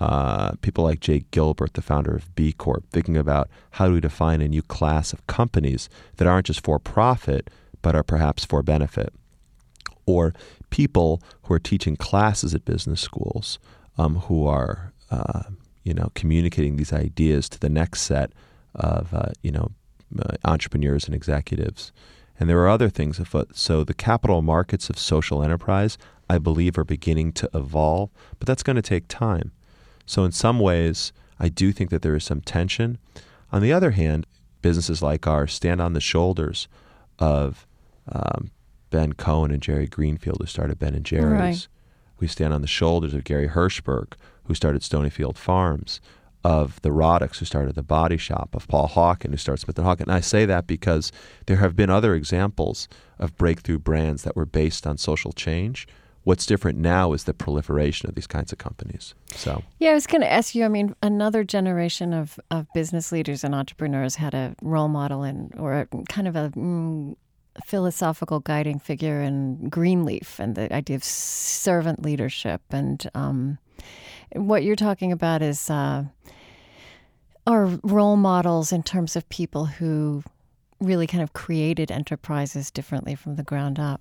Uh, 0.00 0.52
people 0.60 0.82
like 0.82 1.00
Jake 1.00 1.30
Gilbert, 1.30 1.74
the 1.74 1.82
founder 1.82 2.16
of 2.16 2.34
B 2.34 2.52
Corp, 2.52 2.84
thinking 2.90 3.16
about 3.16 3.48
how 3.72 3.86
do 3.86 3.94
we 3.94 4.00
define 4.00 4.40
a 4.40 4.48
new 4.48 4.62
class 4.62 5.12
of 5.12 5.26
companies 5.26 5.88
that 6.16 6.26
aren't 6.26 6.46
just 6.46 6.64
for 6.64 6.78
profit, 6.78 7.48
but 7.80 7.94
are 7.94 8.02
perhaps 8.02 8.44
for 8.44 8.62
benefit. 8.62 9.12
Or 10.06 10.34
people 10.70 11.22
who 11.42 11.54
are 11.54 11.60
teaching 11.60 11.96
classes 11.96 12.54
at 12.54 12.64
business 12.64 13.00
schools 13.00 13.58
um, 13.96 14.16
who 14.16 14.46
are, 14.46 14.92
uh, 15.10 15.44
you 15.84 15.94
know, 15.94 16.10
communicating 16.14 16.76
these 16.76 16.92
ideas 16.92 17.48
to 17.50 17.60
the 17.60 17.68
next 17.68 18.02
set 18.02 18.32
of, 18.74 19.14
uh, 19.14 19.30
you 19.42 19.52
know, 19.52 19.70
uh, 20.18 20.34
entrepreneurs 20.44 21.06
and 21.06 21.14
executives. 21.14 21.92
And 22.38 22.50
there 22.50 22.58
are 22.58 22.68
other 22.68 22.88
things 22.88 23.20
afoot. 23.20 23.56
So 23.56 23.84
the 23.84 23.94
capital 23.94 24.42
markets 24.42 24.90
of 24.90 24.98
social 24.98 25.42
enterprise, 25.42 25.96
I 26.28 26.38
believe, 26.38 26.76
are 26.76 26.84
beginning 26.84 27.32
to 27.34 27.48
evolve, 27.54 28.10
but 28.38 28.48
that's 28.48 28.64
going 28.64 28.76
to 28.76 28.82
take 28.82 29.06
time. 29.06 29.52
So 30.06 30.24
in 30.24 30.32
some 30.32 30.58
ways, 30.60 31.12
I 31.38 31.48
do 31.48 31.72
think 31.72 31.90
that 31.90 32.02
there 32.02 32.14
is 32.14 32.24
some 32.24 32.40
tension. 32.40 32.98
On 33.52 33.62
the 33.62 33.72
other 33.72 33.92
hand, 33.92 34.26
businesses 34.62 35.02
like 35.02 35.26
ours 35.26 35.52
stand 35.52 35.80
on 35.80 35.92
the 35.92 36.00
shoulders 36.00 36.68
of 37.18 37.66
um, 38.10 38.50
Ben 38.90 39.12
Cohen 39.12 39.50
and 39.50 39.62
Jerry 39.62 39.86
Greenfield, 39.86 40.38
who 40.40 40.46
started 40.46 40.78
Ben 40.78 40.94
and 40.94 41.04
Jerry's. 41.04 41.30
Right. 41.30 41.68
We 42.20 42.28
stand 42.28 42.54
on 42.54 42.62
the 42.62 42.66
shoulders 42.66 43.12
of 43.12 43.24
Gary 43.24 43.48
Hirshberg, 43.48 44.12
who 44.44 44.54
started 44.54 44.82
Stonyfield 44.82 45.36
Farms 45.36 46.00
of 46.44 46.80
the 46.82 46.90
Roddicks, 46.90 47.38
who 47.38 47.46
started 47.46 47.74
the 47.74 47.82
Body 47.82 48.18
Shop, 48.18 48.54
of 48.54 48.68
Paul 48.68 48.88
Hawken, 48.88 49.30
who 49.30 49.36
started 49.36 49.62
Smith 49.62 49.78
and 49.78 49.86
Hawken. 49.86 50.02
And 50.02 50.12
I 50.12 50.20
say 50.20 50.44
that 50.44 50.66
because 50.66 51.10
there 51.46 51.56
have 51.56 51.74
been 51.74 51.90
other 51.90 52.14
examples 52.14 52.86
of 53.18 53.36
breakthrough 53.36 53.78
brands 53.78 54.22
that 54.22 54.36
were 54.36 54.46
based 54.46 54.86
on 54.86 54.98
social 54.98 55.32
change. 55.32 55.88
What's 56.24 56.46
different 56.46 56.78
now 56.78 57.12
is 57.12 57.24
the 57.24 57.34
proliferation 57.34 58.08
of 58.08 58.14
these 58.14 58.26
kinds 58.26 58.50
of 58.50 58.58
companies. 58.58 59.14
So 59.34 59.62
yeah, 59.78 59.90
I 59.90 59.94
was 59.94 60.06
going 60.06 60.22
to 60.22 60.32
ask 60.32 60.54
you. 60.54 60.64
I 60.64 60.68
mean, 60.68 60.94
another 61.02 61.44
generation 61.44 62.14
of, 62.14 62.40
of 62.50 62.66
business 62.74 63.12
leaders 63.12 63.44
and 63.44 63.54
entrepreneurs 63.54 64.16
had 64.16 64.34
a 64.34 64.56
role 64.62 64.88
model 64.88 65.22
and 65.22 65.54
or 65.58 65.80
a, 65.80 65.86
kind 66.08 66.26
of 66.26 66.34
a 66.34 66.50
mm, 66.50 67.14
philosophical 67.64 68.40
guiding 68.40 68.78
figure 68.78 69.20
in 69.20 69.68
Greenleaf 69.68 70.40
and 70.40 70.54
the 70.54 70.72
idea 70.72 70.96
of 70.96 71.04
servant 71.04 72.02
leadership. 72.02 72.62
And 72.70 73.08
um, 73.14 73.58
what 74.32 74.64
you're 74.64 74.76
talking 74.76 75.12
about 75.12 75.42
is 75.42 75.68
uh, 75.68 76.04
are 77.46 77.66
role 77.82 78.16
models 78.16 78.72
in 78.72 78.82
terms 78.82 79.14
of 79.14 79.28
people 79.28 79.66
who 79.66 80.24
really 80.80 81.06
kind 81.06 81.22
of 81.22 81.32
created 81.32 81.90
enterprises 81.90 82.70
differently 82.70 83.14
from 83.14 83.36
the 83.36 83.42
ground 83.42 83.78
up. 83.78 84.00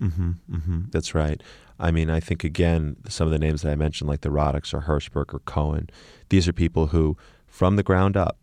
Mm-hmm, 0.00 0.30
mm-hmm. 0.50 0.80
That's 0.90 1.14
right. 1.14 1.42
I 1.78 1.90
mean, 1.90 2.10
I 2.10 2.20
think 2.20 2.44
again, 2.44 2.96
some 3.08 3.26
of 3.26 3.32
the 3.32 3.38
names 3.38 3.62
that 3.62 3.70
I 3.70 3.76
mentioned, 3.76 4.08
like 4.08 4.22
the 4.22 4.30
Roddicks 4.30 4.74
or 4.74 4.82
Hirshberg 4.82 5.32
or 5.32 5.40
Cohen, 5.40 5.88
these 6.28 6.48
are 6.48 6.52
people 6.52 6.88
who, 6.88 7.16
from 7.46 7.76
the 7.76 7.82
ground 7.82 8.16
up, 8.16 8.36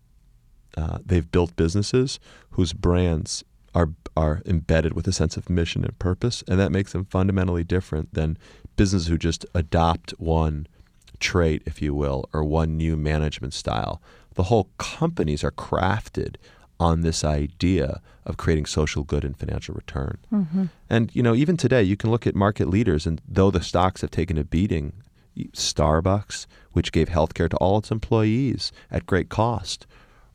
uh, 0.78 1.00
they've 1.06 1.30
built 1.32 1.56
businesses 1.56 2.20
whose 2.52 2.74
brands 2.74 3.44
are 3.74 3.92
are 4.18 4.42
embedded 4.46 4.94
with 4.94 5.08
a 5.08 5.12
sense 5.12 5.36
of 5.36 5.50
mission 5.50 5.84
and 5.84 5.98
purpose, 6.00 6.44
and 6.48 6.60
that 6.60 6.72
makes 6.72 6.94
them 6.94 7.06
fundamentally 7.06 7.64
different 7.64 8.14
than 8.14 8.38
businesses 8.78 9.08
who 9.08 9.18
just 9.18 9.46
adopt 9.54 10.12
one 10.12 10.68
trait, 11.20 11.62
if 11.66 11.82
you 11.82 11.94
will, 11.94 12.30
or 12.34 12.44
one 12.44 12.78
new 12.78 12.96
management 12.96 13.54
style 13.54 14.02
the 14.36 14.44
whole 14.44 14.70
companies 14.78 15.44
are 15.44 15.52
crafted 15.52 16.36
on 16.80 17.02
this 17.02 17.24
idea 17.24 18.02
of 18.26 18.38
creating 18.38 18.66
social 18.66 19.04
good 19.04 19.24
and 19.24 19.38
financial 19.38 19.74
return. 19.76 20.18
Mm-hmm. 20.32 20.66
And 20.90 21.16
you 21.16 21.24
know, 21.24 21.36
even 21.36 21.58
today, 21.58 21.84
you 21.84 21.96
can 21.96 22.12
look 22.12 22.28
at 22.28 22.36
market 22.36 22.68
leaders, 22.68 23.06
and 23.06 23.22
though 23.28 23.52
the 23.52 23.62
stocks 23.62 24.02
have 24.02 24.12
taken 24.12 24.38
a 24.38 24.44
beating, 24.44 24.94
Starbucks, 25.38 26.46
which 26.72 26.92
gave 26.92 27.10
health 27.10 27.34
care 27.34 27.50
to 27.50 27.58
all 27.58 27.78
its 27.78 27.92
employees 27.92 28.72
at 28.90 29.06
great 29.06 29.30
cost, 29.30 29.86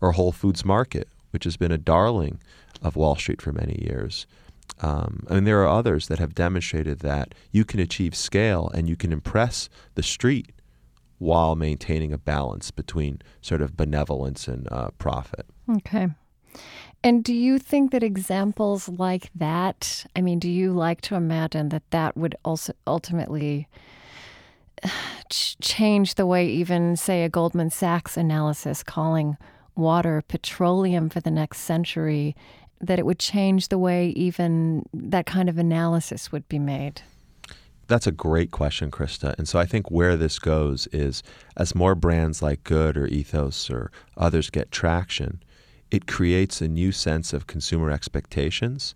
or 0.00 0.12
Whole 0.12 0.32
Foods 0.32 0.64
Market, 0.64 1.08
which 1.30 1.44
has 1.44 1.56
been 1.56 1.72
a 1.72 1.78
darling 1.78 2.40
of 2.82 2.96
Wall 2.96 3.16
Street 3.16 3.42
for 3.42 3.52
many 3.52 3.78
years. 3.82 4.26
Um, 4.80 5.26
I 5.28 5.34
mean, 5.34 5.44
there 5.44 5.60
are 5.62 5.68
others 5.68 6.08
that 6.08 6.18
have 6.18 6.34
demonstrated 6.34 7.00
that 7.00 7.34
you 7.50 7.64
can 7.64 7.80
achieve 7.80 8.14
scale 8.14 8.70
and 8.72 8.88
you 8.88 8.96
can 8.96 9.12
impress 9.12 9.68
the 9.94 10.02
street 10.02 10.52
while 11.18 11.54
maintaining 11.54 12.12
a 12.12 12.18
balance 12.18 12.70
between 12.70 13.20
sort 13.42 13.60
of 13.60 13.76
benevolence 13.76 14.48
and 14.48 14.66
uh, 14.72 14.90
profit. 14.96 15.46
Okay. 15.68 16.08
And 17.02 17.24
do 17.24 17.32
you 17.32 17.58
think 17.58 17.92
that 17.92 18.02
examples 18.02 18.88
like 18.88 19.30
that, 19.34 20.04
I 20.14 20.20
mean, 20.20 20.38
do 20.38 20.50
you 20.50 20.72
like 20.72 21.00
to 21.02 21.14
imagine 21.14 21.70
that 21.70 21.90
that 21.90 22.16
would 22.16 22.36
also 22.44 22.74
ultimately 22.86 23.68
change 25.30 26.16
the 26.16 26.26
way 26.26 26.46
even, 26.46 26.96
say, 26.96 27.24
a 27.24 27.28
Goldman 27.28 27.70
Sachs 27.70 28.16
analysis 28.16 28.82
calling 28.82 29.38
water 29.76 30.22
petroleum 30.28 31.08
for 31.08 31.20
the 31.20 31.30
next 31.30 31.60
century, 31.60 32.36
that 32.80 32.98
it 32.98 33.06
would 33.06 33.18
change 33.18 33.68
the 33.68 33.78
way 33.78 34.08
even 34.10 34.84
that 34.92 35.26
kind 35.26 35.48
of 35.48 35.56
analysis 35.56 36.30
would 36.32 36.46
be 36.48 36.58
made? 36.58 37.02
That's 37.88 38.06
a 38.06 38.12
great 38.12 38.50
question, 38.50 38.90
Krista. 38.90 39.36
And 39.36 39.48
so 39.48 39.58
I 39.58 39.66
think 39.66 39.90
where 39.90 40.16
this 40.16 40.38
goes 40.38 40.86
is 40.88 41.22
as 41.56 41.74
more 41.74 41.94
brands 41.94 42.40
like 42.40 42.62
Good 42.62 42.96
or 42.96 43.06
Ethos 43.06 43.68
or 43.68 43.90
others 44.16 44.48
get 44.48 44.70
traction, 44.70 45.42
it 45.90 46.06
creates 46.06 46.60
a 46.60 46.68
new 46.68 46.92
sense 46.92 47.32
of 47.32 47.46
consumer 47.46 47.90
expectations 47.90 48.94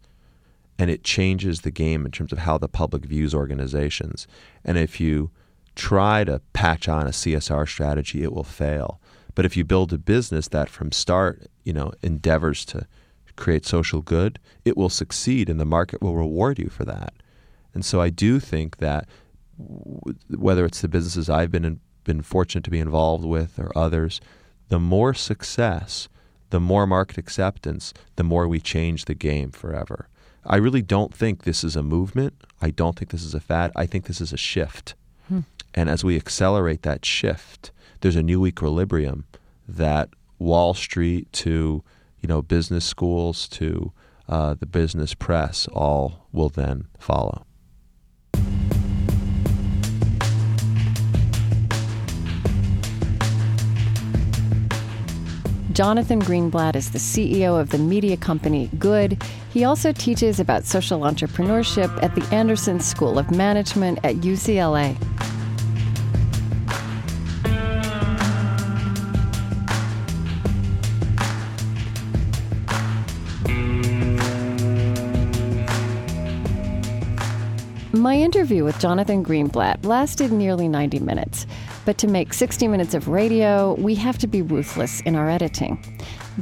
and 0.78 0.90
it 0.90 1.04
changes 1.04 1.60
the 1.60 1.70
game 1.70 2.04
in 2.04 2.12
terms 2.12 2.32
of 2.32 2.38
how 2.40 2.58
the 2.58 2.68
public 2.68 3.04
views 3.04 3.34
organizations. 3.34 4.26
And 4.64 4.76
if 4.76 5.00
you 5.00 5.30
try 5.76 6.24
to 6.24 6.40
patch 6.52 6.88
on 6.88 7.06
a 7.06 7.10
CSR 7.10 7.68
strategy, 7.68 8.22
it 8.22 8.32
will 8.32 8.44
fail. 8.44 9.00
But 9.34 9.44
if 9.44 9.56
you 9.56 9.64
build 9.64 9.92
a 9.92 9.98
business 9.98 10.48
that 10.48 10.68
from 10.68 10.92
start, 10.92 11.46
you 11.64 11.72
know, 11.72 11.92
endeavors 12.02 12.64
to 12.66 12.86
create 13.36 13.66
social 13.66 14.00
good, 14.00 14.38
it 14.64 14.76
will 14.76 14.88
succeed 14.88 15.48
and 15.48 15.58
the 15.58 15.64
market 15.64 16.00
will 16.00 16.16
reward 16.16 16.58
you 16.58 16.68
for 16.68 16.84
that. 16.84 17.14
And 17.72 17.84
so 17.84 18.00
I 18.00 18.10
do 18.10 18.38
think 18.38 18.78
that 18.78 19.08
w- 19.58 20.16
whether 20.36 20.64
it's 20.64 20.80
the 20.80 20.88
businesses 20.88 21.28
I've 21.28 21.50
been 21.50 21.64
in, 21.64 21.80
been 22.04 22.22
fortunate 22.22 22.64
to 22.64 22.70
be 22.70 22.78
involved 22.78 23.24
with 23.24 23.58
or 23.58 23.76
others, 23.76 24.20
the 24.68 24.78
more 24.78 25.14
success, 25.14 26.08
the 26.54 26.60
more 26.60 26.86
market 26.86 27.18
acceptance, 27.18 27.92
the 28.14 28.22
more 28.22 28.46
we 28.46 28.60
change 28.60 29.06
the 29.06 29.14
game 29.14 29.50
forever. 29.50 30.08
I 30.46 30.54
really 30.54 30.82
don't 30.82 31.12
think 31.12 31.42
this 31.42 31.64
is 31.64 31.74
a 31.74 31.82
movement. 31.82 32.32
I 32.62 32.70
don't 32.70 32.96
think 32.96 33.10
this 33.10 33.24
is 33.24 33.34
a 33.34 33.40
fad. 33.40 33.72
I 33.74 33.86
think 33.86 34.04
this 34.04 34.20
is 34.20 34.32
a 34.32 34.36
shift. 34.36 34.94
Hmm. 35.26 35.40
And 35.74 35.90
as 35.90 36.04
we 36.04 36.14
accelerate 36.14 36.82
that 36.82 37.04
shift, 37.04 37.72
there's 38.02 38.14
a 38.14 38.22
new 38.22 38.46
equilibrium 38.46 39.24
that 39.66 40.10
Wall 40.38 40.74
Street 40.74 41.32
to 41.32 41.82
you 42.20 42.28
know 42.28 42.40
business 42.40 42.84
schools 42.84 43.48
to 43.48 43.90
uh, 44.28 44.54
the 44.54 44.66
business 44.66 45.12
press 45.12 45.66
all 45.72 46.28
will 46.30 46.50
then 46.50 46.86
follow. 47.00 47.46
Jonathan 55.74 56.20
Greenblatt 56.20 56.76
is 56.76 56.92
the 56.92 57.00
CEO 57.00 57.60
of 57.60 57.70
the 57.70 57.78
media 57.78 58.16
company 58.16 58.70
Good. 58.78 59.20
He 59.52 59.64
also 59.64 59.90
teaches 59.90 60.38
about 60.38 60.64
social 60.64 61.00
entrepreneurship 61.00 61.90
at 62.00 62.14
the 62.14 62.22
Anderson 62.32 62.78
School 62.78 63.18
of 63.18 63.32
Management 63.32 63.98
at 64.04 64.14
UCLA. 64.16 64.96
My 78.04 78.16
interview 78.16 78.64
with 78.64 78.78
Jonathan 78.78 79.24
Greenblatt 79.24 79.86
lasted 79.86 80.30
nearly 80.30 80.68
90 80.68 80.98
minutes. 80.98 81.46
But 81.86 81.96
to 81.96 82.06
make 82.06 82.34
60 82.34 82.68
minutes 82.68 82.92
of 82.92 83.08
radio, 83.08 83.72
we 83.76 83.94
have 83.94 84.18
to 84.18 84.26
be 84.26 84.42
ruthless 84.42 85.00
in 85.00 85.16
our 85.16 85.30
editing. 85.30 85.78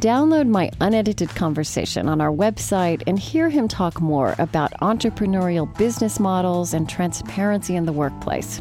Download 0.00 0.48
my 0.48 0.72
unedited 0.80 1.28
conversation 1.36 2.08
on 2.08 2.20
our 2.20 2.32
website 2.32 3.04
and 3.06 3.16
hear 3.16 3.48
him 3.48 3.68
talk 3.68 4.00
more 4.00 4.34
about 4.40 4.72
entrepreneurial 4.80 5.72
business 5.78 6.18
models 6.18 6.74
and 6.74 6.88
transparency 6.88 7.76
in 7.76 7.86
the 7.86 7.92
workplace. 7.92 8.60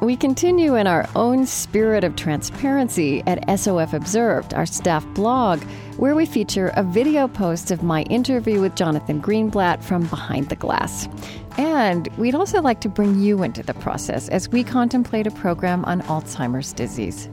We 0.00 0.14
continue 0.14 0.76
in 0.76 0.86
our 0.86 1.08
own 1.16 1.44
spirit 1.44 2.04
of 2.04 2.14
transparency 2.14 3.20
at 3.26 3.58
SOF 3.58 3.92
Observed, 3.92 4.54
our 4.54 4.64
staff 4.64 5.04
blog, 5.08 5.60
where 5.96 6.14
we 6.14 6.24
feature 6.24 6.68
a 6.76 6.84
video 6.84 7.26
post 7.26 7.72
of 7.72 7.82
my 7.82 8.02
interview 8.04 8.60
with 8.60 8.76
Jonathan 8.76 9.20
Greenblatt 9.20 9.82
from 9.82 10.06
Behind 10.06 10.48
the 10.50 10.54
Glass. 10.54 11.08
And 11.56 12.06
we'd 12.16 12.36
also 12.36 12.62
like 12.62 12.80
to 12.82 12.88
bring 12.88 13.18
you 13.18 13.42
into 13.42 13.64
the 13.64 13.74
process 13.74 14.28
as 14.28 14.48
we 14.48 14.62
contemplate 14.62 15.26
a 15.26 15.32
program 15.32 15.84
on 15.84 16.02
Alzheimer's 16.02 16.72
disease. 16.72 17.28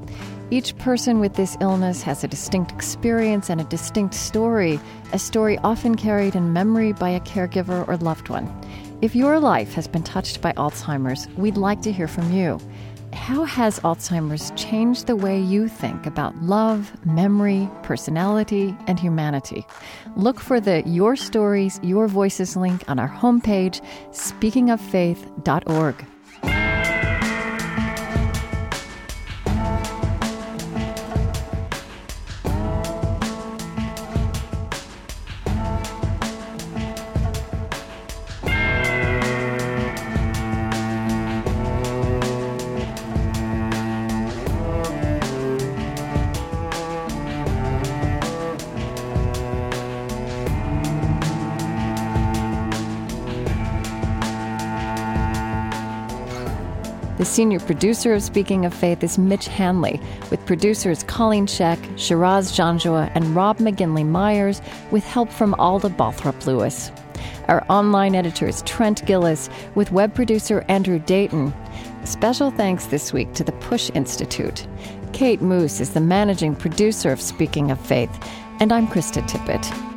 Each 0.49 0.76
person 0.80 1.20
with 1.20 1.36
this 1.36 1.55
illness 1.61 2.01
has 2.01 2.24
a 2.24 2.28
distinct 2.28 2.72
experience 2.72 3.51
and 3.51 3.61
a 3.61 3.66
distinct 3.66 4.16
story, 4.16 4.80
a 5.13 5.20
story 5.20 5.59
often 5.59 5.93
carried 5.93 6.36
in 6.36 6.51
memory 6.51 6.93
by 6.93 7.09
a 7.09 7.20
caregiver 7.20 7.88
or 7.88 7.97
loved 7.97 8.30
one. 8.30 8.51
If 9.05 9.15
your 9.15 9.39
life 9.39 9.75
has 9.75 9.87
been 9.87 10.01
touched 10.01 10.41
by 10.41 10.51
Alzheimer's, 10.53 11.27
we'd 11.37 11.57
like 11.57 11.79
to 11.83 11.91
hear 11.91 12.07
from 12.07 12.33
you. 12.33 12.59
How 13.13 13.43
has 13.43 13.79
Alzheimer's 13.81 14.49
changed 14.55 15.05
the 15.05 15.15
way 15.15 15.39
you 15.39 15.67
think 15.67 16.07
about 16.07 16.35
love, 16.41 16.91
memory, 17.05 17.69
personality, 17.83 18.75
and 18.87 18.99
humanity? 18.99 19.63
Look 20.15 20.39
for 20.39 20.59
the 20.59 20.81
Your 20.87 21.15
Stories, 21.15 21.79
Your 21.83 22.07
Voices 22.07 22.55
link 22.55 22.83
on 22.89 22.97
our 22.97 23.07
homepage, 23.07 23.79
speakingoffaith.org. 24.09 26.05
senior 57.36 57.59
producer 57.59 58.13
of 58.13 58.23
Speaking 58.23 58.65
of 58.65 58.73
Faith 58.73 59.03
is 59.03 59.17
Mitch 59.17 59.49
Hanley, 59.49 59.99
with 60.31 60.45
producers 60.45 61.03
Colleen 61.03 61.47
Scheck, 61.47 61.77
Shiraz 61.97 62.53
Janjua, 62.53 63.11
and 63.13 63.36
Rob 63.36 63.57
McGinley 63.57 64.05
Myers, 64.05 64.61
with 64.89 65.03
help 65.03 65.29
from 65.29 65.53
Alda 65.55 65.89
Balthrop 65.89 66.45
Lewis. 66.45 66.93
Our 67.49 67.65
online 67.67 68.15
editor 68.15 68.47
is 68.47 68.61
Trent 68.61 69.05
Gillis, 69.05 69.49
with 69.75 69.91
web 69.91 70.15
producer 70.15 70.63
Andrew 70.69 70.97
Dayton. 70.97 71.53
Special 72.05 72.51
thanks 72.51 72.86
this 72.86 73.11
week 73.11 73.33
to 73.33 73.43
the 73.43 73.51
Push 73.51 73.91
Institute. 73.93 74.65
Kate 75.11 75.41
Moos 75.41 75.81
is 75.81 75.91
the 75.91 75.99
managing 75.99 76.55
producer 76.55 77.11
of 77.11 77.19
Speaking 77.19 77.69
of 77.69 77.81
Faith, 77.81 78.17
and 78.61 78.71
I'm 78.71 78.88
Krista 78.88 79.21
Tippett. 79.27 79.94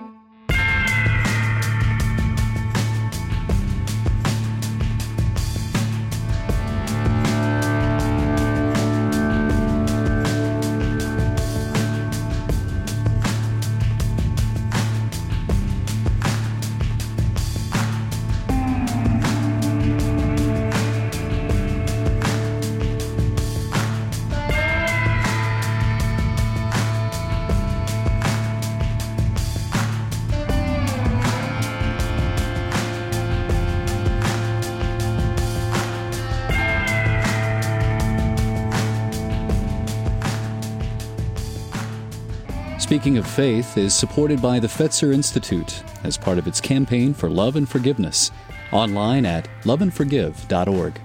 Speaking 42.89 43.19
of 43.19 43.27
Faith 43.27 43.77
is 43.77 43.93
supported 43.93 44.41
by 44.41 44.59
the 44.59 44.67
Fetzer 44.67 45.13
Institute 45.13 45.83
as 46.05 46.17
part 46.17 46.39
of 46.39 46.47
its 46.47 46.59
campaign 46.59 47.13
for 47.13 47.29
love 47.29 47.57
and 47.57 47.69
forgiveness, 47.69 48.31
online 48.73 49.27
at 49.27 49.47
loveandforgive.org. 49.65 50.99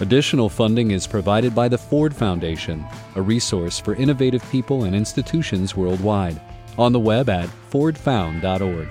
Additional 0.00 0.48
funding 0.48 0.92
is 0.92 1.06
provided 1.06 1.54
by 1.54 1.68
the 1.68 1.76
Ford 1.76 2.16
Foundation, 2.16 2.86
a 3.16 3.20
resource 3.20 3.78
for 3.78 3.96
innovative 3.96 4.42
people 4.50 4.84
and 4.84 4.96
institutions 4.96 5.76
worldwide, 5.76 6.40
on 6.78 6.94
the 6.94 7.00
web 7.00 7.28
at 7.28 7.50
fordfound.org. 7.70 8.88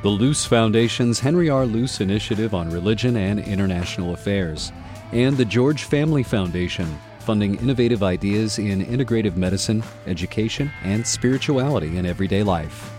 The 0.00 0.08
Luce 0.08 0.46
Foundation's 0.46 1.20
Henry 1.20 1.50
R. 1.50 1.66
Luce 1.66 2.00
Initiative 2.00 2.54
on 2.54 2.70
Religion 2.70 3.18
and 3.18 3.38
International 3.38 4.14
Affairs, 4.14 4.72
and 5.12 5.36
the 5.36 5.44
George 5.44 5.84
Family 5.84 6.22
Foundation, 6.22 6.98
funding 7.26 7.56
innovative 7.56 8.02
ideas 8.04 8.58
in 8.58 8.86
integrative 8.86 9.36
medicine, 9.36 9.82
education, 10.06 10.70
and 10.84 11.04
spirituality 11.04 11.98
in 11.98 12.06
everyday 12.06 12.42
life. 12.42 12.92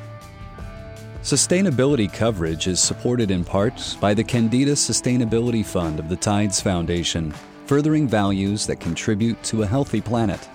Sustainability 1.23 2.11
coverage 2.11 2.67
is 2.67 2.79
supported 2.79 3.31
in 3.31 3.43
part 3.43 3.97
by 3.99 4.13
the 4.13 4.23
Kendeda 4.23 4.75
Sustainability 4.75 5.65
Fund 5.65 5.99
of 5.99 6.09
the 6.09 6.15
Tides 6.15 6.61
Foundation, 6.61 7.33
furthering 7.65 8.07
values 8.07 8.67
that 8.67 8.79
contribute 8.79 9.41
to 9.43 9.63
a 9.63 9.67
healthy 9.67 10.01
planet, 10.01 10.47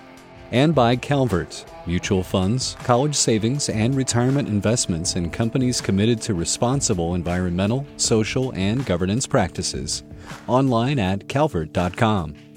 and 0.51 0.73
by 0.73 0.95
Calvert, 0.95 1.65
mutual 1.85 2.23
funds, 2.23 2.75
college 2.83 3.15
savings, 3.15 3.69
and 3.69 3.95
retirement 3.95 4.47
investments 4.47 5.15
in 5.15 5.29
companies 5.29 5.81
committed 5.81 6.21
to 6.21 6.35
responsible 6.35 7.15
environmental, 7.15 7.85
social, 7.97 8.53
and 8.53 8.85
governance 8.85 9.25
practices. 9.27 10.03
Online 10.47 10.99
at 10.99 11.27
calvert.com. 11.27 12.52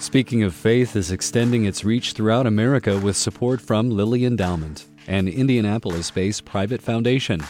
Speaking 0.00 0.42
of 0.42 0.54
Faith 0.54 0.94
is 0.94 1.10
extending 1.10 1.64
its 1.64 1.84
reach 1.84 2.12
throughout 2.12 2.46
America 2.46 2.98
with 2.98 3.16
support 3.16 3.60
from 3.60 3.90
Lilly 3.90 4.24
Endowment, 4.24 4.86
an 5.06 5.26
Indianapolis 5.26 6.10
based 6.10 6.44
private 6.44 6.82
foundation. 6.82 7.42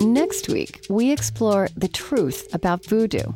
Next 0.00 0.48
week, 0.48 0.84
we 0.88 1.10
explore 1.10 1.68
the 1.76 1.88
truth 1.88 2.48
about 2.54 2.84
voodoo. 2.84 3.32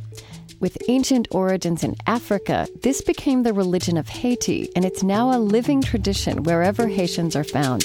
With 0.61 0.79
ancient 0.89 1.29
origins 1.31 1.83
in 1.83 1.97
Africa, 2.07 2.69
this 2.83 3.01
became 3.01 3.43
the 3.43 3.53
religion 3.53 3.97
of 3.97 4.09
Haiti, 4.09 4.71
and 4.77 4.85
it's 4.85 5.03
now 5.03 5.37
a 5.37 5.41
living 5.41 5.83
tradition 5.83 6.43
wherever 6.43 6.87
Haitians 6.87 7.35
are 7.35 7.45
found. 7.45 7.85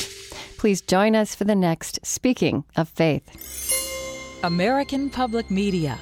Please 0.57 0.81
join 0.81 1.15
us 1.15 1.33
for 1.33 1.45
the 1.45 1.55
next 1.55 1.99
Speaking 2.05 2.63
of 2.75 2.89
Faith. 2.89 4.39
American 4.43 5.09
Public 5.09 5.49
Media 5.49 5.99